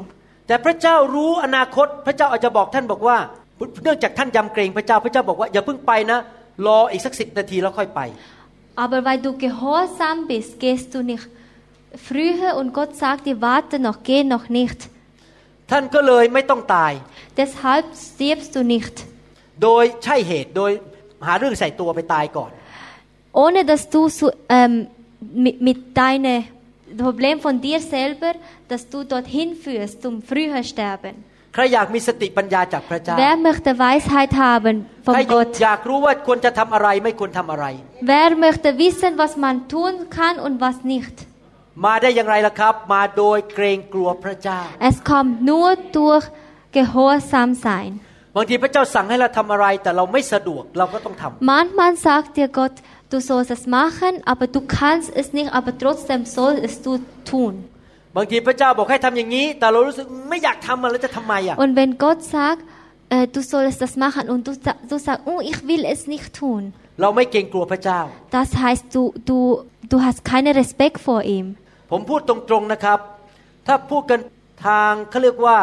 [0.48, 3.18] แต่พระเจ้ารู้อนาคต พระเจ้าอาจจะบอกท่านบอกว่า
[3.84, 6.20] เนื่องจากท่านยำเกรงพระเจ้าพระเจ้าบอกว่าอย่าเพิ่งไปนะ
[6.68, 8.02] รออีกสักสินาทีแล้วค่อยไป
[8.84, 11.28] Aber weil du gehorsam bist, gehst du nicht
[12.08, 14.80] früher und Gott sagt dir, warte noch, geh noch nicht.
[15.72, 16.94] ท่านก็เลยไม่ต้องตาย
[17.42, 18.96] Deshalb stirbst du nicht.
[19.64, 20.72] โดยใช่เหตุโดย
[21.28, 22.52] หาเรื่องใส่ตัวไปตายก่อน
[23.44, 24.28] Ohne dass du so,
[24.58, 24.74] ähm,
[25.46, 26.46] mit, mit deinem
[27.04, 28.32] Problem von dir selber,
[28.70, 31.16] dass du dorthin führst zum früher Sterben.
[31.54, 34.76] ใครอยากมีสติปัญญาจากพระเจ้า Wer möchte Weisheit haben
[35.14, 35.50] ใคร von Gott?
[35.64, 37.66] อยากรู้ว่าควรจะทำอะไรไม่ควรทำอะไร
[38.14, 41.16] Wer möchte wissen, was man tun kann und was nicht?
[41.86, 44.60] มาได้อย่างไรล่ะครับ มาโดยเกรงกลัวพระเจ้า
[44.90, 46.26] Es kommt nur durch
[46.78, 47.92] Gehorsam sein.
[48.37, 52.75] บางทีพระเจ้าสั่งให้เราทำอะไรแต่เราไม่สะดวกเราก็ต้องทำ Manchmal sagt dir Gott,
[53.13, 56.93] du sollst es machen, aber du kannst es nicht, aber trotzdem soll es du
[57.31, 57.55] tun.
[58.17, 62.63] บางทีพระเจ้าบอกให้ทำอย่างนี้ แต่เรารู้สึกไม่อยากทำมันแล้วจะทำไมอะ Und wenn Gott sagt,
[63.15, 66.29] äh, du sollst das machen und du, sa- du sagst, oh, ich will es nicht
[66.41, 66.63] tun,
[67.01, 68.01] เราไม่เกรงกลัวพระเจ้า
[68.39, 69.39] das heißt, du, du,
[69.93, 71.47] du hast keinen Respekt vor ihm.
[71.91, 72.99] ผมพูดตรงๆนะครับ
[73.67, 74.21] ถ้าพูดกัน
[74.67, 75.57] ทางเขาเรียกว่า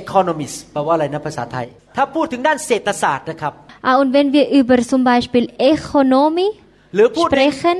[0.00, 1.66] economist แปลว่าอะไรนะภาษาไทย
[1.97, 3.53] ถ้าพูดถึงด้านเศรษฐศาสตร์นะครับ
[3.89, 6.51] Ah, und wenn wir über zum Beispiel Ökonomie
[6.95, 7.77] หรือพูดใน sprechen,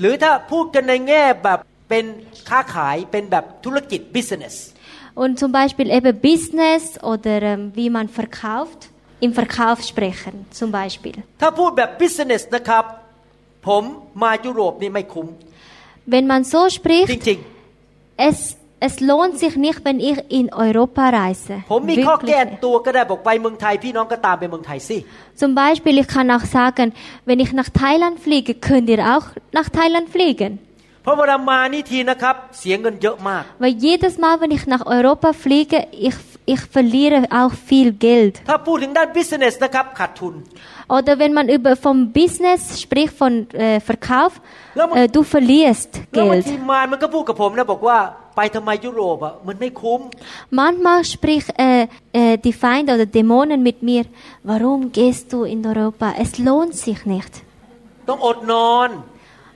[0.00, 2.04] หรือถ้าพูดกันในแง่แบบเป็น
[2.48, 4.54] ค้าขายเป็นแบบธุรกิจ business
[5.22, 6.82] und zum Beispiel eben Business
[7.12, 8.80] oder ähm, wie man verkauft,
[9.26, 11.16] im Verkauf sprechen zum Beispiel.
[11.40, 12.84] ถ้าพูดแบบ business นะครับ
[13.66, 13.82] ผม
[14.22, 15.26] มายุโรปนี่ไม่คุ้ม
[16.12, 17.38] Wenn man so จ spricht, ริง
[18.28, 18.38] es,
[18.88, 21.54] es lohnt sich nicht, wenn ich in Europa reise.
[21.62, 22.62] ๆ ผมมีข้อ Wirklich แก้ nicht.
[22.66, 24.98] ตัวก็ได้บอกไปเมืองไทยพี่น้องก็ตามไปเมืองไทยสิ
[25.42, 26.86] Zum Beispiel, ich kann auch sagen,
[27.28, 29.26] wenn ich nach Thailand fliege, könnt ihr auch
[29.58, 30.52] nach Thailand fliegen.
[31.02, 35.78] เพราะเวลามานี่ทีนะครับ เสียเงินเยอะมาก Weil jedes Mal, wenn ich nach Europa fliege,
[36.08, 36.16] ich,
[36.54, 38.34] ich verliere auch viel Geld.
[38.50, 40.34] ถ้าพูดถึงด้าน business นะครับขาดทุน
[40.96, 43.32] Oder wenn man über vom Business spricht, von
[43.66, 44.32] äh, Verkauf,
[44.78, 46.46] Lass mal- äh, du verlierst แล้วบาง Geld.
[46.50, 47.98] ทีมารมันก็พูดกับผมนะบอกว่า
[48.40, 50.00] ไปทำไมยุโรปอ่ะมันไม่คุ้ม
[50.60, 51.86] Manchmal spricht äh,
[52.20, 54.04] äh, die Feinde oder Dämonen mit mir,
[54.50, 56.06] warum gehst du in Europa?
[56.24, 57.32] Es lohnt sich nicht.
[58.08, 58.90] ต้องอดนอน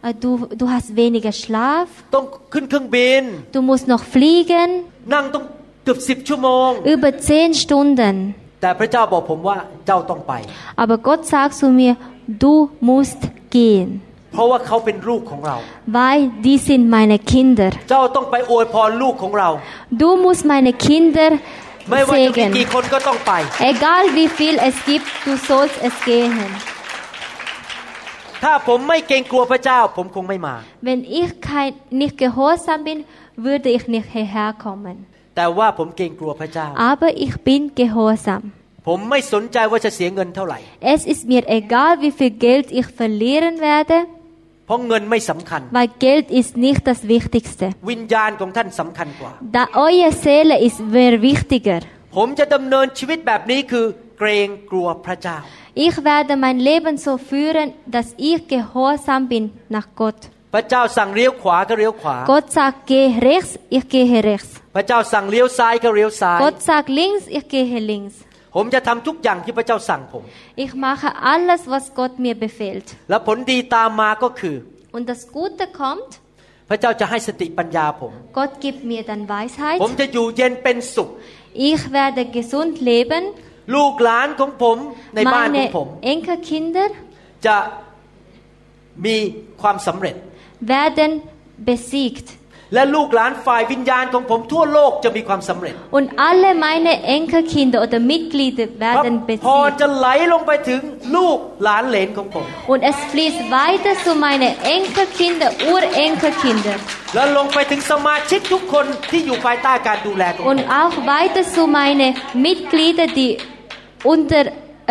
[0.07, 0.30] Äh, Du,
[0.61, 3.22] du hast weniger Schlaf, ต้องขึ้นเครื่องบิน
[3.57, 4.68] du musst noch fliegen,
[5.14, 5.45] นั่งต้อง
[5.84, 8.16] เกือบสิบชั่วโมง über zehn Stunden.
[8.61, 10.32] แต่พระเจ้าบอกผมว่าเจ้าต้องไป
[10.82, 11.93] Aber Gott sagt zu mir,
[12.45, 12.55] du
[12.91, 13.20] musst
[13.57, 13.88] gehen,
[14.34, 15.57] เพราะว่าเขาเป็นลูกของเรา
[15.97, 17.70] weil die sind meine Kinder.
[17.91, 19.49] เจ้าต้องไปอวยพรลูกของเรา
[20.03, 21.30] Du musst meine Kinder
[21.91, 22.51] ไม่ว่าจะมี segnen.
[22.59, 23.32] กี่คนก็ต้องไป
[23.72, 26.34] Egal wie viel es gibt, du sollst es gehen.
[28.45, 30.54] ถ้าผมไม่เกรงกลัวพระเจ้า ผมคงไม่มา
[30.88, 32.99] Wenn ich kein, nicht gehorsam bin,
[33.46, 34.96] würde ich nicht hierher kommen.
[35.37, 38.42] แต่ว่าผมเกรงกลัวพระเจ้า Aber ich bin gehorsam.
[38.87, 40.58] ผมไม่สนใจว่าจะเสียเงินเท่าไหร่
[40.95, 43.96] Es ist mir egal, wie viel Geld ich verlieren werde,
[44.67, 47.67] เพราะเงินไม่สำคัญ weil Geld ist nicht das Wichtigste.
[47.91, 51.80] วิญญาณของท่านสำคัญกว่า Da eure Seele ist mehr wichtiger.
[52.17, 53.87] ผมจะดำเนินชีวิตแบบนี้คือ
[54.18, 55.37] เกรงกลัวพระเจ้า
[55.87, 59.45] Ich werde mein Leben so führen, dass ich gehorsam bin
[59.76, 60.21] nach Gott.
[60.54, 64.53] พระเจ้าสั่งเลี้ยวขวาก็เลี้ยวขวา Gott sagt, geh rechts, ich gehe rechts.
[64.76, 68.17] พระเจ้าสั่งเลี้ยวซ้ายก็เลี้ยวซ้าย Gott sagt links, ich gehe links.
[68.55, 70.23] ผมจะทำทุกอย่างที่พระเจ้าสั่งผม
[70.63, 72.87] Ich mache alles, was Gott mir befiehlt.
[73.09, 74.55] และผลดีตามมาก็คือ
[74.95, 76.11] Und das Gute kommt,
[76.69, 79.79] พระเจ้าจะให้สติปัญญาผม Gott gibt mir dann Weisheit.
[79.83, 81.09] ผมจะอยู่เย็นเป็นสุข
[81.69, 83.23] Ich werde gesund leben.
[83.75, 84.77] ลูกหลานของผม
[85.15, 86.89] ในบ้านของผม Meine Enkelkinder
[87.45, 87.57] จะ
[89.05, 89.15] มี
[89.61, 90.15] ความสำเร็จ
[90.73, 91.11] werden
[91.69, 92.27] besiegt.
[92.76, 99.16] และลูกหลานฝ่ายวิญญาณของผมทั่วโลกจะมีความสำเร็จ Und alle meine Enkelkinder oder Mitglieder พระ werden
[99.46, 99.80] พร besiegt.
[99.82, 100.82] จะไหลลงไปถึง
[101.16, 106.76] ลูกหลานเหลนของผม Und es fließt weiter zu meinen Enkelkinder, Urenkelkinder.
[107.16, 112.10] แล้วลงไปถึงสมาชิกทุกคนที่อยู่ภายใต้การดูแลของผม Und auch weiter zu meinen
[112.47, 113.32] Mitgliedern, die
[114.14, 114.43] unter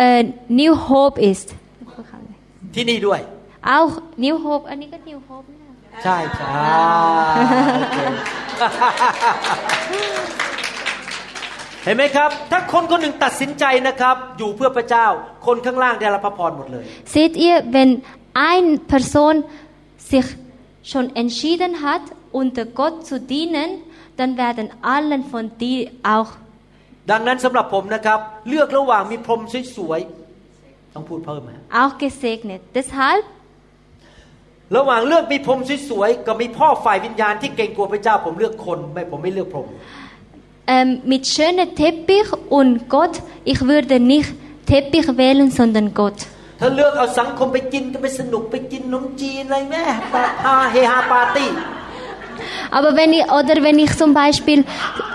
[0.05, 0.21] äh,
[0.61, 1.47] New Hope ist.
[2.75, 3.19] ที่นี่ด้วย
[3.77, 3.93] Auch
[4.25, 5.54] New Hope, อันนี้ก็ New Hope นะ
[6.03, 6.47] ใช่ใช่
[7.75, 7.99] โอเค
[11.83, 15.07] เห็นไหมครับ ถ้าคนคนหนึ่งตัดสินใจนะครับ อยู่เพื่อพระเจ้า
[15.45, 16.83] คนข้างล่างได้รับพระพรหมดเลย
[17.15, 17.91] Seht ihr, wenn
[18.51, 19.35] eine Person
[20.11, 20.27] sich
[20.91, 22.03] schon entschieden hat,
[22.41, 23.69] unter Gott zu dienen,
[24.19, 24.65] dann werden
[24.95, 25.79] allen von dir
[26.15, 26.31] auch
[27.11, 28.19] ดังนั้นสำหรับผมนะครับ
[28.49, 29.41] เลือกระหว่างมีพรม
[29.77, 31.51] สวยๆต้องพูดเพิ่มไหม
[31.81, 32.61] auch gesegnet.
[32.77, 33.23] Deshalb
[34.75, 35.59] ระหว่างเลือกมีพรม
[35.89, 39.67] สวยๆกับมีพ่อฝ่ายวิญญาณที่เก่งกลัวพระเจ้าผมเลือกคนไม่ผมไม่เลือกพรม
[40.67, 44.33] ähm, mit schönem Teppich und Gott, ich würde nicht
[44.65, 46.19] Teppich wählen, sondern Gott.
[46.59, 49.83] ถ้าเลือกเอาสังคมไปกินก็ไปสนุกไปกินนมจีนอะไรแม่
[50.13, 51.49] ปาฮาเฮฮาปาร์ตี้
[52.77, 54.65] Aber wenn ich, oder wenn ich zum Beispiel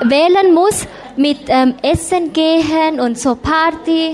[0.03, 0.87] wählen muss,
[1.17, 4.05] mit ähm, Essen gehen und so Party,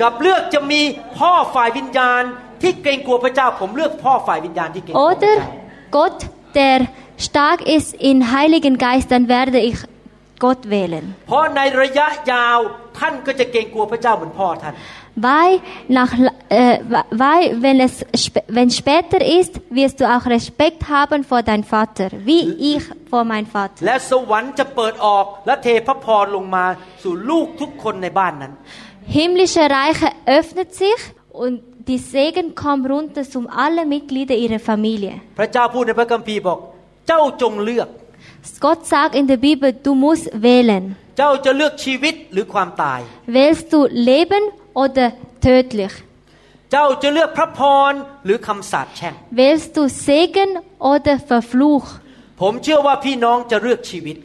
[0.00, 0.80] กับเลือกจะมี
[1.18, 2.22] พ่อฝ่ายวิญญาณ
[2.61, 5.35] ที่เกรงกลัวพระเจ้า ผมเลือกพ่อฝ่ายวิญญาณที่เกรงกลัวพระเจ้า oder
[5.97, 6.19] Gott,
[6.59, 6.77] der
[7.27, 9.77] stark ist in Heiligen Geist, dann werde ich
[10.45, 11.05] Gott wählen.
[11.27, 12.57] เพราะในระยะยาว
[12.99, 14.75] ท่านก็จะเกรงกลัวพระเจ้าเหมือนพ่อท่าน
[15.15, 15.53] Weil,
[15.89, 16.11] nach,
[16.49, 16.79] äh,
[17.23, 17.95] weil wenn es
[18.25, 22.41] sp- wenn später ist, wirst du auch Respekt haben vor deinem Vater, wie
[22.75, 23.79] ich vor meinem Vater.
[23.85, 26.65] และสวรรค์จะเปิดออกและเทพระพรลงมา
[27.03, 28.53] สู่ลูกทุกคนในบ้านนั้น
[29.17, 30.07] Himmlische Reiche
[30.37, 31.01] öffnet sich
[31.43, 31.55] und
[31.89, 35.13] die Segen kommt runter zu alle Mitglieder ihrer Familie.
[35.39, 36.59] พระเจ้าพูดในพระคัมภีร์บอก
[37.07, 37.89] เจ้าจงเลือก
[38.65, 40.83] Gott sagt in der Bibel, du musst wählen.
[41.17, 42.99] เจ้าจะเลือกชีวิตหรือความตาย
[43.35, 43.79] Wählst du
[44.09, 44.43] Leben
[44.83, 45.05] oder
[45.45, 45.95] tödlich?
[46.71, 47.59] เจ้าจะเลือกพระพ
[47.91, 47.93] ร
[48.25, 50.51] หรือคำสาปแช่ง Wählst du Segen
[50.93, 51.87] oder Verfluch?
[52.41, 54.15] ผมเชื่อว่าพี่น้องจะเลือกชีวิต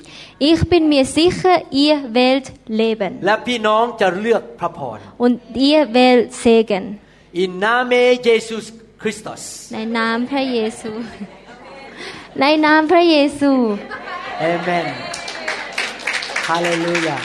[0.50, 1.54] Ich bin mir sicher,
[1.84, 2.46] ihr wählt
[2.80, 5.34] Leben และพี่น้องจะเลือกพระพร und
[5.70, 6.84] ihr wählt Segen.
[7.39, 7.93] อินนาเม
[8.25, 8.67] เยซูส
[9.01, 9.43] คริสตุส
[9.73, 10.91] ในนามพระเยซู
[12.41, 13.51] ในนามพระเยซู
[14.39, 14.87] เอเมน
[16.47, 17.17] ฮาเลลูยา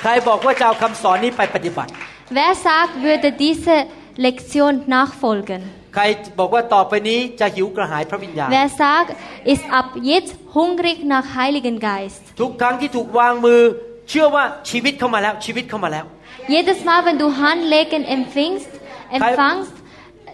[0.00, 1.90] ใครบอกว่าจะเอาคำสอนนี้ไปปฏิบัติ
[2.36, 3.76] Wer sagt, würde diese
[4.24, 5.60] Lektion nachfolgen?
[5.94, 6.02] ใคร
[6.38, 9.08] บอกว่าต่อไปนี้จะหิวกระหายพระวิญญาณ Wer sagt,
[9.52, 12.22] ist ab jetzt hungrig nach Heiligen Geist?
[12.40, 13.60] ทุกครั้งที่ถูกวางมือ
[14.08, 16.06] เชื่อว่าชีวิตเข้ามาแล้วชีวิตเข้ามาแล้ว
[16.55, 18.69] Jedes Mal, wenn du Handlegen empfängst,
[19.17, 19.73] empfangst,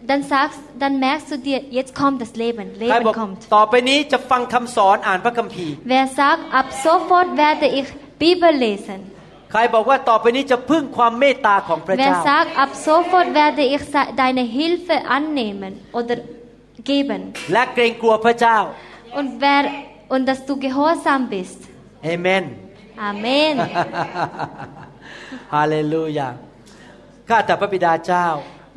[0.10, 3.40] dann sagst, dann merkst du dir, jetzt kommt das Leben, ใครบอ Leben ก kommt.
[3.56, 7.88] ต่อไปนี้จะฟังคำสอนอ่านพระคัมภีร์ Wer sagt, ab sofort werde ich
[8.24, 9.00] Bibel lesen.
[9.52, 16.16] ใครบอกว่าต่อไปนี้จะพึ่งความเมตตาของพระ Wer เจ้า sagt, ab sofort werde ich se- deine Hilfe annehmen oder
[16.92, 17.20] geben.
[17.54, 18.58] และเกรงกลัวพระเจ้า
[19.20, 19.64] Und wer,
[20.14, 21.60] und dass du gehorsam bist.
[22.04, 22.44] เอเมน
[23.12, 23.56] Amen.
[25.55, 26.29] ฮาเลลูยา
[27.29, 28.27] ข้าแต่พระบิดาเจ้า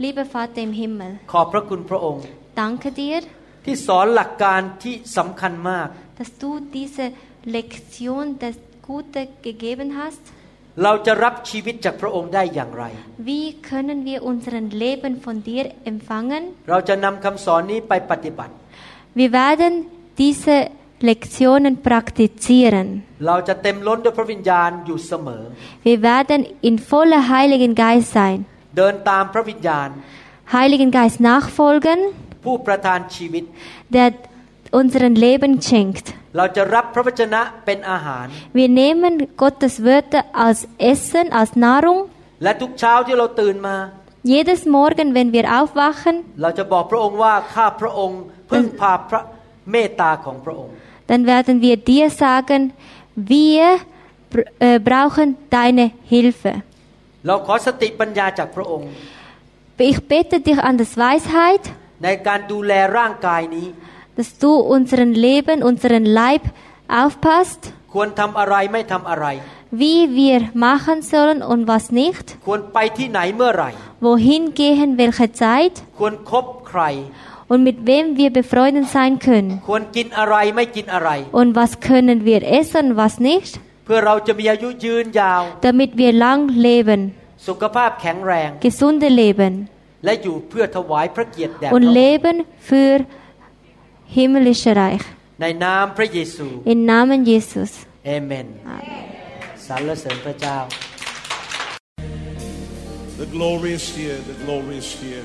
[0.03, 2.23] Lieber Vater im Himmel, ขอบพระคุณพระองค์
[2.61, 3.21] danke dir,
[3.65, 5.87] ที่สอนหลักการที่สำคัญมาก
[6.19, 7.05] dass du diese
[7.55, 8.55] Lektion das
[8.87, 10.23] Gute gegeben hast.
[10.83, 12.83] เราจะรับชีวิตจากพระองค์ได้อย่างไร
[13.29, 16.43] Wie können wir unseren Leben von dir empfangen?
[16.69, 18.53] เราจะนำคำสอนนี้ไปปฏิบัติ
[19.19, 19.71] Wir werden
[20.21, 20.55] diese
[21.08, 22.86] Lektionen praktizieren.
[23.26, 25.42] เราจะเต็มล้นด้วยพระวิญญาณอยู่เสมอ
[25.86, 28.38] Wir werden in voller Heiligen Geist sein.
[28.76, 29.88] เดินตามพระวิญญาณ
[30.54, 31.98] Heiligen Geist nachfolgen,
[32.44, 33.44] ผู้ประทานชีวิต
[33.96, 34.08] der
[34.80, 36.06] unseren Leben schenkt.
[36.36, 38.26] เราจะรับพระวจนะเป็นอาหาร
[38.58, 40.60] Wir nehmen Gottes Wörter als
[40.92, 42.00] Essen, als Nahrung.
[42.42, 43.76] และทุกเช้าที่เราตื่นมา
[44.32, 49.22] Jedes Morgen, wenn wir aufwachen, เราจะบอกพระองค์ว่าข้าพระองค์พึ่งพาพระ
[49.70, 50.74] เมตตาของพระองค์
[51.09, 52.71] dann werden wir dir sagen,
[53.15, 53.79] wir
[54.59, 56.61] äh, brauchen deine Hilfe.
[59.77, 61.61] Ich bitte dich an das Weisheit,
[64.15, 66.43] dass du unseren Leben, unseren Leib
[66.87, 67.73] aufpasst,
[69.71, 72.37] wie wir machen sollen und was nicht,
[73.99, 75.81] wohin gehen, welche Zeit,
[77.50, 81.10] und mit wem wir befreundet sein können ควรกินอะไรไม่กินอะไร
[81.40, 83.52] und was können wir essen, was nicht,
[83.84, 87.00] เพื่อเราจะมีอายุยืนยาว damit wir lang leben,
[87.46, 89.54] สุขภาพแข็งแรง gesunde Leben
[90.04, 92.36] และอยู่เพื่อถวายพระเกียรติแด่พ und ระองค์ Leben
[92.68, 92.96] für
[94.16, 95.04] himmlische Reich.
[95.40, 97.70] ในนามพระเยซู Im Namen Jesus.
[98.06, 98.46] เอเมน
[99.66, 100.58] สรรเสริญพระเจ้า
[103.22, 105.24] The glory is here, the glory is here.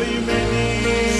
[0.00, 1.19] whatever need,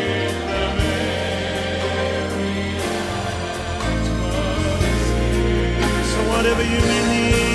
[6.41, 7.50] Whatever you need.